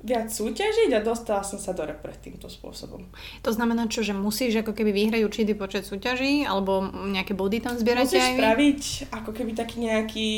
viac 0.06 0.30
súťažiť 0.30 0.94
a 0.94 1.02
dostala 1.02 1.42
som 1.42 1.58
sa 1.58 1.74
do 1.74 1.82
repre 1.82 2.14
týmto 2.22 2.46
spôsobom. 2.46 3.02
To 3.42 3.50
znamená 3.50 3.90
čo, 3.90 4.06
že 4.06 4.14
musíš 4.14 4.62
ako 4.62 4.70
keby 4.70 4.94
vyhrať 4.94 5.26
určitý 5.26 5.52
počet 5.58 5.82
súťaží 5.82 6.46
alebo 6.46 6.86
nejaké 7.10 7.34
body 7.34 7.58
tam 7.58 7.74
zbierať 7.74 8.06
Musíš 8.06 8.22
aj 8.22 8.36
spraviť 8.38 8.82
ako 9.10 9.30
keby 9.34 9.52
taký 9.58 9.76
nejaký 9.82 10.30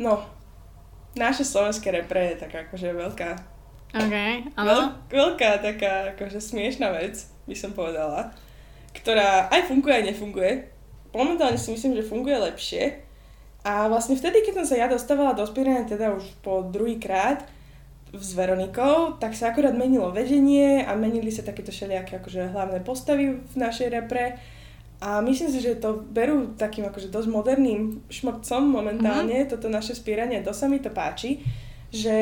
no 0.00 0.24
naše 1.12 1.44
slovenské 1.44 1.92
repre 1.92 2.32
je 2.32 2.48
taká 2.48 2.64
akože 2.64 2.96
veľká 2.96 3.30
OK, 3.88 4.16
Veľ, 4.52 4.80
veľká 5.08 5.64
taká 5.64 6.12
akože 6.12 6.44
smiešná 6.44 6.92
vec, 6.92 7.24
by 7.48 7.56
som 7.56 7.72
povedala, 7.72 8.36
ktorá 8.92 9.48
aj 9.48 9.64
funguje, 9.64 9.92
aj 9.96 10.04
nefunguje. 10.12 10.52
Momentálne 11.16 11.56
si 11.56 11.72
myslím, 11.72 11.96
že 11.96 12.04
funguje 12.04 12.36
lepšie. 12.36 13.00
A 13.64 13.88
vlastne 13.88 14.12
vtedy, 14.12 14.44
keď 14.44 14.60
som 14.60 14.76
sa 14.76 14.76
ja 14.84 14.92
dostávala 14.92 15.32
do 15.32 15.40
spírania, 15.48 15.88
teda 15.88 16.12
už 16.12 16.24
po 16.44 16.68
druhý 16.68 17.00
krát, 17.00 17.48
s 18.12 18.30
Veronikou, 18.32 19.20
tak 19.20 19.36
sa 19.36 19.52
akorát 19.52 19.76
menilo 19.76 20.08
vedenie 20.08 20.80
a 20.84 20.96
menili 20.96 21.28
sa 21.28 21.44
takéto 21.44 21.68
všelijaké 21.68 22.20
akože 22.24 22.52
hlavné 22.52 22.80
postavy 22.80 23.40
v 23.40 23.54
našej 23.56 23.88
repre. 23.92 24.40
A 24.98 25.22
myslím 25.22 25.52
si, 25.52 25.62
že 25.62 25.78
to 25.78 26.02
berú 26.10 26.58
takým 26.58 26.88
akože 26.88 27.12
dosť 27.12 27.28
moderným 27.30 28.02
šmrtcom 28.10 28.62
momentálne, 28.66 29.46
mm-hmm. 29.46 29.52
toto 29.52 29.70
naše 29.70 29.94
spíranie, 29.94 30.42
to 30.42 30.50
sa 30.50 30.66
mi 30.66 30.82
to 30.82 30.90
páči, 30.90 31.38
že 31.94 32.16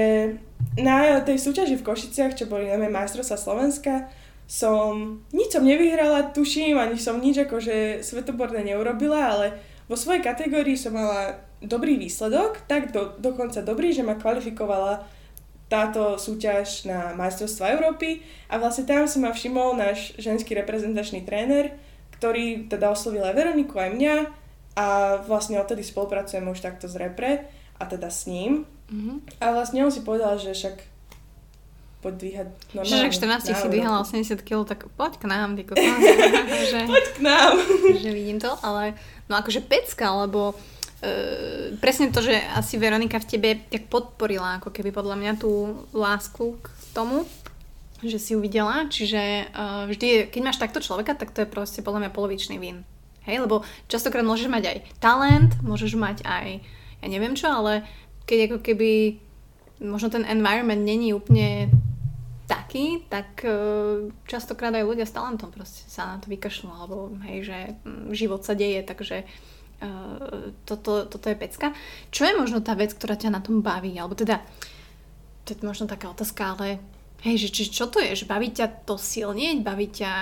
na 0.77 1.19
tej 1.25 1.41
súťaži 1.41 1.81
v 1.81 1.87
Košiciach, 1.87 2.37
čo 2.37 2.51
boli 2.51 2.69
najmä 2.69 2.93
majstrovstvá 2.93 3.39
Slovenska, 3.41 4.13
som, 4.47 5.25
nič 5.35 5.57
som 5.57 5.65
nevyhrala, 5.65 6.31
tuším, 6.37 6.79
ani 6.79 7.01
som 7.01 7.19
nič 7.19 7.49
akože 7.49 8.05
svetoborné 8.05 8.63
neurobila, 8.63 9.35
ale 9.35 9.47
vo 9.91 9.99
svojej 9.99 10.23
kategórii 10.23 10.79
som 10.79 10.95
mala 10.95 11.41
dobrý 11.65 11.99
výsledok, 11.99 12.63
tak 12.71 12.93
do, 12.93 13.17
dokonca 13.19 13.65
dobrý, 13.65 13.91
že 13.91 14.07
ma 14.07 14.15
kvalifikovala 14.15 15.16
táto 15.67 16.15
súťaž 16.15 16.87
na 16.87 17.11
majstrovstva 17.19 17.75
Európy 17.75 18.23
a 18.47 18.63
vlastne 18.63 18.87
tam 18.87 19.11
si 19.11 19.19
ma 19.19 19.35
všimol 19.35 19.75
náš 19.75 20.15
ženský 20.15 20.55
reprezentačný 20.55 21.27
tréner, 21.27 21.75
ktorý 22.17 22.71
teda 22.71 22.95
oslovil 22.95 23.27
aj 23.27 23.35
Veroniku, 23.35 23.83
aj 23.83 23.91
mňa 23.93 24.17
a 24.77 24.87
vlastne 25.27 25.59
odtedy 25.59 25.83
spolupracujeme 25.83 26.53
už 26.53 26.63
takto 26.63 26.87
s 26.87 26.95
repre 26.95 27.51
a 27.77 27.83
teda 27.85 28.13
s 28.13 28.31
ním. 28.31 28.69
Mm-hmm. 28.93 29.43
A 29.43 29.45
vlastne 29.53 29.83
on 29.83 29.91
si 29.91 30.07
povedal, 30.07 30.39
že 30.39 30.55
však 30.55 30.77
poď 32.07 32.15
dvíhať 32.23 32.49
normálne. 32.77 33.11
Že 33.11 33.19
14 33.19 33.51
si 33.51 33.67
dvíhala 33.67 33.99
80 34.07 34.47
kg, 34.47 34.63
tak 34.63 34.87
poď 34.95 35.13
k 35.19 35.25
nám, 35.27 35.59
ty 35.59 35.67
že, 35.67 36.81
Poď 36.93 37.07
k 37.11 37.19
nám. 37.19 37.53
že 37.99 38.11
vidím 38.15 38.39
to, 38.39 38.55
ale 38.63 38.95
no 39.27 39.35
akože 39.43 39.67
pecka, 39.67 40.15
lebo 40.15 40.55
Uh, 40.97 41.77
presne 41.77 42.09
to, 42.09 42.25
že 42.25 42.33
asi 42.57 42.81
Veronika 42.81 43.21
v 43.21 43.29
tebe 43.29 43.49
tak 43.69 43.93
podporila 43.93 44.57
ako 44.57 44.73
keby 44.73 44.97
podľa 44.97 45.17
mňa 45.21 45.33
tú 45.37 45.85
lásku 45.93 46.57
k 46.57 46.67
tomu, 46.97 47.29
že 48.01 48.17
si 48.17 48.33
uvidela, 48.33 48.89
čiže 48.89 49.53
uh, 49.53 49.85
vždy, 49.93 50.33
keď 50.33 50.41
máš 50.41 50.57
takto 50.57 50.81
človeka, 50.81 51.13
tak 51.13 51.37
to 51.37 51.45
je 51.45 51.53
proste 51.53 51.85
podľa 51.85 52.09
mňa 52.09 52.17
polovičný 52.17 52.57
vin. 52.57 52.81
Hej, 53.29 53.45
lebo 53.45 53.61
častokrát 53.93 54.25
môžeš 54.25 54.49
mať 54.49 54.65
aj 54.73 54.79
talent, 54.97 55.53
môžeš 55.61 56.01
mať 56.01 56.25
aj, 56.25 56.65
ja 57.05 57.07
neviem 57.13 57.37
čo, 57.37 57.53
ale 57.53 57.85
keď 58.25 58.49
ako 58.49 58.59
keby 58.65 59.21
možno 59.85 60.09
ten 60.09 60.25
environment 60.25 60.81
není 60.81 61.13
úplne 61.13 61.69
taký, 62.49 63.05
tak 63.13 63.45
uh, 63.45 64.09
častokrát 64.25 64.73
aj 64.73 64.89
ľudia 64.89 65.05
s 65.05 65.13
talentom 65.13 65.53
proste 65.53 65.85
sa 65.93 66.17
na 66.17 66.25
to 66.25 66.33
vykašľú, 66.33 66.73
alebo 66.73 67.13
hej, 67.29 67.53
že 67.53 67.59
um, 67.85 68.17
život 68.17 68.41
sa 68.49 68.57
deje, 68.57 68.81
takže 68.81 69.29
uh, 69.29 69.56
Uh, 69.77 70.57
toto, 70.65 71.05
toto 71.05 71.27
je 71.29 71.37
pecka. 71.37 71.77
Čo 72.09 72.25
je 72.25 72.39
možno 72.39 72.65
tá 72.65 72.73
vec, 72.73 72.97
ktorá 72.97 73.13
ťa 73.13 73.29
na 73.29 73.45
tom 73.45 73.61
baví? 73.61 73.93
Alebo 74.01 74.17
teda, 74.17 74.41
to 75.45 75.53
je 75.53 75.61
možno 75.61 75.85
taká 75.85 76.09
otázka, 76.09 76.57
ale 76.57 76.81
hej, 77.21 77.45
že 77.45 77.49
či, 77.53 77.63
čo 77.69 77.93
to 77.93 78.01
je? 78.01 78.17
Že 78.17 78.25
baví 78.25 78.49
ťa 78.57 78.89
to 78.89 78.97
silnieť? 78.97 79.61
Baví 79.61 79.93
ťa 79.93 80.13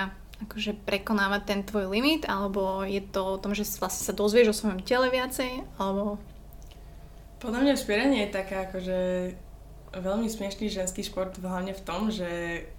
akože 0.43 0.75
prekonávať 0.83 1.41
ten 1.47 1.59
tvoj 1.63 1.87
limit? 1.87 2.27
Alebo 2.27 2.83
je 2.83 2.99
to 2.99 3.39
o 3.39 3.39
tom, 3.39 3.55
že 3.55 3.63
vlastne 3.79 4.03
sa 4.03 4.13
dozvieš 4.13 4.51
o 4.51 4.57
svojom 4.59 4.83
tele 4.83 5.07
viacej? 5.07 5.63
Alebo... 5.79 6.19
Podľa 7.39 7.59
mňa 7.63 7.73
spieranie 7.79 8.27
je 8.27 8.35
taká 8.35 8.67
akože 8.67 8.99
veľmi 9.95 10.27
smiešný 10.27 10.67
ženský 10.67 11.07
šport 11.07 11.31
hlavne 11.39 11.71
v 11.71 11.85
tom, 11.87 12.11
že 12.11 12.27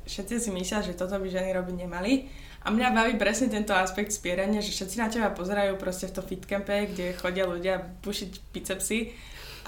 všetci 0.04 0.34
si 0.36 0.50
myslia, 0.52 0.84
že 0.84 0.92
toto 0.92 1.16
by 1.16 1.28
ženy 1.32 1.56
robiť 1.56 1.76
nemali 1.88 2.28
a 2.66 2.68
mňa 2.74 2.90
baví 2.90 3.14
presne 3.14 3.46
tento 3.46 3.70
aspekt 3.70 4.10
spierania, 4.10 4.58
že 4.58 4.74
všetci 4.74 4.96
na 4.98 5.06
teba 5.06 5.30
pozerajú 5.30 5.78
proste 5.78 6.10
v 6.10 6.18
to 6.18 6.22
fitcampe, 6.26 6.90
kde 6.90 7.14
chodia 7.14 7.46
ľudia 7.46 7.78
pušiť 8.02 8.30
bicepsy 8.50 9.14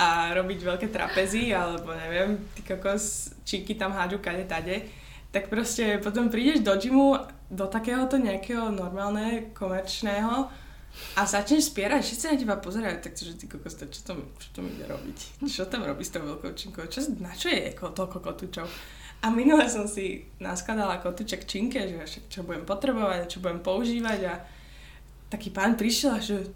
a 0.03 0.35
robiť 0.35 0.59
veľké 0.67 0.91
trapezy, 0.91 1.55
alebo 1.55 1.95
neviem, 1.95 2.43
ty 2.59 2.67
kokos, 2.67 3.31
číky 3.47 3.79
tam 3.79 3.95
hádžu 3.95 4.19
kade 4.19 4.51
tade. 4.51 4.83
Tak 5.31 5.47
proste 5.47 6.03
potom 6.03 6.27
prídeš 6.27 6.67
do 6.67 6.75
gymu, 6.75 7.23
do 7.47 7.71
takéhoto 7.71 8.19
nejakého 8.19 8.75
normálne, 8.75 9.55
komerčného 9.55 10.51
a 11.15 11.23
začneš 11.23 11.71
spierať, 11.71 12.03
všetci 12.03 12.27
na 12.27 12.35
teba 12.35 12.57
pozerajú, 12.59 12.99
tak 12.99 13.15
že 13.15 13.39
ty 13.39 13.47
kokos, 13.47 13.79
to, 13.79 13.87
čo, 13.87 14.01
to, 14.11 14.13
čo 14.43 14.49
to 14.59 14.67
ide 14.67 14.91
robiť? 14.91 15.47
Čo 15.47 15.71
tam 15.71 15.87
robí 15.87 16.03
s 16.03 16.11
tou 16.11 16.27
veľkou 16.27 16.51
činkou? 16.51 16.83
Čo, 16.91 17.15
na 17.23 17.31
čo 17.31 17.47
je 17.47 17.79
toľko 17.79 18.19
kotúčov? 18.19 18.67
A 19.19 19.35
minule 19.35 19.67
som 19.67 19.91
si 19.91 20.31
naskladala 20.39 21.03
kotúček 21.03 21.43
činke, 21.43 21.83
že 21.83 22.23
čo 22.31 22.47
budem 22.47 22.63
potrebovať, 22.63 23.27
čo 23.27 23.43
budem 23.43 23.59
používať 23.59 24.21
a 24.31 24.35
taký 25.27 25.51
pán 25.51 25.75
prišiel 25.75 26.17
a 26.17 26.21
že 26.23 26.47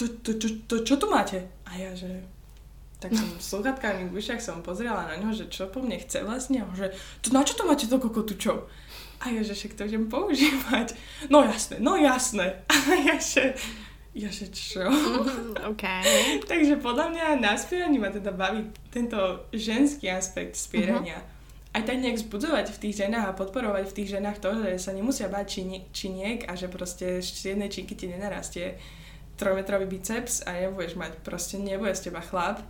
to, 0.00 0.08
to, 0.24 0.32
to, 0.40 0.48
to, 0.64 0.74
čo 0.80 0.96
tu 0.96 1.12
máte? 1.12 1.44
A 1.68 1.76
ja, 1.76 1.92
že 1.92 2.24
tak 3.00 3.16
som 3.16 3.28
sluchatkami 3.36 4.08
v 4.08 4.16
ušiach 4.16 4.40
som 4.40 4.60
pozrela 4.60 5.08
na 5.08 5.16
ňo, 5.16 5.32
že 5.32 5.48
čo 5.48 5.68
po 5.68 5.80
mne 5.80 5.96
chce 6.00 6.20
vlastne, 6.24 6.64
a 6.64 6.68
že 6.76 6.92
to, 7.24 7.32
na 7.32 7.44
čo 7.44 7.56
to 7.56 7.64
máte 7.64 7.88
toľko 7.88 8.12
kotúčov? 8.12 8.68
A 9.20 9.28
ja, 9.28 9.44
že 9.44 9.52
však 9.52 9.76
to 9.76 9.84
idem 9.84 10.08
používať. 10.08 10.96
No 11.28 11.44
jasné, 11.44 11.76
no 11.80 11.96
jasné. 11.96 12.64
A 12.68 12.76
ja, 12.96 13.20
že, 13.20 13.52
ja, 14.16 14.32
že 14.32 14.48
čo? 14.48 14.84
OK. 15.68 15.84
Takže 16.50 16.80
podľa 16.80 17.12
mňa 17.12 17.24
na 17.40 17.56
spieraní 17.56 18.00
ma 18.00 18.08
teda 18.08 18.32
baví 18.32 18.68
tento 18.88 19.44
ženský 19.52 20.08
aspekt 20.08 20.56
spierania. 20.56 21.20
Aj 21.70 21.86
tak 21.86 22.02
nejak 22.02 22.18
zbudzovať 22.18 22.74
v 22.74 22.80
tých 22.82 23.06
ženách 23.06 23.30
a 23.30 23.36
podporovať 23.38 23.84
v 23.86 23.96
tých 24.02 24.18
ženách 24.18 24.42
to, 24.42 24.50
že 24.58 24.82
sa 24.82 24.90
nemusia 24.90 25.30
báť 25.30 25.46
čini- 25.60 25.86
činiek 25.94 26.50
a 26.50 26.58
že 26.58 26.66
proste 26.66 27.22
z 27.22 27.54
jednej 27.54 27.70
činky 27.70 27.94
ti 27.94 28.10
nenarastie 28.10 28.74
trojmetrový 29.38 29.86
biceps 29.86 30.42
a 30.44 30.52
nebudeš 30.52 30.98
mať, 30.98 31.22
proste 31.22 31.56
nebude 31.62 31.94
z 31.94 32.10
teba 32.10 32.20
chlap. 32.20 32.60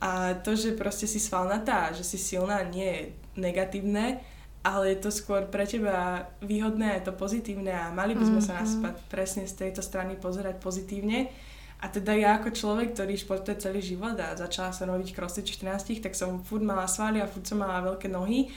A 0.00 0.34
to, 0.40 0.56
že 0.56 0.78
proste 0.78 1.04
si 1.04 1.20
svalnatá, 1.20 1.92
že 1.92 2.06
si 2.06 2.16
silná, 2.16 2.64
nie 2.64 2.86
je 2.86 3.02
negatívne, 3.36 4.22
ale 4.62 4.94
je 4.94 4.98
to 5.04 5.10
skôr 5.14 5.46
pre 5.46 5.66
teba 5.68 6.26
výhodné 6.42 6.98
je 6.98 7.10
to 7.10 7.12
pozitívne 7.14 7.70
a 7.70 7.94
mali 7.94 8.14
by 8.18 8.24
sme 8.26 8.42
mm-hmm. 8.42 8.66
sa 8.66 8.82
na 8.82 8.90
mhm. 8.92 9.08
presne 9.12 9.44
z 9.46 9.54
tejto 9.54 9.82
strany 9.84 10.18
pozerať 10.18 10.58
pozitívne 10.58 11.30
A 11.78 11.86
teda 11.86 12.10
ja 12.10 12.34
ako 12.38 12.50
človek, 12.50 12.90
ktorý 12.90 13.14
športuje 13.14 13.54
celý 13.62 13.78
život 13.78 14.18
a 14.18 14.34
začala 14.34 14.74
som 14.74 14.90
robiť 14.90 15.14
crossfit 15.14 15.46
14, 15.46 16.02
tak 16.02 16.18
som 16.18 16.42
furt 16.42 16.66
mala 16.66 16.90
svaly 16.90 17.22
a 17.22 17.30
furt 17.30 17.46
som 17.46 17.62
mala 17.62 17.78
veľké 17.86 18.10
nohy 18.10 18.50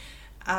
a 0.50 0.58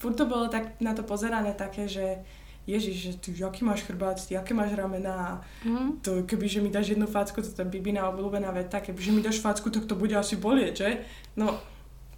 furt 0.00 0.16
to 0.16 0.24
bolo 0.24 0.48
tak 0.48 0.80
na 0.80 0.96
to 0.96 1.04
pozerané 1.04 1.52
také, 1.52 1.84
že 1.84 2.24
Ježiš, 2.64 2.96
že 2.96 3.12
ty, 3.20 3.28
aký 3.44 3.60
máš 3.60 3.84
chrbát, 3.84 4.16
ty, 4.16 4.40
aké 4.40 4.56
máš 4.56 4.72
ramena, 4.72 5.44
mm. 5.68 6.00
to 6.00 6.24
keby, 6.24 6.48
že 6.48 6.64
mi 6.64 6.72
dáš 6.72 6.96
jednu 6.96 7.04
facku, 7.04 7.44
to 7.44 7.52
je 7.52 7.68
bibina 7.68 8.08
obľúbená 8.08 8.48
veta, 8.56 8.80
keby, 8.80 9.00
že 9.04 9.12
mi 9.12 9.20
dáš 9.20 9.44
facku, 9.44 9.68
tak 9.68 9.84
to 9.84 9.92
bude 9.92 10.16
asi 10.16 10.40
bolieť, 10.40 10.72
že? 10.72 11.04
No, 11.36 11.60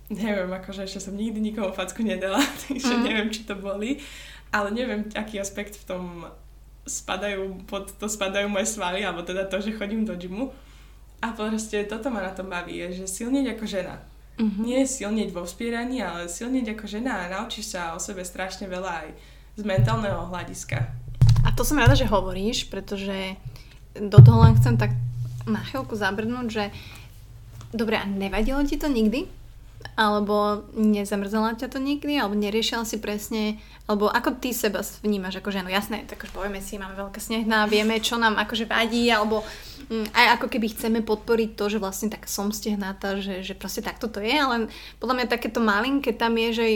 neviem, 0.07 0.47
akože 0.47 0.87
ešte 0.87 1.11
som 1.11 1.19
nikdy 1.19 1.43
nikomu 1.43 1.75
facku 1.75 2.07
nedala, 2.07 2.39
takže 2.63 2.95
mm. 2.95 3.03
neviem, 3.03 3.29
či 3.35 3.43
to 3.43 3.59
boli, 3.59 3.99
ale 4.55 4.71
neviem, 4.71 5.11
aký 5.19 5.43
aspekt 5.43 5.75
v 5.83 5.85
tom 5.91 6.03
spadajú, 6.87 7.67
pod 7.67 7.93
to 7.99 8.07
spadajú 8.07 8.47
moje 8.47 8.71
svaly, 8.71 9.03
alebo 9.03 9.27
teda 9.27 9.45
to, 9.51 9.59
že 9.59 9.75
chodím 9.75 10.07
do 10.07 10.15
gymu. 10.15 10.55
A 11.21 11.35
proste 11.35 11.83
toto 11.85 12.09
ma 12.09 12.23
na 12.23 12.33
tom 12.33 12.47
baví, 12.47 12.79
je, 12.79 13.03
že 13.03 13.07
silnieť 13.11 13.59
ako 13.59 13.65
žena. 13.67 13.99
Mm-hmm. 14.37 14.63
Nie 14.63 14.85
silnieť 14.85 15.31
vo 15.33 15.43
vspieraní, 15.49 16.05
ale 16.05 16.29
silnieť 16.29 16.77
ako 16.77 16.85
žena 16.87 17.25
a 17.25 17.33
naučíš 17.33 17.73
sa 17.73 17.97
o 17.97 17.99
sebe 17.99 18.21
strašne 18.21 18.69
veľa 18.69 18.93
aj 19.05 19.09
z 19.57 19.63
mentálneho 19.65 20.29
hľadiska. 20.29 20.79
A 21.43 21.49
to 21.57 21.65
som 21.65 21.81
rada, 21.81 21.97
že 21.97 22.05
hovoríš, 22.05 22.69
pretože 22.69 23.35
do 23.97 24.19
toho 24.21 24.45
len 24.45 24.55
chcem 24.61 24.77
tak 24.77 24.93
na 25.49 25.65
chvíľku 25.65 25.97
zabrnúť, 25.97 26.47
že 26.53 26.65
dobre, 27.73 27.97
a 27.97 28.05
nevadilo 28.05 28.61
ti 28.69 28.77
to 28.77 28.93
nikdy? 28.93 29.25
Alebo 29.97 30.67
nezamrzela 30.77 31.57
ťa 31.57 31.73
to 31.73 31.79
nikdy? 31.81 32.21
Alebo 32.21 32.37
neriešila 32.37 32.85
si 32.85 33.01
presne? 33.01 33.61
Alebo 33.87 34.11
ako 34.11 34.37
ty 34.43 34.51
seba 34.51 34.83
vnímaš 35.01 35.39
ako 35.41 35.55
ženu? 35.55 35.71
Jasné, 35.71 36.05
tak 36.11 36.27
už 36.27 36.35
povieme 36.35 36.59
si, 36.59 36.77
máme 36.77 36.99
veľké 36.99 37.23
snehná, 37.23 37.71
vieme, 37.71 38.03
čo 38.03 38.19
nám 38.19 38.35
akože 38.35 38.67
vadí, 38.67 39.07
alebo 39.09 39.47
mm, 39.87 40.11
aj 40.11 40.27
ako 40.37 40.47
keby 40.51 40.67
chceme 40.75 41.01
podporiť 41.07 41.55
to, 41.55 41.71
že 41.71 41.79
vlastne 41.79 42.11
tak 42.11 42.27
som 42.27 42.51
stehnáta, 42.51 43.23
že, 43.23 43.47
že 43.47 43.55
proste 43.55 43.87
takto 43.87 44.11
to 44.11 44.19
je, 44.19 44.35
ale 44.35 44.67
podľa 44.99 45.15
mňa 45.23 45.27
takéto 45.31 45.63
malinké 45.63 46.19
tam 46.19 46.35
je, 46.35 46.49
že 46.51 46.67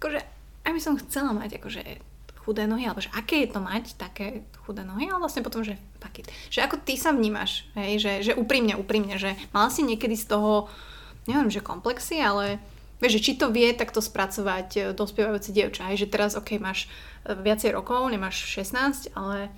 akože 0.00 0.18
aj 0.66 0.72
by 0.72 0.80
som 0.80 0.98
chcela 0.98 1.30
mať 1.36 1.60
akože 1.60 1.82
chudé 2.46 2.64
nohy, 2.70 2.86
alebo 2.86 3.02
že 3.02 3.10
aké 3.10 3.42
je 3.42 3.50
to 3.50 3.60
mať 3.60 3.98
také 3.98 4.46
chudé 4.62 4.86
nohy, 4.86 5.10
ale 5.10 5.18
vlastne 5.18 5.42
potom, 5.42 5.66
že 5.66 5.74
pakit. 5.98 6.30
Že 6.48 6.70
ako 6.70 6.76
ty 6.82 6.94
sa 6.94 7.10
vnímaš, 7.10 7.66
hej, 7.74 7.98
že, 7.98 8.12
že 8.22 8.32
úprimne, 8.38 8.78
úprimne, 8.78 9.18
že 9.18 9.34
mal 9.50 9.66
si 9.68 9.82
niekedy 9.82 10.14
z 10.14 10.30
toho, 10.30 10.70
neviem, 11.28 11.50
že 11.50 11.64
komplexy, 11.64 12.18
ale 12.22 12.62
vieš, 13.02 13.20
že 13.20 13.24
či 13.24 13.32
to 13.36 13.52
vie 13.52 13.70
takto 13.76 14.00
spracovať 14.00 14.68
e, 14.76 14.80
dospievajúci 14.96 15.50
dievča, 15.52 15.92
hej, 15.92 16.06
že 16.06 16.12
teraz, 16.12 16.32
ok, 16.34 16.56
máš 16.58 16.88
e, 17.26 17.36
viacej 17.36 17.76
rokov, 17.76 18.08
nemáš 18.08 18.46
16, 18.48 19.12
ale 19.12 19.52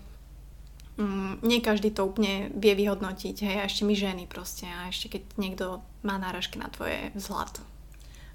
mm, 0.99 1.47
nie 1.47 1.63
každý 1.63 1.95
to 1.95 2.09
úplne 2.09 2.51
vie 2.57 2.75
vyhodnotiť, 2.75 3.37
hej, 3.47 3.57
a 3.63 3.69
ešte 3.69 3.87
my 3.87 3.95
ženy 3.95 4.25
proste, 4.27 4.67
a 4.67 4.91
ešte 4.91 5.13
keď 5.13 5.23
niekto 5.39 5.65
má 6.03 6.19
náražky 6.19 6.59
na 6.59 6.67
tvoje 6.73 7.15
vzhľad. 7.15 7.63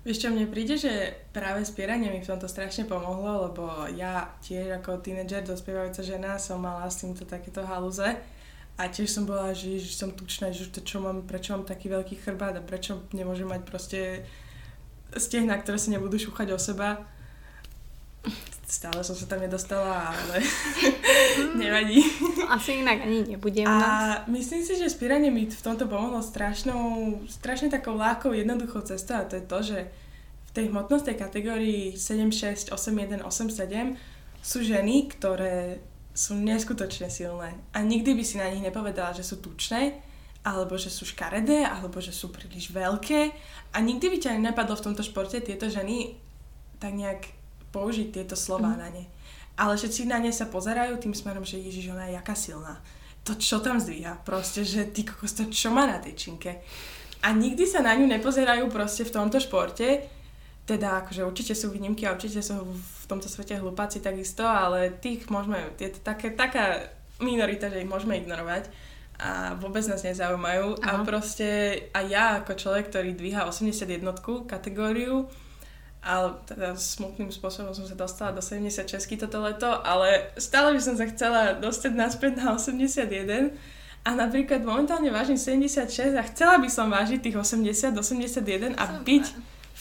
Vieš 0.03 0.19
čo, 0.19 0.35
mne 0.35 0.51
príde, 0.51 0.75
že 0.75 1.15
práve 1.31 1.63
spieranie 1.63 2.11
mi 2.11 2.19
v 2.19 2.27
tomto 2.27 2.51
strašne 2.51 2.83
pomohlo, 2.83 3.47
lebo 3.47 3.87
ja 3.95 4.35
tiež 4.43 4.83
ako 4.83 4.99
tínedžer, 4.99 5.47
dospievajúca 5.47 6.03
žena 6.03 6.35
som 6.35 6.59
mala 6.59 6.91
s 6.91 6.99
týmto 6.99 7.23
takéto 7.23 7.63
halúze 7.63 8.19
a 8.73 8.89
tiež 8.89 9.05
som 9.05 9.29
bola, 9.29 9.53
že, 9.53 9.77
že 9.77 9.93
som 9.93 10.09
tučná, 10.09 10.49
že 10.49 10.65
to 10.73 10.81
čo 10.81 10.97
mám, 10.97 11.29
prečo 11.29 11.53
mám 11.53 11.61
taký 11.61 11.93
veľký 11.93 12.17
chrbát 12.25 12.57
a 12.57 12.65
prečo 12.65 13.05
nemôžem 13.13 13.45
mať 13.45 13.61
proste 13.61 13.99
stehna, 15.13 15.61
ktoré 15.61 15.77
sa 15.77 15.93
nebudú 15.93 16.17
šúchať 16.17 16.49
o 16.53 16.57
seba. 16.57 17.05
Stále 18.65 19.05
som 19.05 19.13
sa 19.13 19.29
tam 19.29 19.45
nedostala, 19.45 20.09
ale 20.09 20.41
nevadí. 21.61 22.01
Asi 22.49 22.81
inak 22.81 23.05
ani 23.05 23.37
nebudem. 23.37 23.69
A 23.69 24.25
myslím 24.25 24.65
si, 24.65 24.73
že 24.73 24.89
spíranie 24.89 25.29
mi 25.29 25.45
v 25.45 25.61
tomto 25.61 25.85
pomohlo 25.85 26.25
strašnou, 26.25 27.21
strašne 27.29 27.69
takou 27.69 27.93
ľahkou, 27.93 28.33
jednoduchou 28.33 28.81
cestou 28.89 29.21
a 29.21 29.27
to 29.29 29.37
je 29.37 29.45
to, 29.45 29.59
že 29.61 29.79
v 30.49 30.51
tej 30.57 30.65
hmotnostnej 30.73 31.13
kategórii 31.13 31.93
7, 31.93 32.33
6, 32.33 32.73
8, 32.73 32.73
1, 32.73 33.21
8, 33.21 33.53
7 33.53 34.41
sú 34.41 34.65
ženy, 34.65 35.13
ktoré 35.13 35.77
sú 36.13 36.37
neskutočne 36.37 37.09
silné 37.09 37.57
a 37.73 37.81
nikdy 37.81 38.13
by 38.13 38.23
si 38.23 38.37
na 38.37 38.47
nich 38.47 38.61
nepovedala, 38.61 39.17
že 39.17 39.25
sú 39.25 39.41
tučné, 39.41 39.97
alebo 40.45 40.77
že 40.77 40.93
sú 40.93 41.09
škaredé, 41.09 41.65
alebo 41.65 41.97
že 41.97 42.13
sú 42.13 42.29
príliš 42.29 42.69
veľké 42.69 43.33
a 43.73 43.77
nikdy 43.81 44.05
by 44.13 44.17
ťa 44.21 44.37
nenapadlo 44.37 44.77
v 44.77 44.85
tomto 44.91 45.01
športe 45.01 45.41
tieto 45.41 45.71
ženy 45.71 46.19
tak 46.77 46.93
nejak 46.93 47.31
použiť 47.71 48.11
tieto 48.11 48.35
slova 48.35 48.75
mm. 48.75 48.77
na 48.77 48.89
ne. 48.91 49.03
Ale 49.57 49.79
všetci 49.79 50.05
na 50.05 50.19
ne 50.19 50.29
sa 50.29 50.51
pozerajú 50.51 50.99
tým 50.99 51.15
smerom, 51.15 51.47
že 51.47 51.61
Ježiš, 51.61 51.95
ona 51.95 52.11
je 52.11 52.17
jaká 52.19 52.35
silná. 52.35 52.77
To 53.23 53.39
čo 53.39 53.63
tam 53.63 53.79
zdvíha, 53.79 54.19
proste, 54.27 54.67
že 54.67 54.91
ty 54.91 55.07
kokos, 55.07 55.31
to 55.31 55.47
čo 55.47 55.71
má 55.71 55.87
na 55.87 55.97
tej 56.03 56.13
činke. 56.13 56.59
A 57.23 57.31
nikdy 57.31 57.63
sa 57.63 57.79
na 57.79 57.95
ňu 57.95 58.03
nepozerajú 58.03 58.67
proste 58.67 59.07
v 59.07 59.15
tomto 59.15 59.39
športe, 59.39 60.03
teda 60.63 61.03
akože 61.03 61.27
určite 61.27 61.53
sú 61.55 61.75
výnimky 61.75 62.07
a 62.07 62.15
určite 62.15 62.39
sú 62.39 62.63
v 62.71 63.03
tomto 63.07 63.27
svete 63.27 63.59
hlupáci 63.59 63.99
takisto, 63.99 64.47
ale 64.47 64.95
tých 64.95 65.27
môžeme, 65.27 65.75
je 65.75 65.91
to 65.91 65.99
také, 65.99 66.31
taká 66.31 66.87
minorita, 67.19 67.67
že 67.67 67.83
ich 67.83 67.89
môžeme 67.89 68.15
ignorovať 68.23 68.71
a 69.19 69.53
vôbec 69.59 69.83
nás 69.85 70.01
nezaujímajú. 70.01 70.79
Aha. 70.79 71.03
A 71.03 71.05
proste 71.05 71.47
aj 71.91 72.05
ja 72.07 72.25
ako 72.41 72.55
človek, 72.55 72.89
ktorý 72.89 73.11
dvíha 73.13 73.43
81 73.45 74.01
kategóriu, 74.47 75.27
ale 76.03 76.35
teda 76.47 76.75
smutným 76.75 77.31
spôsobom 77.31 77.71
som 77.71 77.87
sa 77.87 77.95
dostala 77.95 78.31
do 78.35 78.43
76 78.43 78.87
toto 79.19 79.39
leto, 79.39 79.67
ale 79.67 80.31
stále 80.35 80.75
by 80.75 80.81
som 80.83 80.95
sa 80.99 81.07
chcela 81.07 81.55
dostať 81.59 81.91
naspäť 81.95 82.43
na 82.43 82.55
81 82.55 83.55
a 84.03 84.09
napríklad 84.11 84.67
momentálne 84.67 85.07
vážim 85.11 85.39
76 85.39 86.11
a 86.19 86.23
chcela 86.27 86.59
by 86.59 86.67
som 86.67 86.91
vážiť 86.91 87.23
tých 87.23 87.39
80, 87.39 87.95
81 87.95 88.75
a 88.75 88.85
byť 88.99 89.25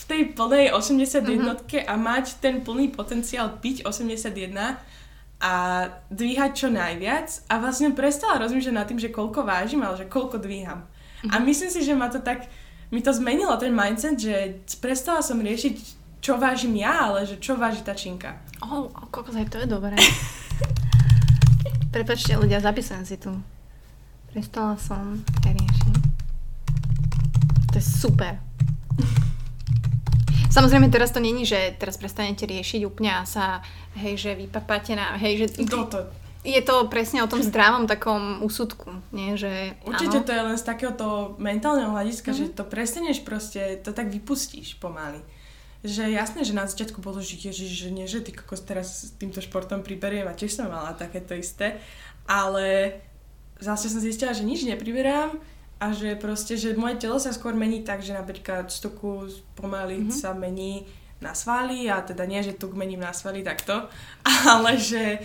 v 0.02 0.04
tej 0.10 0.22
plnej 0.34 0.74
81 0.74 1.22
uh-huh. 1.22 1.54
Mhm. 1.62 1.86
a 1.86 1.94
mať 1.94 2.42
ten 2.42 2.58
plný 2.66 2.90
potenciál 2.90 3.54
byť 3.62 3.86
81 3.86 4.34
a 5.42 5.54
dvíhať 6.10 6.50
čo 6.54 6.68
najviac 6.70 7.28
a 7.50 7.54
vlastne 7.58 7.94
prestala 7.94 8.42
rozmýšľať 8.42 8.74
nad 8.74 8.86
tým, 8.86 8.98
že 8.98 9.14
koľko 9.14 9.46
vážim, 9.46 9.82
ale 9.82 9.98
že 9.98 10.06
koľko 10.10 10.42
dvíham. 10.42 10.86
Uh-huh. 10.86 11.30
A 11.30 11.38
mhm. 11.38 11.44
myslím 11.46 11.70
si, 11.70 11.80
že 11.86 11.94
ma 11.94 12.10
to 12.10 12.18
tak, 12.18 12.50
mi 12.90 12.98
to 12.98 13.14
zmenilo 13.14 13.54
ten 13.58 13.70
mindset, 13.70 14.18
že 14.18 14.58
prestala 14.82 15.22
som 15.22 15.38
riešiť 15.38 16.02
čo 16.22 16.38
vážim 16.38 16.78
ja, 16.78 17.10
ale 17.10 17.26
že 17.26 17.42
čo 17.42 17.58
váži 17.58 17.82
tá 17.82 17.98
činka. 17.98 18.38
Oh, 18.62 18.86
kokos, 19.10 19.34
to 19.34 19.58
je 19.58 19.66
dobré. 19.66 19.98
Prepačte 21.94 22.38
ľudia, 22.38 22.62
zapísam 22.62 23.02
si 23.02 23.18
tu. 23.18 23.34
Prestala 24.30 24.78
som 24.78 25.18
riešiť. 25.42 25.94
To 27.74 27.76
je 27.76 27.84
super. 27.84 28.38
Samozrejme, 30.52 30.92
teraz 30.92 31.16
to 31.16 31.20
není, 31.24 31.48
že 31.48 31.72
teraz 31.80 31.96
prestanete 31.96 32.44
riešiť 32.44 32.84
úplne 32.84 33.08
a 33.08 33.24
sa, 33.24 33.64
hej, 33.96 34.20
že 34.20 34.30
vypapáte 34.36 34.92
na, 34.92 35.16
hej, 35.16 35.48
že... 35.48 35.64
Toto. 35.64 36.12
Je 36.42 36.58
to 36.58 36.90
presne 36.90 37.22
o 37.22 37.30
tom 37.30 37.38
zdravom 37.38 37.86
takom 37.86 38.42
úsudku, 38.44 38.90
nie, 39.14 39.38
že... 39.38 39.78
Určite 39.86 40.20
áno. 40.20 40.26
to 40.26 40.32
je 40.34 40.42
len 40.42 40.56
z 40.58 40.64
takéhoto 40.66 41.06
mentálneho 41.38 41.94
hľadiska, 41.94 42.34
mm-hmm. 42.34 42.52
že 42.52 42.56
to 42.58 42.64
prestaneš 42.66 43.22
proste, 43.24 43.78
to 43.80 43.94
tak 43.96 44.12
vypustíš 44.12 44.76
pomaly 44.76 45.24
že 45.82 46.06
jasné, 46.14 46.46
že 46.46 46.54
na 46.54 46.62
začiatku 46.62 47.02
bolo, 47.02 47.18
že 47.18 47.34
ježiš, 47.34 47.70
že 47.74 47.88
nie, 47.90 48.06
že 48.06 48.22
ty 48.22 48.30
kokos 48.30 48.62
teraz 48.62 49.10
s 49.10 49.10
týmto 49.18 49.42
športom 49.42 49.82
priberiem 49.82 50.30
a 50.30 50.38
tiež 50.38 50.54
som 50.54 50.70
mala 50.70 50.94
takéto 50.94 51.34
isté, 51.34 51.82
ale 52.22 52.98
zase 53.58 53.90
som 53.90 53.98
zistila, 53.98 54.30
že 54.30 54.46
nič 54.46 54.62
nepriberám 54.62 55.42
a 55.82 55.90
že 55.90 56.14
proste, 56.14 56.54
že 56.54 56.78
moje 56.78 57.02
telo 57.02 57.18
sa 57.18 57.34
skôr 57.34 57.58
mení 57.58 57.82
tak, 57.82 58.06
že 58.06 58.14
napríklad 58.14 58.70
stuku 58.70 59.26
pomaly 59.58 60.06
mm-hmm. 60.06 60.14
sa 60.14 60.30
mení 60.30 60.86
na 61.18 61.34
svaly 61.34 61.90
a 61.90 61.98
teda 62.06 62.22
nie, 62.22 62.38
že 62.38 62.54
tuk 62.54 62.78
mením 62.78 63.02
na 63.02 63.10
svaly 63.10 63.42
takto, 63.42 63.90
ale 64.54 64.78
že 64.78 65.18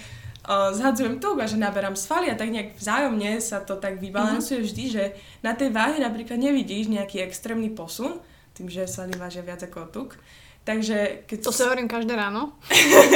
o, 0.49 0.73
zhadzujem 0.73 1.21
tuk 1.21 1.37
a 1.37 1.45
že 1.45 1.61
naberám 1.61 1.93
svaly 1.93 2.33
a 2.33 2.35
tak 2.37 2.49
nejak 2.49 2.73
vzájomne 2.73 3.37
sa 3.37 3.61
to 3.61 3.77
tak 3.77 4.01
vybalansuje 4.01 4.65
mm-hmm. 4.65 4.73
vždy, 4.73 4.83
že 4.89 5.03
na 5.45 5.53
tej 5.53 5.69
váhe 5.69 6.01
napríklad 6.01 6.41
nevidíš 6.41 6.89
nejaký 6.89 7.21
extrémny 7.21 7.69
posun, 7.69 8.17
tým, 8.57 8.65
že 8.65 8.89
svaly 8.89 9.13
vážia 9.13 9.45
viac 9.45 9.61
ako 9.61 9.93
tuk, 9.93 10.17
Takže 10.67 11.23
keď... 11.23 11.47
To 11.47 11.55
si 11.55 11.63
hovorím 11.63 11.87
každé 11.87 12.11
ráno. 12.11 12.59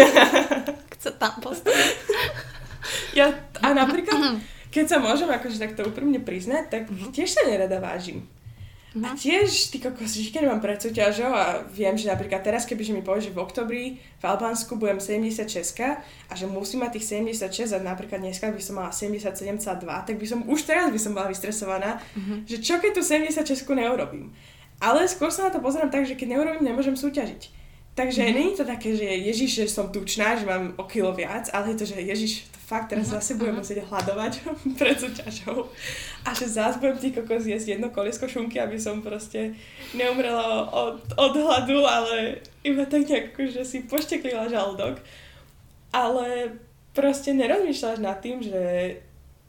Chce 0.96 1.12
tam 1.20 1.36
postaviť. 1.44 2.00
Ja, 3.12 3.28
a 3.60 3.76
napríklad, 3.76 4.40
keď 4.72 4.86
sa 4.88 4.98
môžem 4.98 5.28
akože 5.28 5.60
takto 5.60 5.84
úprimne 5.84 6.24
priznať, 6.24 6.72
tak 6.72 6.84
uh-huh. 6.88 7.12
tiež 7.12 7.28
sa 7.28 7.44
nerada 7.44 7.84
vážim. 7.84 8.24
Uh-huh. 8.92 9.08
A 9.08 9.16
tiež, 9.16 9.72
ty 9.72 9.80
kokos, 9.80 10.16
keď 10.16 10.48
mám 10.48 10.64
pred 10.64 10.80
súťažou 10.80 11.32
a 11.32 11.64
viem, 11.72 11.96
že 11.96 12.08
napríklad 12.08 12.44
teraz, 12.44 12.64
keby 12.64 12.84
že 12.84 12.96
mi 12.96 13.04
povie, 13.04 13.28
že 13.28 13.36
v 13.36 13.40
oktobri 13.40 13.84
v 14.00 14.24
Albánsku 14.24 14.76
budem 14.80 15.00
76 15.00 15.48
a 16.28 16.34
že 16.36 16.48
musím 16.48 16.84
mať 16.84 17.00
tých 17.00 17.06
76 17.28 17.76
a 17.76 17.80
napríklad 17.84 18.24
dneska 18.24 18.52
by 18.52 18.64
som 18.64 18.80
mala 18.80 18.92
77,2, 18.96 20.08
tak 20.08 20.16
by 20.16 20.26
som 20.28 20.44
už 20.48 20.60
teraz 20.64 20.88
by 20.92 21.00
som 21.00 21.12
bola 21.16 21.28
vystresovaná, 21.32 22.00
uh-huh. 22.00 22.48
že 22.48 22.64
čo 22.64 22.80
keď 22.80 22.92
tú 22.96 23.04
76 23.04 23.64
neurobím. 23.76 24.32
Ale 24.82 25.06
skôr 25.06 25.30
sa 25.30 25.46
na 25.48 25.54
to 25.54 25.62
pozerám 25.62 25.94
tak, 25.94 26.10
že 26.10 26.18
keď 26.18 26.36
neurobím, 26.36 26.66
nemôžem 26.66 26.98
súťažiť. 26.98 27.62
Takže 27.92 28.24
mm-hmm. 28.24 28.36
není 28.36 28.54
to 28.56 28.64
také, 28.64 28.96
že 28.96 29.04
Ježiš, 29.04 29.50
že 29.52 29.66
som 29.68 29.92
tučná, 29.92 30.40
že 30.40 30.48
mám 30.48 30.72
o 30.80 30.88
kilo 30.88 31.12
viac, 31.12 31.52
ale 31.52 31.76
je 31.76 31.78
to, 31.84 31.86
že 31.92 32.00
Ježiš, 32.00 32.48
to 32.48 32.60
fakt 32.72 32.96
teraz 32.96 33.12
mm-hmm. 33.12 33.20
zase 33.20 33.36
budem 33.36 33.60
mhm. 33.60 33.60
musieť 33.60 33.80
hľadovať 33.84 34.34
pred 34.80 34.96
súťažou. 34.96 35.68
A 36.24 36.32
že 36.32 36.48
zase 36.48 36.80
budem 36.80 36.98
tý 37.04 37.10
kokos 37.12 37.44
jesť 37.44 37.76
jedno 37.76 37.92
koliesko 37.92 38.32
šunky, 38.32 38.64
aby 38.64 38.80
som 38.80 39.04
proste 39.04 39.60
neumrela 39.92 40.72
od, 40.72 41.04
od 41.20 41.34
hladu, 41.36 41.84
ale 41.84 42.40
iba 42.64 42.88
tak 42.88 43.12
nejak, 43.12 43.36
že 43.52 43.68
si 43.68 43.84
pošteklila 43.84 44.48
žalúdok. 44.48 45.04
Ale 45.92 46.56
proste 46.96 47.36
nerozmýšľaš 47.36 48.00
nad 48.00 48.24
tým, 48.24 48.40
že 48.40 48.64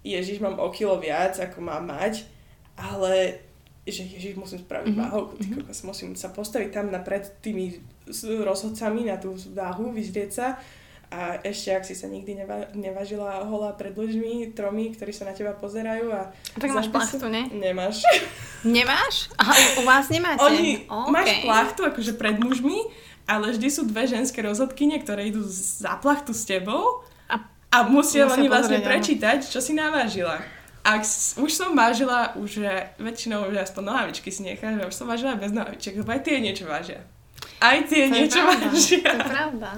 Ježiš 0.02 0.42
mám 0.42 0.58
o 0.58 0.66
kilo 0.74 0.98
viac, 0.98 1.38
ako 1.38 1.62
mám 1.62 1.86
mať, 1.86 2.26
ale 2.74 3.38
že 3.86 4.02
Ježiš 4.02 4.34
musím 4.34 4.58
spraviť 4.66 4.90
mm-hmm. 4.90 5.10
váhu, 5.14 5.22
mm-hmm. 5.38 5.86
musím 5.86 6.10
sa 6.18 6.34
postaviť 6.34 6.70
tam 6.74 6.90
napred 6.90 7.38
tými 7.38 7.78
rozhodcami 8.42 9.06
na 9.06 9.14
tú 9.14 9.38
váhu, 9.54 9.94
vyzrieť 9.94 10.30
sa 10.34 10.58
a 11.12 11.36
ešte, 11.44 11.76
ak 11.76 11.84
si 11.84 11.92
sa 11.92 12.08
nikdy 12.08 12.40
neva, 12.40 12.72
nevažila 12.72 13.44
hola 13.44 13.76
pred 13.76 13.92
ľuďmi, 13.92 14.56
tromi, 14.56 14.96
ktorí 14.96 15.12
sa 15.12 15.28
na 15.28 15.36
teba 15.36 15.52
pozerajú 15.52 16.08
a... 16.08 16.32
Tak 16.56 16.72
máš 16.72 16.88
plachtu, 16.88 17.28
ne? 17.28 17.52
Nemáš. 17.52 18.00
Nemáš? 18.64 19.28
Aha, 19.36 19.52
u 19.76 19.82
vás 19.84 20.08
nemáte? 20.08 20.40
Oni, 20.40 20.88
okay. 20.88 21.12
máš 21.12 21.30
plachtu 21.44 21.80
akože 21.84 22.16
pred 22.16 22.40
mužmi, 22.40 22.88
ale 23.28 23.52
vždy 23.52 23.68
sú 23.68 23.84
dve 23.84 24.08
ženské 24.08 24.40
rozhodkyne, 24.40 24.96
ktoré 25.04 25.28
idú 25.28 25.44
za 25.52 26.00
plachtu 26.00 26.32
s 26.32 26.48
tebou 26.48 27.04
a, 27.28 27.44
a 27.68 27.78
musia 27.84 28.24
oni 28.24 28.48
vlastne 28.48 28.80
prečítať, 28.80 29.44
čo 29.44 29.60
si 29.60 29.76
navážila. 29.76 30.40
Ak 30.82 31.04
už 31.38 31.50
som 31.52 31.76
vážila, 31.76 32.34
už 32.40 32.64
väčšinou 32.98 33.52
už 33.52 33.68
aspoň 33.68 33.82
nohavičky 33.86 34.32
si 34.34 34.42
nechám, 34.42 34.80
že 34.80 34.88
už 34.88 34.96
som 34.96 35.06
vážila 35.06 35.36
bez 35.36 35.52
nohaviček, 35.54 36.00
lebo 36.00 36.10
aj 36.10 36.24
tie 36.24 36.42
niečo 36.42 36.66
vážia. 36.66 37.04
Aj 37.62 37.78
tie 37.86 38.10
to 38.10 38.14
niečo 38.14 38.40
vážia. 38.42 39.06
To 39.06 39.16
je 39.16 39.30
pravda. 39.30 39.70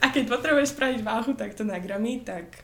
A 0.00 0.06
keď 0.12 0.24
potrebuješ 0.28 0.76
spraviť 0.76 1.00
váhu 1.00 1.32
takto 1.32 1.64
na 1.64 1.80
gramy, 1.80 2.20
tak 2.20 2.60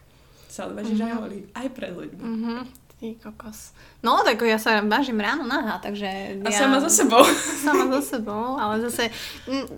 sa 0.48 0.68
odvážiš 0.68 1.00
mm-hmm. 1.00 1.24
aj, 1.24 1.40
aj 1.52 1.68
pred 1.72 1.92
ľuďmi. 1.92 2.22
Mm-hmm. 2.22 2.60
Ty 2.96 3.12
kokos. 3.20 3.76
No, 4.00 4.24
tak 4.24 4.40
ja 4.40 4.56
sa 4.56 4.80
vážim 4.80 5.20
ráno 5.20 5.44
naha, 5.44 5.76
takže... 5.84 6.40
A 6.40 6.48
ja, 6.48 6.64
sama 6.64 6.80
so 6.80 6.88
sebou. 6.88 7.20
Sama 7.64 7.92
so 7.92 8.00
sebou, 8.00 8.56
ale 8.56 8.80
zase... 8.88 9.12
Mm, 9.44 9.68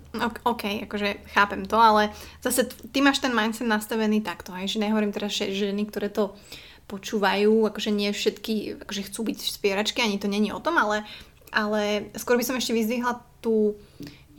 OK, 0.47 0.87
akože 0.87 1.27
chápem 1.35 1.67
to, 1.67 1.75
ale 1.75 2.15
zase 2.39 2.71
ty 2.95 3.03
máš 3.03 3.19
ten 3.19 3.35
mindset 3.35 3.67
nastavený 3.67 4.23
takto, 4.23 4.55
aj, 4.55 4.71
že 4.71 4.79
nehovorím 4.79 5.11
teraz 5.11 5.35
že 5.35 5.51
ženy, 5.51 5.83
ktoré 5.91 6.07
to 6.07 6.31
počúvajú, 6.87 7.67
akože 7.69 7.91
nie 7.91 8.09
všetky 8.09 8.87
akože 8.87 9.01
chcú 9.11 9.19
byť 9.27 9.39
spieračky, 9.51 9.99
ani 9.99 10.15
to 10.15 10.31
není 10.31 10.55
o 10.55 10.63
tom, 10.63 10.79
ale, 10.79 11.03
ale 11.51 12.09
skôr 12.15 12.39
by 12.39 12.47
som 12.47 12.55
ešte 12.55 12.71
vyzdvihla 12.71 13.19
tú 13.43 13.75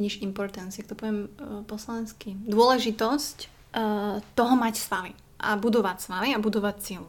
vidíš 0.01 0.25
importance, 0.25 0.81
jak 0.81 0.89
to 0.89 0.97
poviem 0.97 1.29
uh, 1.29 1.61
po 1.69 1.77
slovensky, 1.77 2.33
dôležitosť 2.49 3.37
uh, 3.45 4.25
toho 4.33 4.55
mať 4.57 4.81
svaly 4.81 5.13
a 5.37 5.61
budovať 5.61 5.97
svaly 6.01 6.33
a 6.33 6.41
budovať 6.41 6.77
silu. 6.81 7.09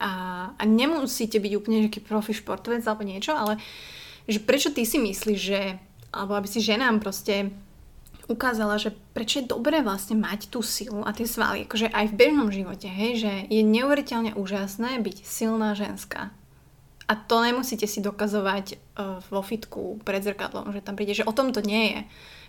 A, 0.00 0.12
a 0.56 0.62
nemusíte 0.64 1.36
byť 1.36 1.52
úplne 1.56 1.84
nejaký 1.84 2.00
profi 2.00 2.32
športovec 2.32 2.84
alebo 2.84 3.04
niečo, 3.04 3.32
ale 3.36 3.60
že 4.24 4.40
prečo 4.40 4.72
ty 4.72 4.88
si 4.88 4.96
myslíš, 4.96 5.40
že 5.40 5.60
alebo 6.12 6.36
aby 6.36 6.48
si 6.48 6.64
ženám 6.64 7.00
proste 7.00 7.52
ukázala, 8.26 8.80
že 8.80 8.96
prečo 9.14 9.40
je 9.40 9.50
dobré 9.52 9.84
vlastne 9.84 10.18
mať 10.18 10.50
tú 10.50 10.64
silu 10.64 11.04
a 11.06 11.14
tie 11.14 11.28
svaly, 11.28 11.68
akože 11.68 11.92
aj 11.92 12.10
v 12.10 12.18
bežnom 12.18 12.48
živote, 12.50 12.88
hej, 12.90 13.22
že 13.22 13.32
je 13.46 13.62
neuveriteľne 13.62 14.34
úžasné 14.34 14.98
byť 14.98 15.16
silná 15.22 15.76
ženská. 15.78 16.34
A 17.06 17.14
to 17.14 17.38
nemusíte 17.38 17.86
si 17.86 18.02
dokazovať 18.02 18.66
uh, 18.74 19.22
vo 19.30 19.42
fitku 19.42 20.02
pred 20.02 20.26
zrkadlom, 20.26 20.74
že 20.74 20.82
tam 20.82 20.98
príde, 20.98 21.14
že 21.14 21.22
o 21.22 21.30
tom 21.30 21.54
to 21.54 21.62
nie 21.62 21.94
je. 21.94 22.00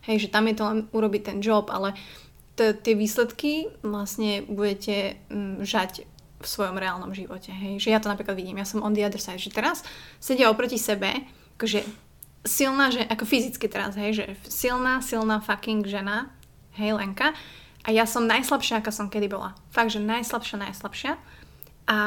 Hej, 0.10 0.28
že 0.28 0.34
tam 0.34 0.50
je 0.50 0.56
to 0.58 0.64
len 0.66 0.80
urobiť 0.90 1.22
ten 1.30 1.38
job, 1.46 1.70
ale 1.70 1.94
t- 2.58 2.74
tie 2.74 2.98
výsledky 2.98 3.70
vlastne 3.86 4.42
budete 4.50 5.22
um, 5.30 5.62
žať 5.62 6.10
v 6.38 6.46
svojom 6.46 6.78
reálnom 6.78 7.14
živote. 7.14 7.54
Hej. 7.54 7.86
Že 7.86 7.90
ja 7.94 8.00
to 8.02 8.10
napríklad 8.10 8.34
vidím, 8.34 8.58
ja 8.58 8.66
som 8.66 8.82
on 8.82 8.98
the 8.98 9.06
other 9.06 9.22
side, 9.22 9.42
že 9.42 9.54
teraz 9.54 9.86
sedia 10.18 10.50
oproti 10.50 10.82
sebe, 10.82 11.26
akože 11.58 11.86
silná, 12.46 12.90
že 12.90 13.06
ako 13.06 13.26
fyzicky 13.26 13.66
teraz, 13.70 13.94
hej, 14.00 14.24
že 14.24 14.26
silná, 14.48 15.04
silná 15.04 15.42
fucking 15.44 15.86
žena, 15.86 16.32
hej, 16.78 16.96
Lenka, 16.96 17.34
a 17.84 17.90
ja 17.94 18.04
som 18.04 18.28
najslabšia, 18.28 18.84
aká 18.84 18.92
som 18.92 19.08
kedy 19.08 19.32
bola. 19.32 19.56
Fakt, 19.72 19.96
že 19.96 20.04
najslabšia, 20.04 20.60
najslabšia. 20.60 21.14
A 21.88 21.98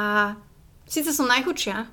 síce 0.85 1.09
som 1.17 1.25
najchudšia, 1.25 1.89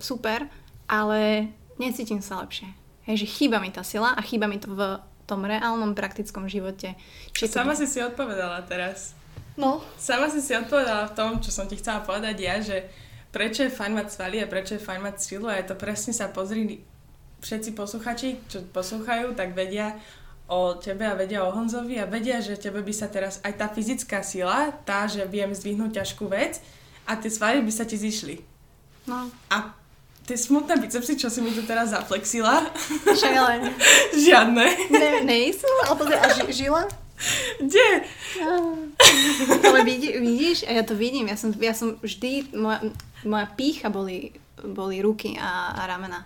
super, 0.00 0.48
ale 0.90 1.52
necítim 1.78 2.20
sa 2.24 2.42
lepšie. 2.42 2.68
Hej, 3.08 3.24
že 3.24 3.26
chýba 3.30 3.62
mi 3.62 3.72
tá 3.72 3.80
sila 3.80 4.12
a 4.12 4.20
chýba 4.20 4.44
mi 4.50 4.60
to 4.60 4.68
v 4.72 5.00
tom 5.24 5.46
reálnom 5.46 5.94
praktickom 5.94 6.50
živote. 6.50 6.98
Či 7.32 7.46
Sama 7.46 7.72
to... 7.72 7.84
si 7.84 7.86
si 7.86 8.02
odpovedala 8.02 8.66
teraz. 8.66 9.14
No. 9.54 9.78
Sama 9.94 10.26
si 10.26 10.42
si 10.42 10.52
odpovedala 10.56 11.10
v 11.10 11.16
tom, 11.16 11.30
čo 11.38 11.54
som 11.54 11.70
ti 11.70 11.78
chcela 11.78 12.02
povedať 12.02 12.36
ja, 12.42 12.58
že 12.58 12.90
prečo 13.30 13.62
je 13.62 13.72
fajn 13.72 13.92
mať 13.94 14.06
svaly 14.10 14.36
a 14.42 14.50
prečo 14.50 14.74
je 14.74 14.82
fajn 14.82 15.00
mať 15.00 15.16
silu 15.22 15.46
a 15.46 15.58
je 15.58 15.70
to 15.70 15.78
presne 15.78 16.10
sa 16.10 16.26
pozri 16.30 16.82
všetci 17.40 17.72
posluchači, 17.72 18.36
čo 18.50 18.60
poslúchajú, 18.68 19.32
tak 19.32 19.56
vedia 19.56 19.96
o 20.50 20.74
tebe 20.76 21.06
a 21.06 21.14
vedia 21.14 21.46
o 21.46 21.54
Honzovi 21.54 21.96
a 22.02 22.10
vedia, 22.10 22.42
že 22.42 22.58
tebe 22.58 22.82
by 22.82 22.90
sa 22.90 23.06
teraz 23.06 23.38
aj 23.46 23.54
tá 23.54 23.66
fyzická 23.70 24.20
sila, 24.20 24.74
tá, 24.82 25.06
že 25.06 25.22
viem 25.30 25.54
zdvihnúť 25.54 26.02
ťažkú 26.02 26.26
vec 26.26 26.58
a 27.06 27.14
tie 27.16 27.30
svaly 27.30 27.62
by 27.62 27.72
sa 27.72 27.86
ti 27.86 27.94
zišli. 27.94 28.42
No. 29.06 29.30
A 29.48 29.72
tie 30.30 30.38
smutné 30.38 30.78
bicepsy, 30.78 31.18
čo 31.18 31.26
si 31.26 31.42
mi 31.42 31.50
tu 31.50 31.66
teraz 31.66 31.90
zaflexila. 31.90 32.70
Ale... 33.02 33.74
Žiadne. 34.30 34.66
Ne, 34.94 35.26
nejsú? 35.26 35.66
Ale 35.90 35.94
pozri, 35.98 36.14
a 36.14 36.26
ži, 36.30 36.44
žila? 36.54 36.86
Kde? 37.58 37.88
ale 39.66 39.78
vidí, 39.82 40.14
vidíš, 40.14 40.70
a 40.70 40.78
ja 40.78 40.86
to 40.86 40.94
vidím, 40.94 41.26
ja 41.26 41.36
som, 41.36 41.50
ja 41.58 41.74
som 41.74 41.98
vždy, 41.98 42.54
moja, 42.54 42.80
moja 43.26 43.46
pícha 43.58 43.90
boli, 43.90 44.38
boli 44.62 45.02
ruky 45.02 45.34
a, 45.34 45.74
a 45.74 45.90
ramena. 45.90 46.24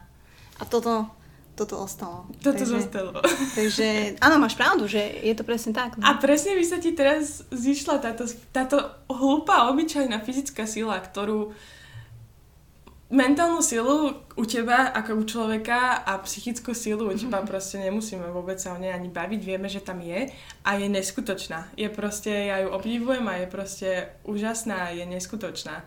A 0.60 0.68
toto, 0.68 1.08
toto 1.56 1.80
ostalo. 1.80 2.28
Toto 2.44 2.60
takže, 2.60 2.76
zostalo. 2.76 3.10
Takže 3.58 4.20
áno, 4.20 4.36
máš 4.36 4.54
pravdu, 4.54 4.84
že 4.84 5.00
je 5.00 5.34
to 5.34 5.48
presne 5.48 5.72
tak. 5.72 5.96
No. 5.96 6.04
A 6.04 6.20
presne 6.20 6.54
by 6.54 6.64
sa 6.68 6.76
ti 6.76 6.92
teraz 6.92 7.42
zišla 7.50 8.04
táto, 8.04 8.28
táto 8.52 8.84
hlúpa, 9.08 9.72
obyčajná 9.72 10.20
fyzická 10.22 10.68
sila, 10.68 11.00
ktorú 11.00 11.56
mentálnu 13.10 13.62
silu 13.62 14.14
u 14.36 14.44
teba 14.44 14.88
ako 14.94 15.14
u 15.20 15.24
človeka 15.24 16.04
a 16.06 16.18
psychickú 16.24 16.74
silu 16.74 17.12
u 17.12 17.14
teba 17.18 17.44
proste 17.44 17.78
nemusíme 17.78 18.24
vôbec 18.32 18.56
sa 18.56 18.72
o 18.72 18.80
nej 18.80 18.92
ani 18.92 19.12
baviť, 19.12 19.40
vieme, 19.44 19.68
že 19.68 19.84
tam 19.84 20.00
je 20.00 20.32
a 20.64 20.70
je 20.74 20.88
neskutočná. 20.88 21.68
Je 21.76 21.88
proste, 21.92 22.32
ja 22.32 22.64
ju 22.64 22.72
obdivujem 22.72 23.24
a 23.28 23.44
je 23.44 23.46
proste 23.46 23.88
úžasná, 24.24 24.90
je 24.96 25.04
neskutočná. 25.04 25.84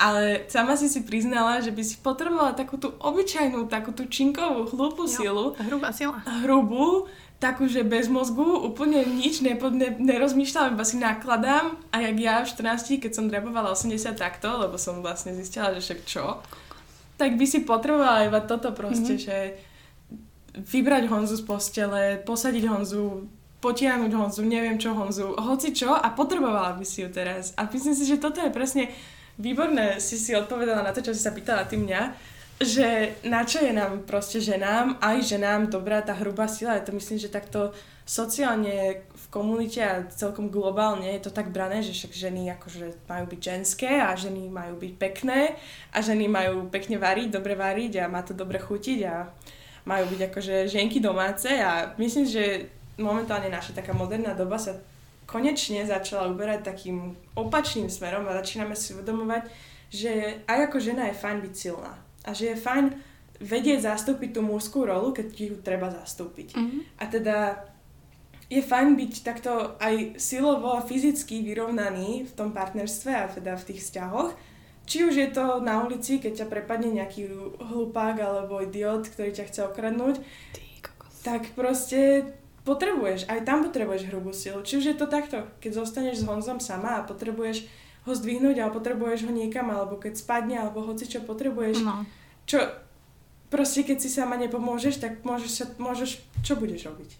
Ale 0.00 0.48
sama 0.48 0.74
si 0.74 0.88
si 0.88 1.04
priznala, 1.04 1.60
že 1.60 1.70
by 1.70 1.82
si 1.84 2.00
potrebovala 2.00 2.56
takú 2.56 2.80
tú 2.80 2.90
obyčajnú, 2.96 3.68
takú 3.68 3.92
tú 3.92 4.08
činkovú, 4.08 4.66
hlúpu 4.72 5.04
jo, 5.04 5.12
silu. 5.12 5.46
Hrubá 5.62 5.92
sila. 5.92 6.18
Hrubú, 6.42 7.06
takú, 7.42 7.66
že 7.66 7.82
bez 7.82 8.06
mozgu 8.06 8.46
úplne 8.46 9.02
nič 9.02 9.42
nepo, 9.42 9.66
ne, 9.74 9.90
nerozmýšľam, 9.98 10.78
iba 10.78 10.86
si 10.86 11.02
nakladám 11.02 11.74
a 11.90 11.98
jak 11.98 12.16
ja 12.22 12.34
v 12.46 12.50
14, 12.54 13.02
keď 13.02 13.10
som 13.10 13.26
drabovala 13.26 13.74
80 13.74 14.14
takto, 14.14 14.62
lebo 14.62 14.78
som 14.78 15.02
vlastne 15.02 15.34
zistila, 15.34 15.74
že 15.74 15.82
však 15.82 16.00
čo, 16.06 16.38
tak 17.18 17.34
by 17.34 17.42
si 17.42 17.66
potrebovala 17.66 18.30
iba 18.30 18.38
toto 18.46 18.70
proste, 18.70 19.18
mm-hmm. 19.18 19.26
že 19.26 19.36
vybrať 20.54 21.10
Honzu 21.10 21.34
z 21.34 21.44
postele, 21.44 22.02
posadiť 22.22 22.64
Honzu, 22.70 23.26
potiahnuť 23.58 24.12
Honzu, 24.14 24.42
neviem 24.46 24.78
čo 24.78 24.94
Honzu, 24.94 25.34
hoci 25.34 25.74
čo 25.74 25.90
a 25.90 26.06
potrebovala 26.14 26.78
by 26.78 26.86
si 26.86 27.02
ju 27.02 27.10
teraz. 27.10 27.58
A 27.58 27.66
myslím 27.66 27.94
si, 27.98 28.06
že 28.06 28.22
toto 28.22 28.38
je 28.38 28.54
presne 28.54 28.86
výborné, 29.40 29.98
si 29.98 30.14
si 30.14 30.30
odpovedala 30.36 30.86
na 30.86 30.92
to, 30.94 31.02
čo 31.02 31.10
si 31.10 31.22
sa 31.22 31.34
pýtala 31.34 31.66
ty 31.66 31.74
mňa, 31.74 32.31
že 32.60 33.18
na 33.24 33.42
čo 33.42 33.64
je 33.64 33.72
nám 33.72 34.04
proste 34.04 34.38
ženám, 34.38 34.98
aj 35.00 35.36
ženám 35.36 35.70
dobrá 35.72 36.02
tá 36.02 36.14
hrubá 36.14 36.46
sila. 36.46 36.78
Ja 36.78 36.86
to 36.86 36.94
myslím, 36.94 37.18
že 37.18 37.32
takto 37.32 37.72
sociálne 38.02 39.06
v 39.14 39.26
komunite 39.30 39.78
a 39.78 40.04
celkom 40.10 40.50
globálne 40.50 41.06
je 41.16 41.22
to 41.22 41.30
tak 41.30 41.54
brané, 41.54 41.80
že 41.80 41.94
však 41.94 42.12
ženy 42.12 42.50
akože 42.58 43.06
majú 43.06 43.24
byť 43.30 43.40
ženské 43.40 44.02
a 44.02 44.10
ženy 44.18 44.50
majú 44.50 44.74
byť 44.76 44.92
pekné 44.98 45.54
a 45.94 45.98
ženy 46.02 46.26
majú 46.26 46.66
pekne 46.68 46.98
variť, 46.98 47.30
dobre 47.30 47.54
variť 47.54 48.02
a 48.02 48.10
má 48.10 48.26
to 48.26 48.34
dobre 48.34 48.58
chutiť 48.58 49.00
a 49.06 49.30
majú 49.86 50.04
byť 50.14 50.20
akože 50.30 50.54
ženky 50.70 50.98
domáce 50.98 51.50
a 51.62 51.94
myslím, 51.98 52.26
že 52.26 52.66
momentálne 52.98 53.50
naša 53.50 53.74
taká 53.74 53.94
moderná 53.94 54.34
doba 54.34 54.58
sa 54.58 54.78
konečne 55.26 55.86
začala 55.86 56.28
uberať 56.28 56.66
takým 56.66 57.14
opačným 57.38 57.88
smerom 57.88 58.26
a 58.28 58.36
začíname 58.42 58.74
si 58.74 58.92
uvedomovať, 58.92 59.46
že 59.88 60.42
aj 60.50 60.68
ako 60.68 60.76
žena 60.82 61.08
je 61.08 61.16
fajn 61.16 61.38
byť 61.38 61.54
silná 61.54 61.94
a 62.22 62.30
že 62.34 62.54
je 62.54 62.56
fajn 62.56 62.94
vedieť 63.42 63.90
zastúpiť 63.90 64.38
tú 64.38 64.40
mužskú 64.46 64.86
rolu, 64.86 65.10
keď 65.10 65.26
ti 65.34 65.50
ju 65.50 65.56
treba 65.58 65.90
zastúpiť. 65.90 66.54
Mm-hmm. 66.54 66.80
A 67.02 67.04
teda 67.10 67.36
je 68.52 68.62
fajn 68.62 68.94
byť 68.94 69.12
takto 69.24 69.74
aj 69.80 70.20
silovo 70.20 70.76
a 70.76 70.84
fyzicky 70.84 71.40
vyrovnaný 71.42 72.28
v 72.28 72.32
tom 72.36 72.52
partnerstve 72.52 73.10
a 73.10 73.26
teda 73.26 73.56
v 73.56 73.66
tých 73.72 73.80
vzťahoch. 73.80 74.30
Či 74.84 75.08
už 75.08 75.14
je 75.14 75.28
to 75.32 75.62
na 75.64 75.80
ulici, 75.82 76.20
keď 76.20 76.44
ťa 76.44 76.46
prepadne 76.52 76.90
nejaký 76.92 77.32
hlupák 77.58 78.18
alebo 78.20 78.60
idiot, 78.60 79.08
ktorý 79.08 79.30
ťa 79.32 79.48
chce 79.48 79.60
okradnúť, 79.72 80.20
tak 81.22 81.48
proste 81.54 82.28
potrebuješ, 82.62 83.30
aj 83.30 83.46
tam 83.46 83.64
potrebuješ 83.66 84.10
hrubú 84.10 84.34
silu. 84.34 84.62
Či 84.62 84.78
už 84.78 84.84
je 84.92 84.96
to 84.98 85.06
takto, 85.10 85.48
keď 85.62 85.82
zostaneš 85.82 86.22
s 86.22 86.26
Honzom 86.26 86.60
sama 86.60 87.00
a 87.00 87.06
potrebuješ 87.06 87.66
ho 88.02 88.12
zdvihnúť, 88.12 88.58
ale 88.58 88.74
potrebuješ 88.74 89.30
ho 89.30 89.32
niekam, 89.32 89.70
alebo 89.70 89.94
keď 89.98 90.18
spadne, 90.18 90.58
alebo 90.58 90.82
hoci 90.82 91.06
čo 91.06 91.22
potrebuješ. 91.22 91.86
No. 91.86 92.02
Čo, 92.44 92.66
proste 93.46 93.86
keď 93.86 94.02
si 94.02 94.10
sama 94.10 94.34
nepomôžeš, 94.38 94.98
tak 94.98 95.22
môžeš, 95.22 95.78
môžeš 95.78 96.10
čo 96.42 96.58
budeš 96.58 96.90
robiť? 96.90 97.10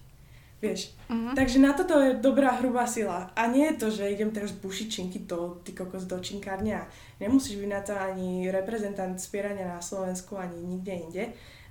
Vieš. 0.62 0.94
Uh-huh. 1.10 1.34
Takže 1.34 1.58
na 1.58 1.74
toto 1.74 1.98
je 1.98 2.14
dobrá 2.22 2.54
hrubá 2.62 2.86
sila. 2.86 3.34
A 3.34 3.50
nie 3.50 3.66
je 3.74 3.78
to, 3.82 3.86
že 3.90 4.14
idem 4.14 4.30
teraz 4.30 4.54
bušiť 4.54 4.86
činky 4.86 5.18
do, 5.26 5.58
ty 5.66 5.74
kokos 5.74 6.06
do 6.06 6.14
činkárňa. 6.22 6.86
Nemusíš 7.18 7.58
byť 7.58 7.70
na 7.70 7.82
to 7.82 7.98
ani 7.98 8.46
reprezentant 8.46 9.18
spierania 9.18 9.66
na 9.66 9.82
Slovensku, 9.82 10.38
ani 10.38 10.62
nikde 10.62 10.94
inde. 10.94 11.24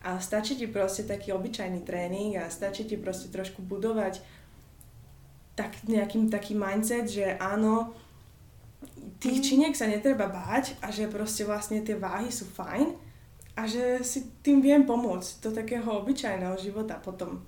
A 0.04 0.20
stačí 0.20 0.60
ti 0.60 0.68
proste 0.68 1.08
taký 1.08 1.32
obyčajný 1.32 1.88
tréning 1.88 2.36
a 2.36 2.52
stačí 2.52 2.84
ti 2.84 3.00
proste 3.00 3.32
trošku 3.32 3.64
budovať 3.64 4.20
tak 5.56 5.72
nejakým 5.88 6.28
taký 6.28 6.58
mindset, 6.58 7.08
že 7.08 7.38
áno, 7.40 7.96
tých 9.22 9.38
mm. 9.40 9.46
činiek 9.46 9.74
sa 9.78 9.86
netreba 9.86 10.26
báť 10.26 10.76
a 10.82 10.90
že 10.90 11.06
proste 11.06 11.46
vlastne 11.46 11.86
tie 11.86 11.94
váhy 11.94 12.34
sú 12.34 12.50
fajn 12.50 12.98
a 13.56 13.70
že 13.70 14.02
si 14.02 14.26
tým 14.42 14.60
viem 14.60 14.82
pomôcť 14.82 15.46
do 15.46 15.50
takého 15.54 15.86
obyčajného 16.02 16.58
života 16.58 16.98
potom. 16.98 17.46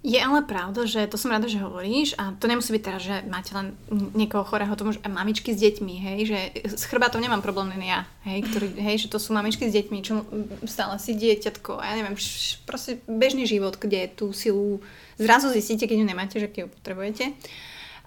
Je 0.00 0.16
ale 0.16 0.40
pravda, 0.48 0.88
že 0.88 1.04
to 1.12 1.20
som 1.20 1.28
rada, 1.28 1.44
že 1.44 1.60
hovoríš 1.60 2.16
a 2.16 2.32
to 2.32 2.48
nemusí 2.48 2.72
byť 2.72 2.82
teraz, 2.82 3.04
že 3.04 3.20
máte 3.28 3.52
len 3.52 3.76
niekoho 4.16 4.48
chorého, 4.48 4.72
to 4.72 4.88
môžu 4.88 4.96
aj 5.04 5.12
mamičky 5.12 5.52
s 5.52 5.60
deťmi, 5.60 5.94
hej, 6.00 6.18
že 6.24 6.38
s 6.72 6.88
chrbátom 6.88 7.20
nemám 7.20 7.44
problém 7.44 7.68
len 7.76 7.84
ja, 7.84 8.08
hej, 8.24 8.48
ktorý, 8.48 8.80
hej, 8.80 9.04
že 9.04 9.12
to 9.12 9.20
sú 9.20 9.36
mamičky 9.36 9.68
s 9.68 9.76
deťmi, 9.76 10.00
čo 10.00 10.24
stále 10.64 10.96
si 10.96 11.12
dieťatko, 11.20 11.84
ja 11.84 12.00
neviem, 12.00 12.16
proste 12.64 13.04
bežný 13.04 13.44
život, 13.44 13.76
kde 13.76 14.08
tú 14.08 14.32
silu 14.32 14.80
zrazu 15.20 15.52
zistíte, 15.52 15.84
keď 15.84 15.96
ju 16.00 16.06
nemáte, 16.08 16.36
že 16.40 16.48
keď 16.48 16.60
ju 16.64 16.68
potrebujete. 16.80 17.24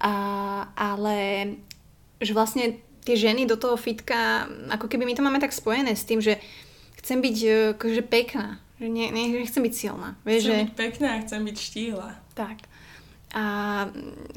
A, 0.02 0.14
ale 0.74 1.46
že 2.24 2.34
vlastne 2.36 2.80
tie 3.04 3.16
ženy 3.20 3.44
do 3.46 3.60
toho 3.60 3.76
fitka, 3.76 4.48
ako 4.72 4.88
keby 4.88 5.04
my 5.04 5.14
to 5.14 5.22
máme 5.22 5.40
tak 5.44 5.52
spojené 5.52 5.94
s 5.94 6.08
tým, 6.08 6.24
že 6.24 6.40
chcem 7.04 7.20
byť 7.20 7.38
akože 7.76 8.02
pekná, 8.08 8.64
že 8.80 8.88
nie, 8.88 9.12
nie, 9.12 9.44
nechcem 9.44 9.60
byť 9.60 9.74
silná. 9.76 10.16
Vieš, 10.24 10.48
chcem 10.48 10.52
že... 10.52 10.64
byť 10.64 10.76
pekná 10.80 11.10
chcem 11.28 11.42
byť 11.44 11.58
štíhla. 11.60 12.10
Tak. 12.34 12.58
A 13.34 13.44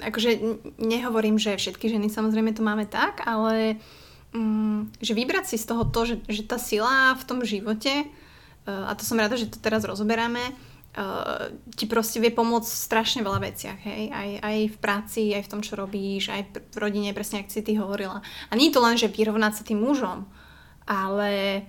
akože 0.02 0.30
nehovorím, 0.80 1.36
že 1.38 1.54
všetky 1.54 1.86
ženy 1.92 2.08
samozrejme 2.10 2.56
to 2.56 2.64
máme 2.64 2.88
tak, 2.88 3.22
ale 3.28 3.76
um, 4.32 4.88
že 4.98 5.12
vybrať 5.12 5.54
si 5.54 5.56
z 5.60 5.68
toho 5.68 5.84
to, 5.86 6.08
že, 6.08 6.16
že 6.26 6.42
tá 6.48 6.56
sila 6.56 7.14
v 7.14 7.24
tom 7.28 7.44
živote, 7.44 8.08
uh, 8.08 8.88
a 8.88 8.96
to 8.96 9.04
som 9.04 9.20
rada, 9.20 9.36
že 9.36 9.52
to 9.52 9.60
teraz 9.60 9.84
rozoberáme, 9.84 10.40
uh, 10.96 11.52
ti 11.76 11.84
proste 11.84 12.18
vie 12.18 12.32
pomôcť 12.32 12.66
v 12.66 12.84
strašne 12.88 13.20
veľa 13.20 13.40
veciach, 13.52 13.78
hej? 13.84 14.10
Aj, 14.10 14.30
aj 14.40 14.56
v 14.72 14.76
práci, 14.80 15.36
aj 15.36 15.44
v 15.46 15.50
tom, 15.52 15.60
čo 15.60 15.76
robíš, 15.76 16.32
aj 16.32 16.42
v 16.72 16.76
rodine, 16.80 17.12
presne 17.12 17.44
ako 17.44 17.52
si 17.52 17.62
ty 17.62 17.76
hovorila. 17.76 18.24
A 18.48 18.52
nie 18.56 18.72
je 18.72 18.74
to 18.74 18.84
len, 18.84 18.96
že 18.96 19.12
vyrovnať 19.12 19.52
sa 19.60 19.62
tým 19.62 19.78
mužom, 19.78 20.24
ale 20.88 21.62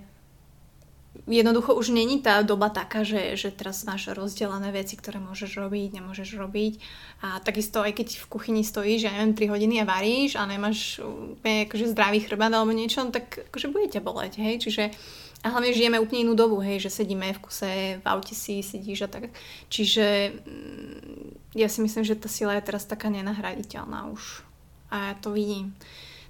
jednoducho 1.28 1.76
už 1.76 1.92
není 1.92 2.24
tá 2.24 2.40
doba 2.40 2.72
taká, 2.72 3.04
že, 3.04 3.36
že 3.36 3.52
teraz 3.52 3.84
máš 3.84 4.08
rozdelené 4.16 4.72
veci, 4.72 4.96
ktoré 4.96 5.20
môžeš 5.20 5.60
robiť, 5.60 6.00
nemôžeš 6.00 6.40
robiť. 6.40 6.80
A 7.20 7.42
takisto 7.44 7.84
aj 7.84 7.92
keď 8.00 8.08
v 8.16 8.26
kuchyni 8.32 8.62
stojíš, 8.64 9.08
ja 9.08 9.12
neviem, 9.12 9.36
3 9.36 9.52
hodiny 9.52 9.74
a 9.84 9.88
varíš 9.88 10.40
a 10.40 10.48
nemáš 10.48 11.04
úplne 11.04 11.68
akože 11.68 11.92
zdravý 11.92 12.24
chrbát 12.24 12.52
alebo 12.54 12.72
niečo, 12.72 13.04
tak 13.12 13.52
akože 13.52 13.68
bude 13.68 13.92
ťa 13.92 14.00
boleť, 14.00 14.40
hej? 14.40 14.54
Čiže 14.64 14.84
a 15.38 15.54
hlavne 15.54 15.70
žijeme 15.70 16.02
úplne 16.02 16.26
inú 16.26 16.34
dobu, 16.34 16.58
hej, 16.58 16.82
že 16.82 16.90
sedíme 16.90 17.30
v 17.30 17.42
kuse, 17.42 18.02
v 18.02 18.06
aute 18.10 18.34
si 18.34 18.58
sedíš 18.58 19.06
a 19.06 19.08
tak. 19.08 19.30
Čiže 19.70 20.34
mm, 20.34 21.54
ja 21.54 21.70
si 21.70 21.78
myslím, 21.78 22.02
že 22.02 22.18
tá 22.18 22.26
sila 22.26 22.58
je 22.58 22.66
teraz 22.66 22.82
taká 22.82 23.06
nenahraditeľná 23.06 24.10
už. 24.10 24.42
A 24.90 25.12
ja 25.12 25.14
to 25.14 25.30
vidím. 25.30 25.78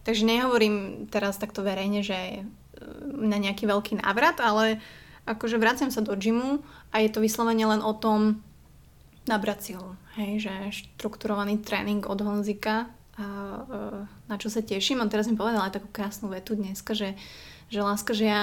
Takže 0.04 0.28
nehovorím 0.28 1.08
teraz 1.08 1.40
takto 1.40 1.64
verejne, 1.64 2.04
že 2.04 2.44
mm, 2.44 3.24
na 3.32 3.40
nejaký 3.40 3.64
veľký 3.64 4.04
návrat, 4.04 4.36
ale 4.44 4.76
akože 5.24 5.56
vraciam 5.56 5.88
sa 5.88 6.04
do 6.04 6.12
gymu 6.12 6.60
a 6.92 7.00
je 7.00 7.08
to 7.08 7.24
vyslovene 7.24 7.64
len 7.64 7.80
o 7.80 7.96
tom 7.96 8.44
nabrať 9.24 9.72
silu. 9.72 9.96
Hej, 10.20 10.48
že 10.48 10.52
štrukturovaný 10.84 11.60
tréning 11.64 12.04
od 12.04 12.20
Honzika 12.20 12.88
a, 13.16 13.24
e, 13.24 13.84
na 14.28 14.36
čo 14.36 14.48
sa 14.52 14.64
teším. 14.64 15.00
On 15.00 15.08
teraz 15.08 15.28
mi 15.28 15.36
povedal 15.36 15.64
aj 15.64 15.80
takú 15.80 15.88
krásnu 15.92 16.32
vetu 16.32 16.56
dneska, 16.56 16.96
že, 16.96 17.16
že 17.68 17.80
láska, 17.84 18.16
že 18.16 18.24
ja 18.28 18.42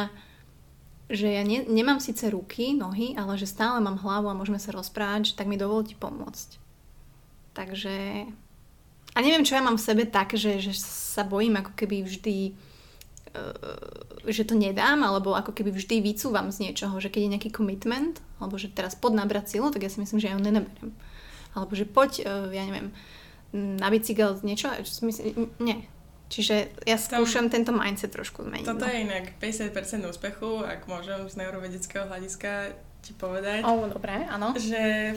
že 1.05 1.29
ja 1.29 1.45
ne, 1.45 1.61
nemám 1.69 2.01
síce 2.01 2.25
ruky, 2.33 2.73
nohy, 2.73 3.13
ale 3.13 3.37
že 3.37 3.45
stále 3.45 3.77
mám 3.77 4.01
hlavu 4.01 4.29
a 4.29 4.37
môžeme 4.37 4.57
sa 4.57 4.73
rozprávať, 4.73 5.37
tak 5.37 5.45
mi 5.45 5.57
dovolte 5.57 5.93
pomôcť. 5.97 6.57
Takže... 7.53 8.25
A 9.15 9.17
neviem, 9.23 9.47
čo 9.47 9.55
ja 9.55 9.63
mám 9.63 9.79
v 9.79 9.85
sebe 9.85 10.03
tak, 10.03 10.35
že, 10.35 10.59
že 10.59 10.75
sa 10.75 11.23
bojím 11.23 11.61
ako 11.61 11.71
keby 11.77 12.03
vždy 12.03 12.51
uh, 13.31 14.25
že 14.25 14.43
to 14.43 14.57
nedám, 14.57 15.05
alebo 15.05 15.37
ako 15.37 15.53
keby 15.53 15.71
vždy 15.71 16.01
vycúvam 16.01 16.49
z 16.49 16.67
niečoho, 16.67 16.97
že 16.97 17.13
keď 17.13 17.21
je 17.21 17.33
nejaký 17.37 17.49
commitment, 17.53 18.19
alebo 18.41 18.57
že 18.57 18.73
teraz 18.73 18.97
pod 18.97 19.13
nabrať 19.13 19.55
silu, 19.55 19.69
tak 19.69 19.85
ja 19.85 19.91
si 19.93 20.01
myslím, 20.01 20.19
že 20.19 20.27
ja 20.33 20.35
ho 20.35 20.41
nenaberiem. 20.41 20.91
Alebo 21.53 21.71
že 21.77 21.85
poď, 21.87 22.11
uh, 22.25 22.49
ja 22.49 22.65
neviem, 22.65 22.91
na 23.55 23.87
bicykel 23.87 24.35
niečo, 24.43 24.67
myslím, 25.05 25.53
nie, 25.63 25.87
Čiže 26.25 26.73
ja 26.89 26.97
skúšam 26.97 27.53
tento 27.53 27.69
mindset 27.69 28.09
trošku 28.09 28.41
zmeniť. 28.41 28.65
Toto 28.65 28.85
no. 28.85 28.91
je 28.91 28.97
inak 29.05 29.37
50% 29.37 30.09
úspechu, 30.09 30.65
ak 30.65 30.89
môžem 30.89 31.29
z 31.29 31.37
neurovedeckého 31.37 32.09
hľadiska 32.09 32.73
ti 33.05 33.13
povedať. 33.13 33.61
O, 33.61 33.85
dobré, 33.85 34.25
áno. 34.25 34.57
Že 34.57 35.13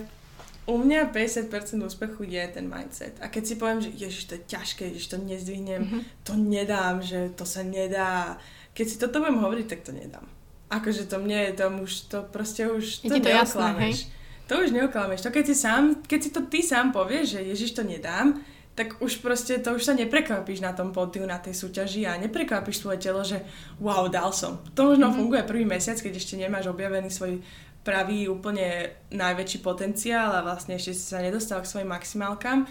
u 0.68 0.76
mňa 0.76 1.08
50% 1.08 1.80
úspechu 1.80 2.28
je 2.28 2.44
ten 2.52 2.68
mindset. 2.68 3.16
A 3.24 3.32
keď 3.32 3.42
si 3.48 3.54
poviem, 3.56 3.80
že 3.80 3.88
ježiš, 3.96 4.28
to 4.28 4.36
je 4.36 4.42
ťažké, 4.52 4.92
ježiš, 4.92 5.08
to 5.08 5.16
nezdvihnem, 5.16 5.80
mm-hmm. 5.80 6.02
to 6.28 6.32
nedám, 6.36 7.00
že 7.00 7.32
to 7.32 7.48
sa 7.48 7.64
nedá. 7.64 8.36
Keď 8.76 8.86
si 8.86 8.96
toto 9.00 9.24
budem 9.24 9.40
hovoriť, 9.40 9.66
tak 9.66 9.80
to 9.88 9.96
nedám. 9.96 10.28
Akože 10.68 11.08
to 11.08 11.16
mne 11.16 11.48
je 11.48 11.52
to 11.56 11.64
už, 11.72 11.92
to 12.12 12.18
proste 12.28 12.68
už, 12.68 13.00
je 13.00 13.08
to, 13.08 13.24
to 13.24 13.32
jasné, 13.32 13.72
hej? 13.80 14.12
To 14.52 14.60
už 14.60 14.76
neoklameš. 14.76 15.24
To 15.24 15.32
keď 15.32 15.44
si 15.48 15.56
sám, 15.56 16.04
keď 16.04 16.20
si 16.20 16.30
to 16.36 16.44
ty 16.44 16.60
sám 16.60 16.92
povieš, 16.92 17.40
že 17.40 17.40
ježiš, 17.48 17.72
to 17.72 17.82
nedám, 17.88 18.44
tak 18.78 19.02
už 19.02 19.18
proste 19.18 19.58
to 19.58 19.74
už 19.74 19.82
sa 19.82 19.98
neprekvapíš 19.98 20.62
na 20.62 20.70
tom 20.70 20.94
pódiu, 20.94 21.26
na 21.26 21.42
tej 21.42 21.58
súťaži 21.58 22.06
a 22.06 22.14
neprekvapíš 22.14 22.78
svoje 22.78 23.02
telo, 23.02 23.26
že 23.26 23.42
wow, 23.82 24.06
dal 24.06 24.30
som. 24.30 24.62
To 24.78 24.94
možno 24.94 25.10
mm-hmm. 25.10 25.18
funguje 25.18 25.42
prvý 25.42 25.66
mesiac, 25.66 25.98
keď 25.98 26.14
ešte 26.14 26.38
nemáš 26.38 26.70
objavený 26.70 27.10
svoj 27.10 27.42
pravý 27.82 28.30
úplne 28.30 28.94
najväčší 29.10 29.66
potenciál 29.66 30.30
a 30.30 30.46
vlastne 30.46 30.78
ešte 30.78 30.94
si 30.94 31.02
sa 31.10 31.18
nedostal 31.18 31.58
k 31.58 31.70
svojim 31.74 31.90
maximálkam. 31.90 32.70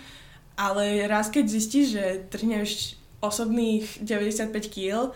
Ale 0.56 1.04
raz 1.12 1.28
keď 1.28 1.44
zistíš, 1.44 2.00
že 2.00 2.06
trhneš 2.32 2.96
osobných 3.20 4.00
95 4.00 4.56
kg, 4.72 5.12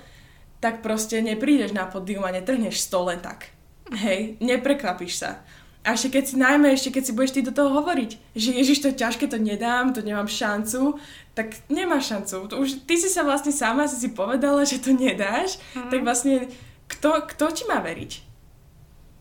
tak 0.59 0.83
proste 0.83 1.23
neprídeš 1.23 1.71
na 1.71 1.87
pódium 1.87 2.27
a 2.27 2.35
netrhneš 2.35 2.83
100 2.91 3.07
len 3.07 3.19
tak. 3.23 3.55
Hej, 3.95 4.35
neprekvapíš 4.43 5.23
sa. 5.23 5.39
A 5.81 5.97
ešte 5.97 6.13
keď 6.13 6.23
si 6.29 6.35
najmä, 6.37 6.77
ešte 6.77 6.93
keď 6.93 7.03
si 7.09 7.15
budeš 7.17 7.33
ty 7.33 7.41
do 7.41 7.49
toho 7.49 7.73
hovoriť, 7.81 8.37
že 8.37 8.53
ježiš, 8.53 8.85
to 8.85 8.87
je 8.93 9.01
ťažké, 9.01 9.25
to 9.25 9.41
nedám, 9.41 9.97
to 9.97 10.05
nemám 10.05 10.29
šancu, 10.29 11.01
tak 11.33 11.57
nemáš 11.73 12.13
šancu. 12.13 12.53
Už, 12.53 12.85
ty 12.85 13.01
si 13.01 13.09
sa 13.09 13.25
vlastne 13.25 13.49
sama 13.49 13.89
si 13.89 13.97
si 13.97 14.13
povedala, 14.13 14.61
že 14.61 14.77
to 14.77 14.93
nedáš, 14.93 15.57
mm. 15.73 15.89
tak 15.89 16.05
vlastne 16.05 16.45
kto, 16.85 17.25
kto 17.33 17.45
ti 17.49 17.63
má 17.65 17.81
veriť? 17.81 18.11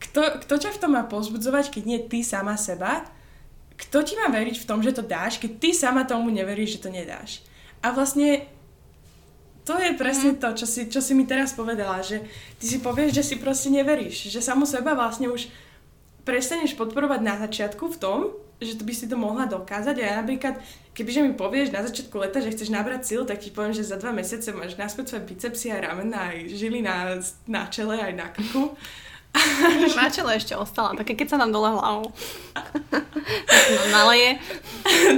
Kto, 0.04 0.20
kto 0.44 0.54
ťa 0.61 0.70
v 0.76 0.80
tom 0.84 0.92
má 1.00 1.08
pozbudzovať, 1.08 1.72
keď 1.72 1.82
nie 1.88 2.00
ty 2.04 2.20
sama 2.20 2.61
seba? 2.61 3.08
Kto 3.80 4.04
ti 4.04 4.20
má 4.20 4.28
veriť 4.28 4.61
v 4.61 4.68
tom, 4.68 4.84
že 4.84 4.92
to 4.92 5.00
dáš, 5.00 5.40
keď 5.40 5.56
ty 5.56 5.70
sama 5.72 6.04
tomu 6.04 6.28
neveríš, 6.28 6.76
že 6.76 6.82
to 6.84 6.90
nedáš? 6.92 7.40
A 7.80 7.96
vlastne 7.96 8.44
to 9.64 9.80
je 9.80 9.96
presne 9.96 10.36
mm. 10.36 10.44
to, 10.44 10.48
čo 10.61 10.66
si, 10.68 10.92
čo 10.92 11.00
si 11.00 11.16
mi 11.16 11.24
teraz 11.24 11.56
povedala, 11.56 12.04
že 12.04 12.20
ty 12.61 12.68
si 12.68 12.84
povieš, 12.84 13.16
že 13.16 13.24
si 13.24 13.34
proste 13.40 13.72
neveríš, 13.72 14.28
že 14.28 14.44
samu 14.44 14.68
seba 14.68 14.92
vlastne 14.92 15.32
už 15.32 15.48
prestaneš 16.25 16.77
podporovať 16.77 17.21
na 17.23 17.35
začiatku 17.41 17.85
v 17.95 18.01
tom, 18.01 18.18
že 18.61 18.77
to 18.77 18.85
by 18.85 18.93
si 18.93 19.09
to 19.09 19.16
mohla 19.16 19.49
dokázať 19.49 19.97
a 20.01 20.05
ja 20.05 20.14
napríklad, 20.21 20.61
kebyže 20.93 21.25
mi 21.25 21.33
povieš 21.33 21.73
na 21.73 21.81
začiatku 21.81 22.12
leta, 22.21 22.45
že 22.45 22.53
chceš 22.53 22.68
nabrať 22.68 23.09
sil, 23.09 23.23
tak 23.25 23.41
ti 23.41 23.49
poviem, 23.49 23.73
že 23.73 23.89
za 23.89 23.97
dva 23.97 24.12
mesiace 24.12 24.53
máš 24.53 24.77
naspäť 24.77 25.16
svoje 25.16 25.25
bicepsy 25.33 25.73
aj 25.73 25.81
ramena, 25.81 26.29
aj 26.29 26.37
žily 26.53 26.85
na, 26.85 27.16
na 27.49 27.73
čele, 27.73 27.97
aj 27.97 28.14
na 28.14 28.29
krku. 28.29 28.77
Na 29.95 30.11
čele 30.11 30.35
ešte 30.35 30.59
ostala, 30.59 30.99
také 30.99 31.14
keď 31.14 31.31
sa 31.31 31.39
nám 31.39 31.55
dole 31.55 31.71
hlavou 31.71 32.11
naleje. 33.95 34.43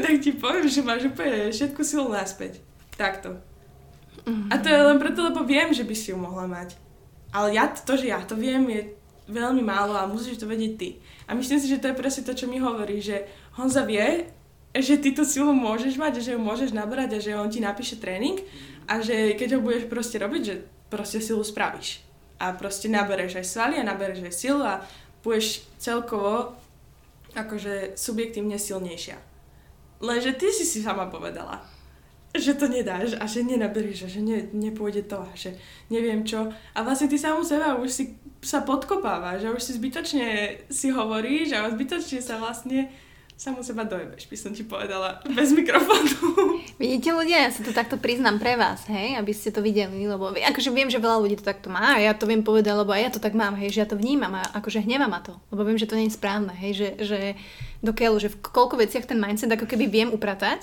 tak 0.04 0.20
ti 0.20 0.36
poviem, 0.36 0.68
že 0.68 0.84
máš 0.84 1.08
úplne 1.08 1.48
všetku 1.48 1.80
silu 1.80 2.12
naspäť. 2.12 2.60
Takto. 3.00 3.40
A 4.52 4.54
to 4.60 4.68
je 4.68 4.76
len 4.84 5.00
preto, 5.00 5.24
lebo 5.24 5.48
viem, 5.48 5.72
že 5.72 5.88
by 5.88 5.94
si 5.96 6.12
ju 6.12 6.20
mohla 6.20 6.44
mať. 6.44 6.76
Ale 7.32 7.56
ja, 7.56 7.64
to, 7.72 7.96
že 7.96 8.12
ja 8.12 8.20
to 8.20 8.36
viem, 8.36 8.68
je 8.68 8.92
veľmi 9.32 9.64
málo 9.64 9.96
a 9.96 10.04
musíš 10.04 10.38
to 10.38 10.46
vedieť 10.46 10.72
ty. 10.76 11.00
A 11.24 11.32
myslím 11.32 11.56
si, 11.56 11.72
že 11.72 11.80
to 11.80 11.88
je 11.88 11.96
presne 11.96 12.22
to, 12.28 12.36
čo 12.36 12.44
mi 12.44 12.60
hovorí, 12.60 13.00
že 13.00 13.24
Honza 13.56 13.88
vie, 13.88 14.28
že 14.76 15.00
ty 15.00 15.16
tú 15.16 15.24
silu 15.24 15.56
môžeš 15.56 15.96
mať, 15.96 16.20
že 16.20 16.36
ju 16.36 16.40
môžeš 16.40 16.76
nabrať 16.76 17.16
a 17.16 17.22
že 17.24 17.36
on 17.36 17.48
ti 17.48 17.60
napíše 17.64 17.96
tréning 17.96 18.40
a 18.88 19.00
že 19.00 19.36
keď 19.36 19.56
ho 19.56 19.64
budeš 19.64 19.88
proste 19.88 20.20
robiť, 20.20 20.42
že 20.44 20.54
proste 20.92 21.24
silu 21.24 21.40
spravíš. 21.40 22.04
A 22.36 22.52
proste 22.52 22.92
nabereš 22.92 23.40
aj 23.40 23.46
svaly 23.48 23.74
a 23.80 23.86
nabereš 23.86 24.24
aj 24.24 24.34
silu 24.34 24.60
a 24.60 24.84
budeš 25.24 25.64
celkovo 25.80 26.56
akože 27.32 27.96
subjektívne 27.96 28.60
silnejšia. 28.60 29.16
Lenže 30.02 30.34
ty 30.34 30.50
si 30.50 30.66
si 30.66 30.82
sama 30.82 31.06
povedala, 31.08 31.62
že 32.32 32.56
to 32.56 32.64
nedáš 32.64 33.12
a 33.20 33.28
že 33.28 33.44
nenaberieš 33.44 34.04
a 34.04 34.08
že 34.08 34.20
ne, 34.24 34.48
nepôjde 34.56 35.04
to 35.04 35.20
a 35.20 35.32
že 35.36 35.52
neviem 35.92 36.24
čo. 36.24 36.48
A 36.72 36.78
vlastne 36.80 37.12
ty 37.12 37.20
samu 37.20 37.44
seba 37.44 37.76
už 37.76 37.90
si 37.92 38.04
sa 38.40 38.64
podkopávaš 38.64 39.44
a 39.44 39.52
už 39.52 39.62
si 39.62 39.72
zbytočne 39.76 40.26
si 40.72 40.88
hovoríš 40.90 41.52
a 41.54 41.68
zbytočne 41.68 42.24
sa 42.24 42.40
vlastne 42.40 42.88
samu 43.42 43.58
seba 43.66 43.82
dojebeš, 43.82 44.30
by 44.30 44.36
som 44.38 44.54
ti 44.54 44.62
povedala, 44.62 45.18
bez 45.34 45.50
mikrofónu. 45.50 46.62
Vidíte 46.78 47.10
ľudia, 47.10 47.42
ja 47.42 47.50
sa 47.50 47.66
to 47.66 47.74
takto 47.74 47.98
priznám 47.98 48.38
pre 48.38 48.54
vás, 48.54 48.86
hej, 48.86 49.18
aby 49.18 49.34
ste 49.34 49.50
to 49.50 49.58
videli, 49.58 50.06
lebo 50.06 50.30
akože 50.30 50.70
viem, 50.70 50.86
že 50.86 51.02
veľa 51.02 51.18
ľudí 51.18 51.42
to 51.42 51.46
takto 51.46 51.66
má 51.66 51.98
a 51.98 52.02
ja 52.02 52.14
to 52.14 52.30
viem 52.30 52.46
povedať, 52.46 52.70
lebo 52.70 52.94
aj 52.94 53.02
ja 53.02 53.10
to 53.10 53.18
tak 53.18 53.34
mám, 53.34 53.58
hej, 53.58 53.74
že 53.74 53.82
ja 53.82 53.88
to 53.90 53.98
vnímam 53.98 54.30
a 54.38 54.46
akože 54.62 54.86
hnevá 54.86 55.10
ma 55.10 55.18
to, 55.26 55.34
lebo 55.50 55.66
viem, 55.66 55.74
že 55.74 55.90
to 55.90 55.98
nie 55.98 56.06
je 56.06 56.14
správne, 56.14 56.54
hej, 56.54 56.72
že, 56.78 56.88
že 57.02 57.18
dokiaľ, 57.82 58.22
že 58.22 58.30
v 58.30 58.40
koľko 58.46 58.78
veciach 58.78 59.10
ten 59.10 59.18
mindset 59.18 59.50
ako 59.50 59.66
keby 59.66 59.90
viem 59.90 60.08
upratať, 60.14 60.62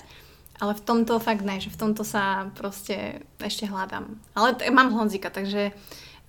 ale 0.60 0.76
v 0.76 0.84
tomto 0.84 1.18
fakt 1.24 1.48
ne, 1.48 1.64
že 1.64 1.72
v 1.72 1.80
tomto 1.80 2.04
sa 2.04 2.52
proste 2.54 3.24
ešte 3.40 3.66
hľadám. 3.66 4.20
Ale 4.36 4.60
t- 4.60 4.68
mám 4.70 4.92
Honzika, 4.92 5.32
takže 5.32 5.72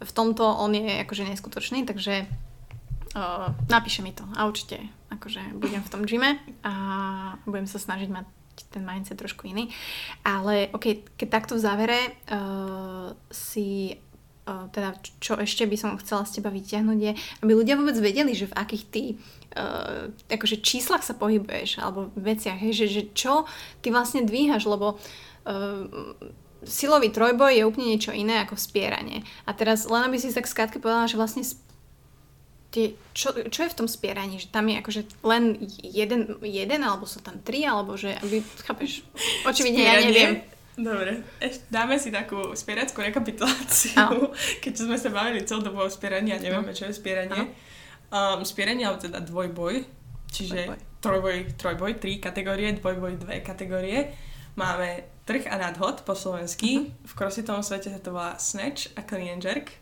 v 0.00 0.12
tomto 0.14 0.46
on 0.46 0.72
je 0.72 1.02
akože 1.02 1.28
neskutočný, 1.28 1.84
takže 1.84 2.24
uh, 2.24 3.50
napíše 3.68 4.00
mi 4.00 4.14
to 4.14 4.24
a 4.38 4.46
určite 4.46 4.80
akože 5.10 5.58
budem 5.58 5.82
v 5.82 5.92
tom 5.92 6.06
gyme 6.06 6.38
a 6.62 6.72
budem 7.44 7.66
sa 7.66 7.82
snažiť 7.82 8.08
mať 8.08 8.26
ten 8.70 8.86
mindset 8.86 9.18
trošku 9.18 9.50
iný. 9.50 9.72
Ale 10.22 10.70
ok, 10.70 11.16
keď 11.18 11.28
takto 11.28 11.58
v 11.58 11.64
závere 11.64 11.98
uh, 12.30 13.12
si 13.28 13.98
uh, 14.46 14.70
teda 14.70 14.94
čo 15.18 15.34
ešte 15.42 15.66
by 15.66 15.76
som 15.76 15.98
chcela 15.98 16.22
z 16.22 16.38
teba 16.38 16.54
vyťahnuť 16.54 16.98
je, 17.02 17.12
aby 17.42 17.52
ľudia 17.52 17.74
vôbec 17.74 17.98
vedeli, 17.98 18.32
že 18.36 18.46
v 18.46 18.56
akých 18.56 18.84
ty 18.88 19.04
uh, 19.56 20.10
akože 20.30 20.62
číslach 20.62 21.02
sa 21.02 21.14
pohybuješ 21.16 21.80
alebo 21.82 22.10
veciach, 22.18 22.58
hej, 22.58 22.84
že, 22.84 22.86
že 22.86 23.02
čo 23.14 23.48
ty 23.82 23.90
vlastne 23.90 24.26
dvíhaš, 24.26 24.66
lebo 24.68 24.96
uh, 24.96 25.86
silový 26.64 27.08
trojboj 27.08 27.56
je 27.56 27.66
úplne 27.66 27.96
niečo 27.96 28.12
iné 28.12 28.44
ako 28.44 28.56
spieranie. 28.60 29.24
A 29.48 29.56
teraz 29.56 29.88
len 29.88 30.04
aby 30.04 30.20
si 30.20 30.32
tak 30.32 30.46
skratke 30.46 30.82
povedala, 30.82 31.08
že 31.08 31.16
vlastne 31.16 31.42
tie, 32.70 32.94
čo, 33.16 33.34
čo 33.34 33.60
je 33.66 33.72
v 33.72 33.78
tom 33.78 33.88
spieraní? 33.90 34.38
Že 34.38 34.48
tam 34.54 34.64
je 34.70 34.76
akože 34.78 35.00
len 35.26 35.58
jeden, 35.82 36.38
jeden 36.44 36.80
alebo 36.86 37.04
sú 37.04 37.18
tam 37.20 37.42
tri, 37.42 37.66
alebo 37.66 37.98
že, 37.98 38.14
aby, 38.22 38.42
chápeš, 38.62 39.02
očividne 39.42 39.82
ja 39.82 39.94
neviem. 39.98 40.32
Dobre, 40.80 41.20
ešte 41.42 41.66
dáme 41.68 42.00
si 42.00 42.08
takú 42.08 42.56
spierackú 42.56 43.04
rekapituláciu, 43.04 44.00
no. 44.00 44.32
keď 44.64 44.72
sme 44.80 44.96
sa 44.96 45.12
bavili 45.12 45.44
celú 45.44 45.60
dobu 45.66 45.84
o 45.84 45.90
spieraní 45.90 46.32
a 46.32 46.40
nevieme, 46.40 46.72
no. 46.72 46.76
čo 46.76 46.88
je 46.88 46.96
spieranie. 46.96 47.52
Um, 48.10 48.42
spieranie, 48.42 48.90
alebo 48.90 48.98
teda 48.98 49.22
dvojboj, 49.22 49.86
čiže 50.34 50.66
dvojboj. 50.66 50.78
trojboj, 50.98 51.36
trojboj, 51.54 51.92
tri 52.02 52.18
kategórie, 52.18 52.74
dvojboj, 52.74 53.22
dve 53.22 53.38
kategórie. 53.38 54.10
Máme 54.58 55.06
trh 55.22 55.46
a 55.46 55.54
nadhod 55.54 56.02
po 56.02 56.18
slovensky. 56.18 56.90
Uh-huh. 56.90 57.06
V 57.06 57.12
crossfitovom 57.14 57.62
svete 57.62 57.86
sa 57.86 58.02
to 58.02 58.10
volá 58.10 58.34
snatch 58.34 58.90
a 58.98 59.06
clean 59.06 59.38
and 59.38 59.46
jerk. 59.46 59.78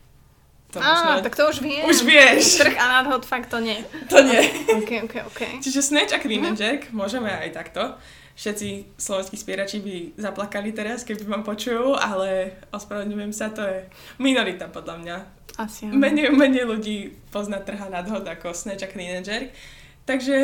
To 0.69 0.77
Á, 0.77 1.17
tak 1.25 1.33
to 1.33 1.49
už 1.49 1.65
viem. 1.65 1.81
Už 1.89 2.05
vieš. 2.05 2.61
Trh 2.61 2.77
a 2.77 3.01
nadhod, 3.01 3.25
fakt 3.25 3.49
to 3.49 3.57
nie. 3.57 3.81
To 4.13 4.21
nie. 4.21 4.45
ok, 4.77 5.09
ok, 5.09 5.15
ok. 5.25 5.41
Čiže 5.65 5.81
snatch 5.81 6.13
a 6.13 6.21
clean 6.21 6.45
and 6.45 6.61
jerk 6.61 6.93
môžeme 6.93 7.33
aj 7.33 7.49
takto. 7.57 7.97
Všetci 8.37 8.95
slovenskí 8.95 9.35
spierači 9.35 9.81
by 9.81 10.21
zaplakali 10.21 10.69
teraz, 10.71 11.01
keby 11.01 11.25
ma 11.27 11.41
počujú, 11.41 11.97
ale 11.97 12.61
ospravedlňujem 12.69 13.33
sa, 13.33 13.49
to 13.49 13.65
je 13.65 13.89
minorita 14.21 14.69
podľa 14.69 14.95
mňa. 15.01 15.17
Asi 15.59 15.91
Menej, 15.91 16.31
menej 16.31 16.63
ľudí 16.63 17.19
pozná 17.35 17.59
trha 17.59 17.91
nadhod 17.91 18.23
ako 18.23 18.55
snatch 18.55 18.79
a 18.79 18.87
clean 18.87 19.19
and 19.19 19.27
jerk. 19.27 19.51
Takže 20.07 20.35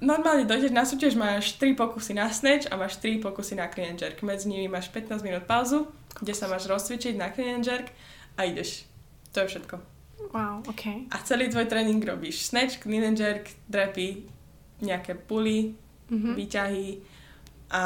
normálne 0.00 0.48
dojdeš 0.48 0.72
na 0.72 0.86
súťaž, 0.86 1.18
máš 1.18 1.58
3 1.58 1.74
pokusy 1.74 2.14
na 2.14 2.30
snatch 2.30 2.70
a 2.70 2.78
máš 2.78 2.96
3 3.02 3.18
pokusy 3.20 3.58
na 3.58 3.66
clean 3.66 3.92
and 3.92 4.00
jerk. 4.00 4.22
Medzi 4.22 4.46
nimi 4.46 4.70
máš 4.70 4.88
15 4.88 5.20
minút 5.26 5.44
pauzu, 5.50 5.90
kde 6.22 6.32
sa 6.32 6.46
máš 6.46 6.70
rozcvičiť 6.70 7.18
na 7.18 7.34
clean 7.34 7.60
and 7.60 7.66
jerk 7.66 7.90
a 8.38 8.46
ideš. 8.46 8.86
To 9.34 9.42
je 9.42 9.50
všetko. 9.52 9.74
Wow, 10.30 10.62
ok. 10.64 11.10
A 11.10 11.20
celý 11.26 11.50
tvoj 11.50 11.66
tréning 11.66 12.00
robíš 12.00 12.48
snatch, 12.48 12.80
clean 12.80 13.02
and 13.02 13.18
jerk, 13.18 13.50
drepy, 13.66 14.30
nejaké 14.78 15.18
puly, 15.18 15.74
mm-hmm. 16.06 16.32
výťahy 16.38 17.02
a 17.68 17.82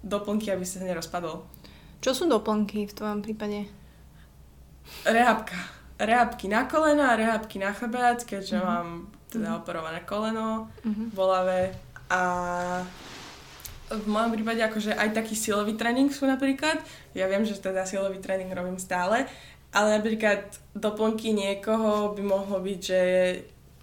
doplnky, 0.00 0.48
aby 0.48 0.64
sa 0.64 0.80
nerozpadol. 0.80 1.44
Čo 2.00 2.10
sú 2.10 2.24
doplnky 2.26 2.88
v 2.88 2.96
tvojom 2.96 3.20
prípade? 3.20 3.68
Rehabka. 5.06 5.75
Rehabky 5.96 6.48
na 6.48 6.68
kolena, 6.68 7.16
rehabky 7.16 7.56
na 7.56 7.72
chrbát, 7.72 8.20
keďže 8.24 8.60
mm-hmm. 8.60 8.68
mám 8.68 8.88
teda 9.32 9.48
mm-hmm. 9.48 9.60
operované 9.64 10.00
koleno, 10.04 10.68
mm-hmm. 10.84 11.06
bolavé 11.16 11.72
a 12.12 12.20
v 13.86 14.06
mojom 14.06 14.34
prípade 14.34 14.58
akože 14.66 14.98
aj 14.98 15.14
taký 15.14 15.38
silový 15.38 15.78
tréning 15.78 16.10
sú 16.10 16.26
napríklad. 16.26 16.82
Ja 17.14 17.30
viem, 17.30 17.46
že 17.46 17.54
teda 17.58 17.86
silový 17.86 18.18
tréning 18.18 18.50
robím 18.50 18.82
stále, 18.82 19.30
ale 19.70 19.88
napríklad 20.02 20.50
doplnky 20.74 21.30
niekoho 21.30 22.10
by 22.14 22.22
mohlo 22.22 22.58
byť, 22.58 22.80
že... 22.82 23.00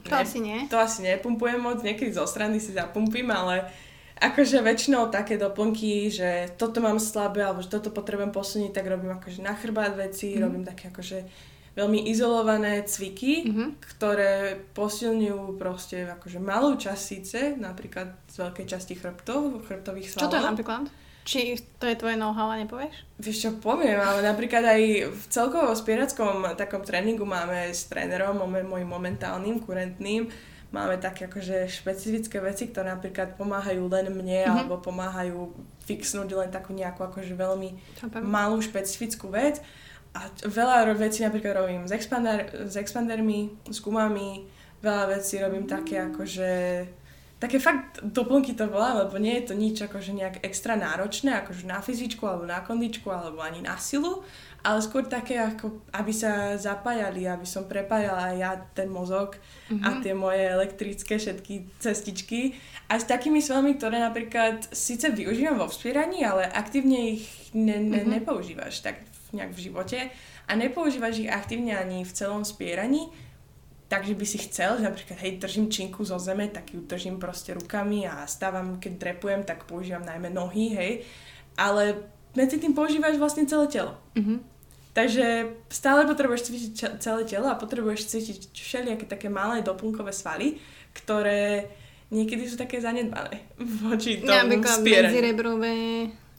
To 0.04 0.16
ne, 0.20 0.24
asi 0.28 0.38
nie. 0.44 0.60
To 0.68 0.76
asi 0.76 1.08
nepumpujem 1.08 1.60
moc, 1.60 1.80
niekedy 1.80 2.12
zo 2.12 2.28
strany 2.28 2.60
si 2.60 2.76
zapumpím, 2.76 3.32
ale 3.32 3.64
akože 4.20 4.60
väčšinou 4.60 5.08
také 5.08 5.40
doplnky, 5.40 6.12
že 6.12 6.52
toto 6.60 6.84
mám 6.84 7.00
slabé, 7.00 7.48
alebo 7.48 7.64
že 7.64 7.72
toto 7.72 7.88
potrebujem 7.88 8.36
posunúť, 8.36 8.76
tak 8.76 8.92
robím 8.92 9.16
akože 9.16 9.40
na 9.40 9.56
chrbát 9.56 9.96
veci, 9.96 10.36
mm. 10.36 10.40
robím 10.44 10.64
také 10.68 10.92
akože 10.92 11.24
veľmi 11.74 12.06
izolované 12.06 12.86
cviky, 12.86 13.50
mm-hmm. 13.50 13.68
ktoré 13.98 14.62
posilňujú 14.78 15.58
proste 15.58 16.06
akože 16.06 16.38
malú 16.38 16.78
časť 16.78 17.02
síce, 17.02 17.40
napríklad 17.58 18.14
z 18.30 18.36
veľkej 18.46 18.66
časti 18.70 18.94
chrbtov, 18.94 19.66
chrbtových 19.66 20.14
svalov. 20.14 20.22
Čo 20.22 20.32
to 20.32 20.38
je 20.38 20.50
napríklad? 20.54 20.84
Či 21.24 21.56
to 21.80 21.88
je 21.88 21.96
tvoje 21.96 22.20
know-how 22.20 22.52
a 22.52 22.60
nepovieš? 22.60 22.94
Vieš 23.16 23.38
čo, 23.40 23.50
poviem, 23.58 23.96
ale 23.96 24.20
napríklad 24.28 24.60
aj 24.60 24.82
v 25.08 25.24
celkovo 25.32 25.72
spierackom 25.72 26.44
takom 26.60 26.84
tréningu 26.84 27.24
máme 27.24 27.72
s 27.72 27.88
trénerom, 27.88 28.44
môjim 28.44 28.90
momentálnym, 28.92 29.64
kurentným, 29.64 30.28
máme 30.76 31.00
také 31.00 31.32
akože 31.32 31.72
špecifické 31.72 32.44
veci, 32.44 32.68
ktoré 32.68 32.92
napríklad 32.92 33.40
pomáhajú 33.40 33.88
len 33.88 34.12
mne, 34.12 34.44
mm-hmm. 34.44 34.54
alebo 34.68 34.84
pomáhajú 34.84 35.56
fixnúť 35.88 36.30
len 36.36 36.50
takú 36.52 36.76
nejakú 36.76 37.08
akože 37.08 37.34
veľmi 37.34 37.70
malú 38.20 38.60
špecifickú 38.60 39.32
vec. 39.32 39.64
A 40.14 40.30
veľa 40.46 40.94
vecí 40.94 41.26
napríklad 41.26 41.66
robím 41.66 41.90
s, 41.90 41.92
expander, 41.92 42.70
s 42.70 42.78
expandermi, 42.78 43.66
s 43.66 43.82
gumami, 43.82 44.46
veľa 44.86 45.18
vecí 45.18 45.42
robím 45.42 45.66
také 45.66 46.06
akože 46.06 46.52
také 47.44 47.60
fakt 47.60 48.00
doplnky 48.00 48.56
to 48.56 48.72
volá, 48.72 49.04
lebo 49.04 49.20
nie 49.20 49.36
je 49.44 49.52
to 49.52 49.54
nič 49.60 49.84
akože 49.84 50.16
nejak 50.16 50.48
extra 50.48 50.80
náročné, 50.80 51.44
akože 51.44 51.68
na 51.68 51.84
fyzičku 51.84 52.24
alebo 52.24 52.48
na 52.48 52.64
kondičku 52.64 53.12
alebo 53.12 53.44
ani 53.44 53.60
na 53.60 53.76
silu, 53.76 54.24
ale 54.64 54.80
skôr 54.80 55.04
také 55.12 55.36
ako, 55.44 55.84
aby 55.92 56.16
sa 56.16 56.56
zapájali, 56.56 57.28
aby 57.28 57.44
som 57.44 57.68
prepájala 57.68 58.32
ja 58.40 58.56
ten 58.72 58.88
mozog 58.88 59.36
mm-hmm. 59.68 59.84
a 59.84 59.90
mhm. 59.92 60.00
tie 60.00 60.14
moje 60.16 60.44
elektrické 60.48 61.14
všetky 61.20 61.56
cestičky 61.84 62.56
a 62.88 62.96
s 62.96 63.04
takými 63.12 63.44
svalmi, 63.44 63.76
ktoré 63.76 64.00
napríklad 64.00 64.64
síce 64.72 65.12
využívam 65.12 65.60
vo 65.60 65.68
vspieraní, 65.68 66.24
ale 66.24 66.48
aktívne 66.48 67.20
ich 67.20 67.28
ne, 67.52 67.76
ne, 67.76 68.08
mm-hmm. 68.08 68.24
nepoužívaš 68.24 68.80
tak 68.80 69.04
nejak 69.34 69.52
v 69.52 69.64
živote 69.70 70.00
a 70.48 70.52
nepoužívaš 70.56 71.26
ich 71.26 71.32
aktívne 71.34 71.74
ani 71.74 72.06
v 72.06 72.12
celom 72.14 72.46
spieraní, 72.46 73.10
takže 73.90 74.14
by 74.16 74.26
si 74.26 74.38
chcel, 74.50 74.78
že 74.78 74.90
napríklad 74.90 75.18
hej, 75.22 75.38
držím 75.38 75.70
činku 75.70 76.06
zo 76.06 76.18
zeme, 76.18 76.48
tak 76.50 76.74
ju 76.74 76.82
držím 76.82 77.20
proste 77.20 77.54
rukami 77.54 78.10
a 78.10 78.26
stávam, 78.26 78.82
keď 78.82 78.94
drepujem, 78.98 79.42
tak 79.44 79.70
používam 79.70 80.06
najmä 80.06 80.30
nohy, 80.34 80.74
hej, 80.74 80.92
ale 81.58 81.96
medzi 82.34 82.58
tým 82.58 82.74
používaš 82.74 83.22
vlastne 83.22 83.46
celé 83.46 83.70
telo. 83.70 83.94
Mm-hmm. 84.18 84.38
Takže 84.94 85.26
stále 85.74 86.06
potrebuješ 86.06 86.42
cvičiť 86.50 86.72
celé 87.02 87.22
telo 87.26 87.50
a 87.50 87.58
potrebuješ 87.58 88.14
cvičiť 88.14 88.54
všelijaké 88.54 89.06
také 89.10 89.26
malé 89.26 89.66
doplnkové 89.66 90.14
svaly, 90.14 90.62
ktoré 90.94 91.66
niekedy 92.14 92.46
sú 92.46 92.62
také 92.62 92.78
zanedbané 92.78 93.42
voči 93.86 94.22
tomu 94.22 94.30
Napríklad 94.30 94.86
medzirebrové, 94.86 95.78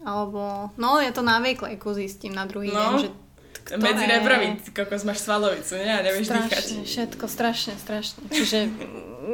alebo 0.05 0.71
no 0.77 1.01
ja 1.01 1.11
to 1.11 1.25
na 1.25 1.41
vejklejku 1.41 1.97
zistím 1.97 2.37
na 2.37 2.45
druhý 2.45 2.69
no, 2.71 2.77
deň, 2.77 2.93
že 3.01 3.09
ktoré... 3.65 3.81
Medzi 3.81 4.05
rebrami, 4.05 4.49
kokos 4.77 5.09
máš 5.09 5.25
svalovicu, 5.25 5.81
nie? 5.81 5.89
A 5.89 6.05
nevieš 6.05 6.29
strašne, 6.29 6.53
dýchať. 6.53 6.65
Všetko, 6.85 7.25
strašne, 7.33 7.73
strašne. 7.81 8.21
Čiže 8.29 8.59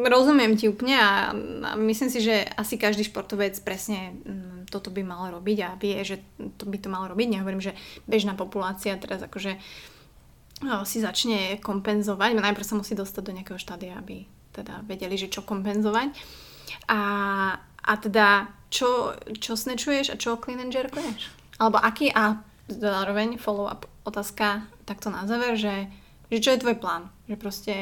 rozumiem 0.07 0.55
ti 0.55 0.71
úplne 0.71 0.97
a, 1.03 1.35
a 1.35 1.71
myslím 1.75 2.15
si, 2.15 2.23
že 2.23 2.47
asi 2.55 2.79
každý 2.79 3.03
športovec 3.11 3.59
presne 3.67 4.15
m, 4.23 4.23
mm, 4.23 4.61
toto 4.71 4.95
by 4.95 5.03
mal 5.03 5.35
robiť 5.35 5.59
a 5.67 5.75
vie, 5.75 5.99
že 6.07 6.23
to 6.63 6.71
by 6.71 6.79
to 6.79 6.87
mal 6.87 7.11
robiť. 7.11 7.27
Nehovorím, 7.27 7.59
že 7.59 7.75
bežná 8.07 8.39
populácia 8.39 8.95
teraz 9.03 9.19
akože 9.19 9.59
no, 10.63 10.87
si 10.87 11.03
začne 11.03 11.59
kompenzovať. 11.59 12.39
Najprv 12.39 12.67
sa 12.67 12.79
musí 12.79 12.95
dostať 12.95 13.23
do 13.27 13.35
nejakého 13.35 13.59
štádia, 13.59 13.99
aby 13.99 14.31
teda 14.55 14.87
vedeli, 14.87 15.19
že 15.19 15.27
čo 15.27 15.43
kompenzovať. 15.43 16.15
A, 16.87 17.01
a 17.83 17.93
teda, 17.99 18.47
čo, 18.71 19.19
čo 19.37 19.59
snečuješ 19.59 20.15
a 20.15 20.17
čo 20.17 20.39
clean 20.39 20.63
and 20.63 20.73
jerkuješ? 20.73 21.29
Alebo 21.59 21.77
aký, 21.83 22.09
a 22.15 22.41
zároveň 22.71 23.37
follow-up 23.37 23.91
otázka 24.07 24.65
takto 24.87 25.11
na 25.11 25.27
záver, 25.27 25.59
že, 25.59 25.91
že 26.31 26.39
čo 26.39 26.51
je 26.55 26.63
tvoj 26.63 26.79
plán? 26.79 27.11
Že 27.27 27.37
proste 27.37 27.75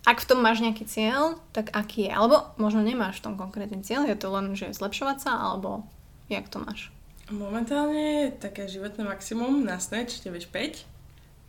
Ak 0.00 0.24
v 0.24 0.28
tom 0.32 0.40
máš 0.40 0.64
nejaký 0.64 0.88
cieľ, 0.88 1.36
tak 1.52 1.76
aký 1.76 2.08
je? 2.08 2.12
Alebo 2.12 2.56
možno 2.56 2.80
nemáš 2.80 3.20
v 3.20 3.30
tom 3.30 3.34
konkrétny 3.36 3.84
cieľ, 3.84 4.08
je 4.08 4.16
to 4.16 4.32
len, 4.32 4.56
že 4.56 4.72
zlepšovať 4.72 5.18
sa, 5.20 5.32
alebo 5.36 5.84
jak 6.32 6.48
to 6.48 6.56
máš? 6.56 6.88
Momentálne 7.28 8.32
také 8.40 8.64
životné 8.64 9.04
maximum 9.04 9.60
na 9.62 9.76
Snatch 9.76 10.24
95, 10.24 10.88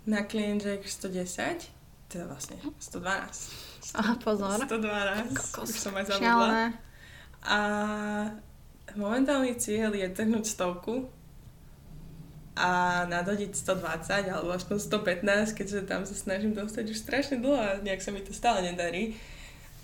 na 0.03 0.21
Clean 0.27 0.59
Jack 0.59 0.83
110, 0.83 1.71
teda 2.11 2.27
vlastne 2.27 2.59
112. 2.77 3.95
Aha, 3.97 4.13
pozor. 4.19 4.59
112, 4.67 5.31
Kokos. 5.31 5.71
už 5.71 5.79
som 5.79 5.95
aj 5.95 6.05
zabudla. 6.11 6.75
A 7.47 7.59
momentálny 8.95 9.55
cieľ 9.55 9.95
je 9.95 10.07
trhnúť 10.11 10.45
stovku 10.45 11.07
a 12.51 13.03
nadodiť 13.07 13.55
120 13.55 14.27
alebo 14.27 14.51
aspoň 14.51 14.77
115, 14.77 15.55
keďže 15.55 15.87
tam 15.87 16.03
sa 16.03 16.11
snažím 16.11 16.51
dostať 16.51 16.91
už 16.91 16.99
strašne 16.99 17.39
dlho 17.39 17.55
a 17.55 17.79
nejak 17.79 18.03
sa 18.03 18.11
mi 18.11 18.19
to 18.19 18.35
stále 18.35 18.59
nedarí. 18.59 19.15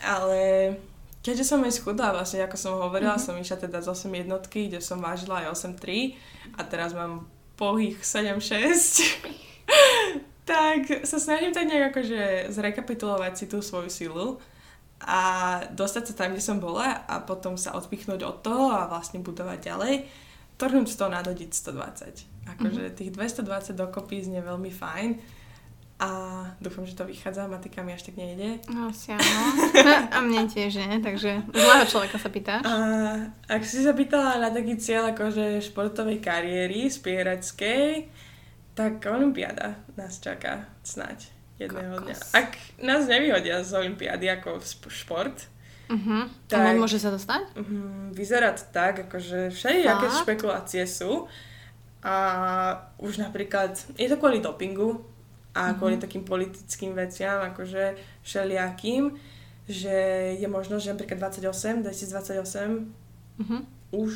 Ale 0.04 0.76
keďže 1.24 1.48
som 1.48 1.64
aj 1.64 1.80
schudla, 1.80 2.12
vlastne 2.12 2.44
ako 2.44 2.58
som 2.60 2.76
hovorila, 2.76 3.16
Mhm. 3.16 3.24
mm-hmm. 3.24 3.40
som 3.40 3.44
išla 3.44 3.58
teda 3.64 3.80
z 3.80 3.88
8 3.88 4.12
jednotky, 4.14 4.68
kde 4.68 4.84
som 4.84 5.00
vážila 5.00 5.48
aj 5.48 5.56
8,3 5.56 6.20
a 6.60 6.62
teraz 6.68 6.92
mám 6.92 7.26
pohých 7.56 8.04
7,6. 8.04 9.26
tak 10.48 11.08
sa 11.08 11.18
snažím 11.20 11.52
tak 11.52 11.68
nejak 11.68 11.92
akože 11.92 12.52
zrekapitulovať 12.52 13.34
si 13.36 13.46
tú 13.48 13.60
svoju 13.64 13.90
silu 13.92 14.28
a 15.02 15.22
dostať 15.70 16.04
sa 16.10 16.14
tam, 16.26 16.34
kde 16.34 16.42
som 16.42 16.58
bola 16.58 17.06
a 17.06 17.22
potom 17.22 17.54
sa 17.54 17.78
odpichnúť 17.78 18.26
od 18.26 18.38
toho 18.42 18.74
a 18.74 18.90
vlastne 18.90 19.22
budovať 19.22 19.60
ďalej. 19.62 19.94
Trhnúť 20.58 20.88
100, 20.90 21.18
nadodiť 21.22 21.50
120. 21.54 22.58
Akože 22.58 22.84
mm-hmm. 22.90 22.98
tých 22.98 23.12
220 23.14 23.78
dokopy 23.78 24.26
znie 24.26 24.42
veľmi 24.42 24.74
fajn 24.74 25.10
a 25.98 26.10
dúfam, 26.62 26.86
že 26.86 26.94
to 26.94 27.10
vychádza, 27.10 27.50
matika 27.50 27.82
mi 27.82 27.90
až 27.90 28.06
tak 28.06 28.22
nejde. 28.22 28.62
No, 28.70 28.94
asi 28.94 29.18
áno. 29.18 29.26
A 30.14 30.22
mne 30.22 30.46
tiež 30.46 30.78
nie, 30.78 31.02
takže 31.02 31.42
zlého 31.50 31.86
človeka 31.90 32.22
sa 32.22 32.30
pýtaš. 32.30 32.62
A 32.70 32.74
ak 33.50 33.66
si 33.66 33.82
sa 33.82 33.98
pýtala 33.98 34.38
na 34.38 34.54
taký 34.54 34.78
cieľ 34.78 35.18
akože 35.18 35.58
športovej 35.66 36.22
kariéry, 36.22 36.86
spieračskej, 36.86 38.14
tak 38.78 39.02
Olympiáda 39.10 39.74
nás 39.98 40.22
čaká 40.22 40.70
snáď 40.86 41.34
jedného 41.58 42.00
dňa. 42.00 42.16
Ak 42.32 42.50
nás 42.78 43.06
nevyhodia 43.06 43.62
z 43.62 43.72
Olympiády 43.76 44.30
ako 44.32 44.62
šport, 44.88 45.38
Uh-huh. 45.88 46.28
Tak. 46.52 46.68
A 46.68 46.76
môže 46.76 47.00
sa 47.00 47.08
to 47.08 47.16
stať? 47.16 47.48
mm, 47.56 48.12
vyzerá 48.12 48.52
to 48.52 48.68
tak, 48.68 49.08
akože 49.08 49.48
všelijaké 49.50 50.12
špekulácie 50.20 50.84
sú. 50.84 51.32
A 52.04 52.16
už 52.98 53.18
napríklad, 53.18 53.72
je 53.96 54.04
to 54.06 54.16
kvôli 54.16 54.38
dopingu 54.38 55.00
a 55.52 55.72
Mhm. 55.72 55.76
kvôli 55.76 55.96
takým 55.96 56.24
politickým 56.24 56.92
veciam, 56.92 57.40
akože 57.42 57.96
všelijakým, 58.22 59.16
že 59.64 59.96
je 60.36 60.48
možno, 60.48 60.76
že 60.76 60.92
napríklad 60.92 61.24
28, 61.24 61.80
2028 61.80 62.92
Uh-huh. 63.40 63.64
už 63.94 64.12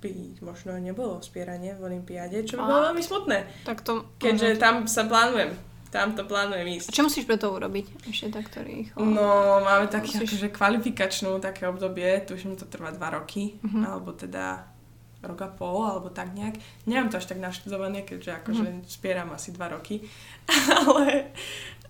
by 0.00 0.10
možno 0.40 0.74
nebolo 0.76 1.22
spieranie 1.22 1.70
v 1.72 1.86
Olympiáde, 1.86 2.42
čo 2.42 2.58
by 2.58 2.62
Fakt? 2.62 2.66
bolo 2.66 2.80
veľmi 2.88 3.02
smutné. 3.04 3.38
Tak 3.62 3.86
to... 3.86 4.10
Keďže 4.18 4.58
tam 4.58 4.86
sa 4.86 5.06
plánujem. 5.06 5.54
Tam 5.92 6.16
to 6.16 6.24
plánujem 6.24 6.64
A 6.64 6.72
ísť. 6.72 6.88
čo 6.88 7.04
musíš 7.04 7.28
pre 7.28 7.36
to 7.36 7.52
urobiť? 7.52 8.08
Ešte 8.08 8.32
takto 8.32 8.58
rýchlo. 8.60 8.96
No, 8.98 9.28
máme 9.60 9.86
také 9.86 10.16
Musíš- 10.16 10.40
akože 10.40 10.48
kvalifikačnú 10.50 11.36
také 11.38 11.68
obdobie, 11.68 12.08
tuším, 12.18 12.56
to 12.56 12.64
trvá 12.64 12.88
dva 12.90 13.12
roky, 13.12 13.60
Mhm. 13.60 13.80
alebo 13.84 14.10
teda 14.10 14.72
rok 15.20 15.38
a 15.38 15.48
pol, 15.48 15.84
alebo 15.84 16.08
tak 16.08 16.32
nejak. 16.32 16.56
Nemám 16.82 17.06
to 17.06 17.16
až 17.16 17.26
tak 17.26 17.38
naštudované, 17.38 18.02
keďže 18.02 18.32
akože 18.34 18.64
Mhm. 18.64 18.82
spieram 18.88 19.30
asi 19.30 19.52
dva 19.52 19.68
roky. 19.68 20.00
Ale 20.80 21.28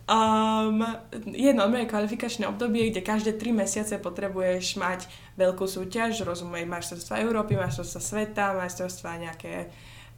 um, 0.05 0.83
je 1.25 1.53
normálne 1.53 1.87
kvalifikačné 1.87 2.45
obdobie, 2.45 2.91
kde 2.91 3.01
každé 3.01 3.33
tri 3.33 3.49
mesiace 3.51 3.97
potrebuješ 3.97 4.77
mať 4.77 5.07
veľkú 5.35 5.65
súťaž, 5.65 6.21
rozumej, 6.21 6.67
majstrovstva 6.67 7.23
Európy, 7.23 7.55
majstrovstva 7.55 8.01
sveta, 8.03 8.53
majstrovstva 8.53 9.23
nejaké 9.23 9.71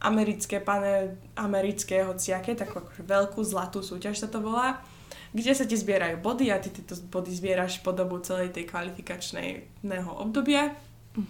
americké, 0.05 0.61
pane, 0.61 1.17
americké, 1.33 2.05
hociaké, 2.05 2.53
takú 2.53 2.85
akože 2.85 3.03
veľkú 3.03 3.41
zlatú 3.41 3.81
súťaž 3.81 4.21
sa 4.21 4.27
to 4.29 4.39
volá, 4.39 4.79
kde 5.33 5.51
sa 5.51 5.65
ti 5.65 5.75
zbierajú 5.75 6.21
body 6.21 6.53
a 6.53 6.61
ty 6.61 6.69
tieto 6.69 6.95
body 7.09 7.33
zbieraš 7.33 7.81
po 7.81 7.91
dobu 7.91 8.21
celej 8.21 8.53
tej 8.53 8.69
kvalifikačného 8.69 10.11
obdobia. 10.15 10.77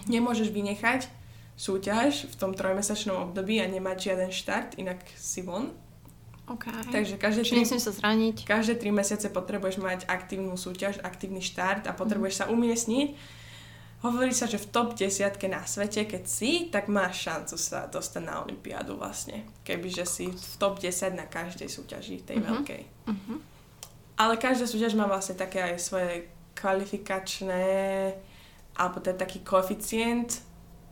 Nemôžeš 0.05 0.51
vynechať 0.51 1.07
súťaž 1.55 2.28
v 2.28 2.36
tom 2.36 2.51
trojmesačnom 2.51 3.32
období 3.32 3.63
a 3.63 3.65
nemať 3.65 3.97
žiaden 4.11 4.32
štart, 4.36 4.76
inak 4.76 4.99
si 5.15 5.41
von. 5.41 5.71
OK. 6.45 6.69
Takže 6.93 7.17
každé 7.17 7.41
tri, 7.41 7.65
sa 7.65 7.89
zraniť. 7.89 8.45
každé 8.45 8.78
tri 8.78 8.93
mesiace 8.93 9.34
potrebuješ 9.34 9.82
mať 9.82 9.99
aktívnu 10.05 10.53
súťaž, 10.53 11.01
aktívny 11.01 11.41
štart 11.41 11.89
a 11.89 11.97
potrebuješ 11.97 12.45
sa 12.45 12.45
umiestniť. 12.53 13.17
Hovorí 14.06 14.30
sa, 14.30 14.45
že 14.45 14.62
v 14.62 14.70
top 14.70 14.93
10 14.93 15.34
na 15.49 15.66
svete, 15.66 16.06
keď 16.06 16.24
si, 16.30 16.70
tak 16.70 16.86
máš 16.86 17.26
šancu 17.26 17.58
sa 17.58 17.89
dostať 17.89 18.22
na 18.22 18.45
Olympiádu 18.45 18.93
vlastne. 19.01 19.49
Kebyže 19.66 20.06
si 20.06 20.30
v 20.30 20.56
top 20.62 20.78
10 20.78 21.18
na 21.18 21.26
každej 21.26 21.66
súťaži, 21.66 22.22
tej 22.22 22.38
Mhm. 22.38 22.45
veľkej. 22.45 22.82
Uh-huh. 23.10 23.38
Ale 24.16 24.38
každá 24.38 24.70
súťaž 24.70 24.93
má 24.93 25.10
vlastne 25.10 25.34
také 25.34 25.58
aj 25.60 25.82
svoje 25.82 26.30
kvalifikačné, 26.53 27.66
alebo 28.78 29.01
teda 29.01 29.26
taký 29.26 29.41
koeficient, 29.41 30.39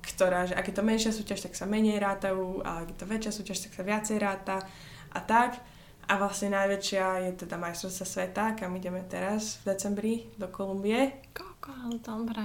ktorá, 0.01 0.43
že 0.43 0.57
ak 0.57 0.67
je 0.67 0.75
to 0.75 0.83
menšia 0.83 1.11
súťaž, 1.13 1.47
tak 1.47 1.55
sa 1.55 1.63
menej 1.63 2.01
rátajú, 2.01 2.59
a 2.65 2.83
ak 2.83 2.91
je 2.91 2.97
to 2.97 3.05
väčšia 3.05 3.31
súťaž, 3.31 3.57
tak 3.63 3.71
sa 3.77 3.83
viacej 3.85 4.17
ráta 4.19 4.57
a 5.13 5.19
tak. 5.23 5.61
A 6.03 6.19
vlastne 6.19 6.51
najväčšia 6.51 7.31
je 7.31 7.47
teda 7.47 7.55
majstrovstva 7.55 8.03
sveta, 8.03 8.43
kam 8.59 8.75
ideme 8.75 8.99
teraz 9.07 9.63
v 9.63 9.71
decembri 9.71 10.13
do 10.35 10.51
Kolumbie. 10.51 11.23
Kokos, 11.31 12.03
dobré. 12.03 12.43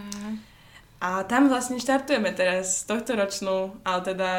A 0.99 1.23
tam 1.23 1.47
vlastne 1.47 1.79
štartujeme 1.79 2.35
teraz 2.35 2.83
tohto 2.83 3.15
ročnú, 3.15 3.79
ale 3.87 4.01
teda 4.03 4.31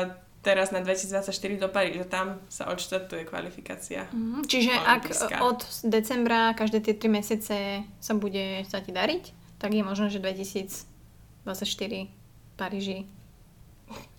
teraz 0.44 0.72
na 0.72 0.80
2024 0.84 1.32
do 1.60 1.68
Paríža. 1.72 2.06
Tam 2.08 2.40
sa 2.48 2.68
odštartuje 2.72 3.28
kvalifikácia. 3.28 4.08
Mhm. 4.12 4.48
Čiže 4.48 4.74
ak 4.76 5.04
Olympijská. 5.08 5.36
od 5.44 5.60
decembra 5.88 6.52
každé 6.56 6.80
tie 6.84 6.94
3 6.96 7.12
mesiace 7.12 7.58
sa 8.00 8.14
bude 8.16 8.64
sa 8.68 8.80
ti 8.84 8.92
dariť, 8.92 9.24
tak 9.60 9.76
je 9.76 9.84
možné, 9.84 10.08
že 10.12 10.24
2024 10.24 11.48
v 11.48 12.54
Paríži 12.56 13.08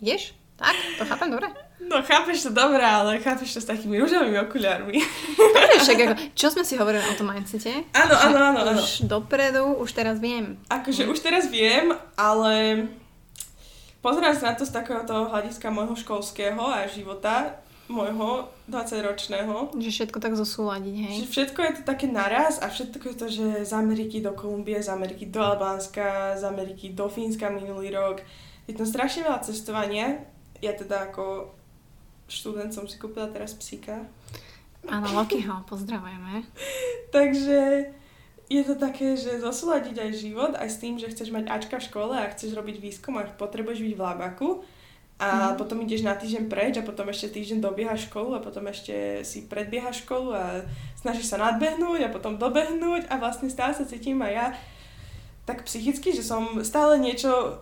ideš? 0.00 0.36
Tak? 0.60 0.76
To 1.00 1.08
chápem 1.08 1.32
dobre? 1.32 1.48
No 1.80 2.04
chápeš 2.04 2.44
to 2.44 2.50
dobré, 2.52 2.84
ale 2.84 3.16
chápeš 3.16 3.56
to 3.56 3.60
s 3.64 3.66
takými 3.72 3.96
rúžovými 3.96 4.36
okuliarmi. 4.44 5.00
Dobre, 5.34 5.74
však 5.80 5.98
ako, 6.04 6.14
čo 6.36 6.52
sme 6.52 6.62
si 6.68 6.76
hovorili 6.76 7.00
o 7.00 7.16
tom 7.16 7.32
mindsete? 7.32 7.88
Áno, 7.96 8.12
áno, 8.12 8.60
áno. 8.60 8.76
Už 8.76 9.08
dopredu, 9.08 9.80
už 9.80 9.90
teraz 9.96 10.20
viem. 10.20 10.60
Akože 10.68 11.08
už 11.08 11.16
teraz 11.24 11.48
viem, 11.48 11.96
ale 12.20 12.86
pozerám 14.04 14.36
sa 14.36 14.52
na 14.52 14.54
to 14.60 14.68
z 14.68 14.76
takého 14.76 15.00
toho 15.08 15.32
hľadiska 15.32 15.72
môjho 15.72 15.96
školského 15.96 16.60
a 16.60 16.84
života, 16.84 17.56
môjho 17.88 18.52
20-ročného. 18.70 19.74
Že 19.74 19.90
všetko 19.90 20.18
tak 20.22 20.38
zosúľadiť, 20.38 20.94
hej? 20.94 21.14
Že 21.24 21.26
všetko 21.26 21.58
je 21.58 21.72
to 21.80 21.82
také 21.88 22.06
naraz 22.06 22.62
a 22.62 22.70
všetko 22.70 23.02
je 23.02 23.16
to, 23.16 23.26
že 23.26 23.46
z 23.66 23.72
Ameriky 23.74 24.22
do 24.22 24.30
Kolumbie, 24.36 24.78
z 24.78 24.92
Ameriky 24.92 25.26
do 25.26 25.42
Albánska, 25.42 26.38
z 26.38 26.46
Ameriky 26.46 26.94
do 26.94 27.10
Fínska 27.10 27.50
minulý 27.50 27.90
rok. 27.90 28.22
Je 28.70 28.78
tam 28.78 28.86
strašne 28.86 29.26
veľa 29.26 29.42
cestovania. 29.42 30.22
Ja 30.60 30.72
teda 30.72 31.08
ako 31.08 31.52
študent 32.28 32.70
som 32.70 32.86
si 32.86 33.00
kúpila 33.00 33.26
teraz 33.28 33.56
psíka. 33.56 34.06
Áno, 34.88 35.08
Lokiho, 35.12 35.64
pozdravujeme. 35.68 36.44
Takže 37.16 37.90
je 38.50 38.62
to 38.66 38.74
také, 38.74 39.14
že 39.14 39.38
zosúľadiť 39.38 39.96
aj 39.98 40.10
život, 40.16 40.52
aj 40.58 40.68
s 40.68 40.80
tým, 40.82 40.98
že 40.98 41.10
chceš 41.10 41.30
mať 41.30 41.46
Ačka 41.46 41.78
v 41.78 41.86
škole 41.86 42.14
a 42.18 42.30
chceš 42.34 42.56
robiť 42.58 42.82
výskum 42.82 43.14
a 43.18 43.26
potrebuješ 43.26 43.80
byť 43.82 43.94
v 43.94 44.02
labaku 44.02 44.48
a 45.20 45.52
Mhm. 45.52 45.56
potom 45.60 45.84
ideš 45.84 46.00
na 46.00 46.16
týždeň 46.16 46.48
preč 46.48 46.80
a 46.80 46.86
potom 46.86 47.04
ešte 47.12 47.36
týždeň 47.36 47.60
dobiehaš 47.60 48.08
školu 48.08 48.40
a 48.40 48.40
potom 48.40 48.64
ešte 48.72 49.20
si 49.20 49.44
predbiehaš 49.44 50.08
školu 50.08 50.32
a 50.32 50.64
snažíš 50.96 51.28
sa 51.28 51.36
nadbehnúť 51.36 52.08
a 52.08 52.12
potom 52.12 52.40
dobehnúť 52.40 53.04
a 53.12 53.20
vlastne 53.20 53.52
stále 53.52 53.76
sa 53.76 53.84
cítim 53.84 54.16
aj 54.24 54.32
ja 54.32 54.46
tak 55.44 55.68
psychicky, 55.68 56.16
že 56.16 56.24
som 56.24 56.64
stále 56.64 56.96
niečo 56.96 57.60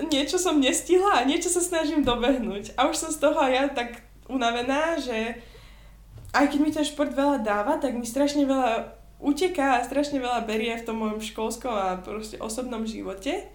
niečo 0.00 0.36
som 0.36 0.60
nestihla 0.60 1.24
a 1.24 1.26
niečo 1.28 1.48
sa 1.48 1.64
snažím 1.64 2.04
dobehnúť. 2.04 2.76
A 2.76 2.88
už 2.88 2.96
som 2.96 3.10
z 3.12 3.20
toho 3.20 3.40
ja 3.48 3.68
tak 3.72 4.04
unavená, 4.28 5.00
že 5.00 5.40
aj 6.36 6.52
keď 6.52 6.58
mi 6.60 6.70
ten 6.74 6.84
šport 6.84 7.12
veľa 7.16 7.40
dáva, 7.40 7.80
tak 7.80 7.96
mi 7.96 8.04
strašne 8.04 8.44
veľa 8.44 8.92
uteká 9.16 9.80
a 9.80 9.86
strašne 9.86 10.20
veľa 10.20 10.44
berie 10.44 10.76
v 10.76 10.84
tom 10.84 11.00
mojom 11.00 11.24
školskom 11.24 11.72
a 11.72 11.96
proste 12.04 12.36
osobnom 12.36 12.84
živote. 12.84 13.48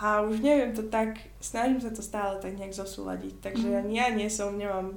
A 0.00 0.24
už 0.24 0.40
neviem 0.40 0.72
to 0.72 0.88
tak, 0.88 1.20
snažím 1.38 1.78
sa 1.78 1.92
to 1.92 2.00
stále 2.00 2.40
tak 2.40 2.56
nejak 2.56 2.74
zosúľadiť. 2.74 3.38
Takže 3.44 3.68
ani 3.84 4.00
ja 4.00 4.08
nie 4.10 4.26
som, 4.32 4.56
nemám 4.56 4.96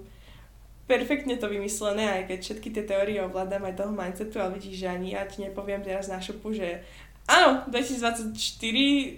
perfektne 0.88 1.36
to 1.38 1.52
vymyslené, 1.52 2.24
aj 2.24 2.24
keď 2.32 2.40
všetky 2.40 2.70
tie 2.72 2.84
teórie 2.88 3.20
ovládam 3.24 3.68
aj 3.68 3.78
toho 3.78 3.92
mindsetu, 3.92 4.36
ale 4.40 4.58
vidíš, 4.60 4.84
že 4.84 4.88
ani 4.92 5.16
ja 5.16 5.24
ti 5.28 5.44
nepoviem 5.44 5.84
teraz 5.84 6.12
na 6.12 6.20
šupu, 6.20 6.56
že 6.56 6.84
áno, 7.28 7.64
2024 7.68 8.36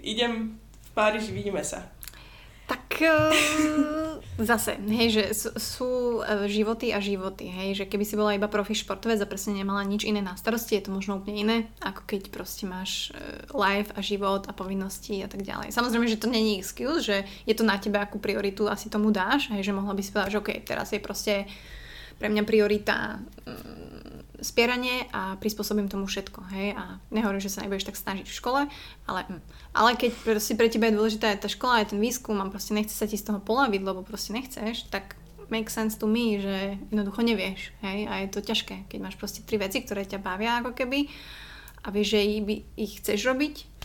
idem 0.02 0.58
v 0.96 0.98
Páriži, 0.98 1.28
vidíme 1.36 1.60
sa. 1.60 1.84
Tak 2.64 3.04
uh, 3.04 4.16
Zase, 4.36 4.76
hej, 4.76 5.08
že 5.12 5.24
sú, 5.32 5.48
sú 5.56 5.90
e, 6.20 6.44
životy 6.44 6.92
a 6.92 7.00
životy, 7.00 7.48
hej, 7.48 7.72
že 7.72 7.84
keby 7.88 8.04
si 8.04 8.20
bola 8.20 8.36
iba 8.36 8.52
profi 8.52 8.76
športovec 8.76 9.16
a 9.16 9.28
presne 9.28 9.56
nemala 9.56 9.80
nič 9.80 10.04
iné 10.04 10.20
na 10.20 10.36
starosti, 10.36 10.76
je 10.76 10.84
to 10.84 10.92
možno 10.92 11.16
úplne 11.16 11.36
iné, 11.40 11.56
ako 11.80 12.04
keď 12.04 12.28
proste 12.28 12.68
máš 12.68 13.16
e, 13.16 13.48
life 13.56 13.96
a 13.96 14.04
život 14.04 14.44
a 14.44 14.52
povinnosti 14.52 15.24
a 15.24 15.28
tak 15.28 15.40
ďalej. 15.40 15.72
Samozrejme, 15.72 16.04
že 16.04 16.20
to 16.20 16.28
není 16.28 16.60
excuse, 16.60 17.00
že 17.00 17.24
je 17.48 17.54
to 17.56 17.64
na 17.64 17.80
tebe, 17.80 17.96
akú 17.96 18.20
prioritu 18.20 18.68
asi 18.68 18.92
tomu 18.92 19.08
dáš, 19.08 19.48
hej, 19.56 19.64
že 19.64 19.72
mohla 19.72 19.96
by 19.96 20.02
si 20.04 20.12
povedať, 20.12 20.32
že 20.36 20.40
OK, 20.44 20.50
teraz 20.68 20.92
je 20.92 21.00
proste 21.00 21.48
pre 22.20 22.28
mňa 22.28 22.44
priorita 22.44 23.24
mm, 23.48 24.25
spieranie 24.44 25.08
a 25.12 25.36
prispôsobím 25.40 25.88
tomu 25.88 26.04
všetko, 26.04 26.40
hej, 26.52 26.76
a 26.76 27.00
nehovorím, 27.08 27.40
že 27.40 27.52
sa 27.52 27.64
nebudeš 27.64 27.88
tak 27.88 27.96
snažiť 27.96 28.26
v 28.28 28.36
škole, 28.36 28.60
ale, 29.08 29.20
mm, 29.28 29.42
ale 29.72 29.90
keď 29.96 30.10
proste 30.24 30.54
pre 30.58 30.68
teba 30.68 30.88
je 30.88 30.96
dôležitá 30.96 31.32
aj 31.32 31.46
tá 31.46 31.48
škola, 31.48 31.84
aj 31.84 31.96
ten 31.96 32.00
výskum 32.00 32.36
a 32.42 32.50
proste 32.52 32.76
nechce 32.76 32.92
sa 32.92 33.08
ti 33.08 33.16
z 33.16 33.26
toho 33.28 33.40
polaviť, 33.40 33.80
lebo 33.80 34.04
proste 34.04 34.36
nechceš, 34.36 34.88
tak 34.92 35.16
make 35.48 35.70
sense 35.70 35.96
to 35.96 36.10
me, 36.10 36.42
že 36.42 36.76
jednoducho 36.90 37.22
nevieš, 37.22 37.70
hej, 37.86 38.10
a 38.10 38.26
je 38.26 38.28
to 38.28 38.40
ťažké, 38.42 38.90
keď 38.90 38.98
máš 38.98 39.16
proste 39.16 39.46
tri 39.46 39.56
veci, 39.56 39.80
ktoré 39.80 40.04
ťa 40.04 40.20
bavia 40.20 40.58
ako 40.60 40.74
keby 40.74 41.08
a 41.86 41.94
vieš, 41.94 42.18
že 42.18 42.20
ich, 42.74 42.92
chceš 42.98 43.30
robiť 43.30 43.76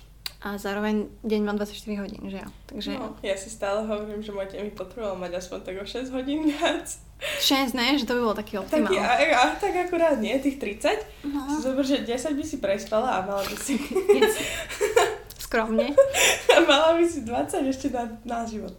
a 0.42 0.58
zároveň 0.58 1.06
deň 1.22 1.42
má 1.46 1.54
24 1.54 2.02
hodín, 2.02 2.24
že 2.34 2.42
jo? 2.42 2.50
Takže... 2.66 2.92
No, 2.98 3.14
ja 3.22 3.38
si 3.38 3.54
stále 3.54 3.86
hovorím, 3.86 4.26
že 4.26 4.34
môj 4.34 4.50
deň 4.50 4.62
by 4.68 4.74
potreboval 4.74 5.22
mať 5.22 5.38
aspoň 5.38 5.60
tak 5.62 5.76
o 5.78 5.86
6 5.86 6.10
hodín 6.18 6.50
viac. 6.50 6.98
6, 7.22 7.74
ne? 7.78 7.98
Že 8.02 8.06
to 8.10 8.14
by 8.18 8.22
bolo 8.22 8.36
taký 8.38 8.58
optimál. 8.58 8.90
Taký, 8.90 8.98
a, 9.00 9.38
a, 9.38 9.56
tak 9.56 9.74
akurát 9.78 10.18
nie, 10.18 10.34
tých 10.42 10.58
30. 10.58 11.30
No. 11.30 11.62
Zober, 11.62 11.86
že 11.86 12.02
10 12.02 12.34
by 12.34 12.44
si 12.46 12.58
prespala 12.58 13.22
a 13.22 13.26
mala 13.26 13.46
by 13.46 13.56
si... 13.58 13.78
Skromne. 15.46 15.94
a 16.50 16.58
mala 16.64 16.98
by 16.98 17.06
si 17.06 17.22
20 17.22 17.72
ešte 17.72 17.88
na, 17.94 18.10
na 18.26 18.46
život. 18.48 18.74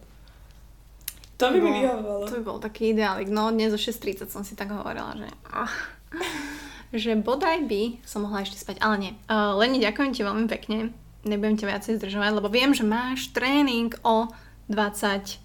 To, 1.37 1.49
by, 1.49 1.59
by 1.59 1.69
mi 1.69 1.71
vyhovovalo. 1.83 2.23
To 2.27 2.35
by 2.39 2.43
bol 2.43 2.59
taký 2.59 2.91
ideálik. 2.91 3.31
No 3.31 3.51
dnes 3.51 3.71
o 3.71 3.79
6.30 3.79 4.27
som 4.31 4.43
si 4.43 4.55
tak 4.55 4.71
hovorila, 4.71 5.15
že... 5.15 5.29
Oh, 5.51 5.75
že 6.93 7.17
bodaj 7.17 7.65
by 7.65 8.03
som 8.05 8.27
mohla 8.27 8.45
ešte 8.45 8.59
spať, 8.59 8.77
ale 8.83 8.95
nie. 9.01 9.11
Uh, 9.25 9.57
Leni, 9.57 9.81
ďakujem 9.81 10.11
ti 10.13 10.21
veľmi 10.21 10.45
pekne 10.45 10.93
nebudem 11.23 11.55
ťa 11.55 11.69
viacej 11.71 11.93
zdržovať, 11.99 12.31
lebo 12.35 12.51
viem, 12.51 12.75
že 12.75 12.83
máš 12.83 13.31
tréning 13.31 13.95
o 14.03 14.27
20 14.67 15.39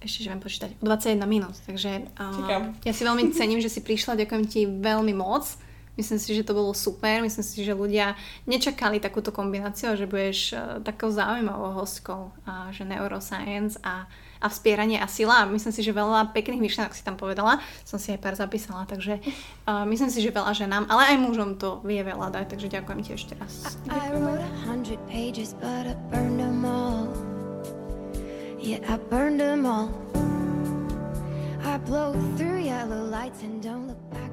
ešte, 0.00 0.24
že 0.24 0.28
viem 0.32 0.42
počítať, 0.42 0.70
o 0.80 0.84
21 0.84 1.22
minút, 1.28 1.56
takže 1.64 2.08
uh, 2.16 2.72
ja 2.84 2.92
si 2.92 3.02
veľmi 3.02 3.32
cením, 3.32 3.60
že 3.60 3.72
si 3.72 3.80
prišla, 3.80 4.20
ďakujem 4.20 4.44
ti 4.48 4.60
veľmi 4.66 5.14
moc. 5.16 5.46
Myslím 5.96 6.20
si, 6.20 6.36
že 6.36 6.44
to 6.44 6.52
bolo 6.52 6.76
super, 6.76 7.24
myslím 7.24 7.40
si, 7.40 7.64
že 7.64 7.72
ľudia 7.72 8.20
nečakali 8.44 9.00
takúto 9.00 9.32
kombináciu, 9.32 9.96
že 9.96 10.04
budeš 10.04 10.52
uh, 10.52 10.80
takou 10.84 11.08
zaujímavou 11.08 11.72
hostkou, 11.72 12.36
uh, 12.44 12.68
že 12.72 12.84
neuroscience 12.84 13.80
a 13.80 14.04
a 14.40 14.46
vspieranie 14.48 15.00
a 15.00 15.06
sila. 15.08 15.48
Myslím 15.48 15.72
si, 15.72 15.82
že 15.82 15.92
veľa 15.96 16.32
pekných 16.32 16.60
myšlenok 16.60 16.92
si 16.94 17.02
tam 17.04 17.16
povedala, 17.16 17.60
som 17.84 17.98
si 17.98 18.12
aj 18.12 18.20
pár 18.20 18.34
zapísala, 18.36 18.84
takže 18.84 19.20
uh, 19.20 19.84
myslím 19.88 20.10
si, 20.12 20.20
že 20.20 20.30
veľa 20.34 20.52
ženám, 20.52 20.84
ale 20.92 21.14
aj 21.14 21.22
mužom 21.22 21.56
to 21.56 21.80
vie 21.84 22.00
veľa 22.04 22.32
dať, 22.32 22.46
takže 22.56 22.68
ďakujem 22.72 23.00
ti 23.02 23.10
ešte 23.16 23.32
raz. 23.40 23.76
I 28.74 28.96
burned 28.96 29.38
them 29.38 29.64
all. 29.64 29.94
I 31.62 31.78
blow 31.78 32.14
through 32.36 32.58
yellow 32.58 33.04
lights 33.04 33.42
and 33.42 33.62
don't 33.62 33.86
look 33.86 34.10
back 34.10 34.25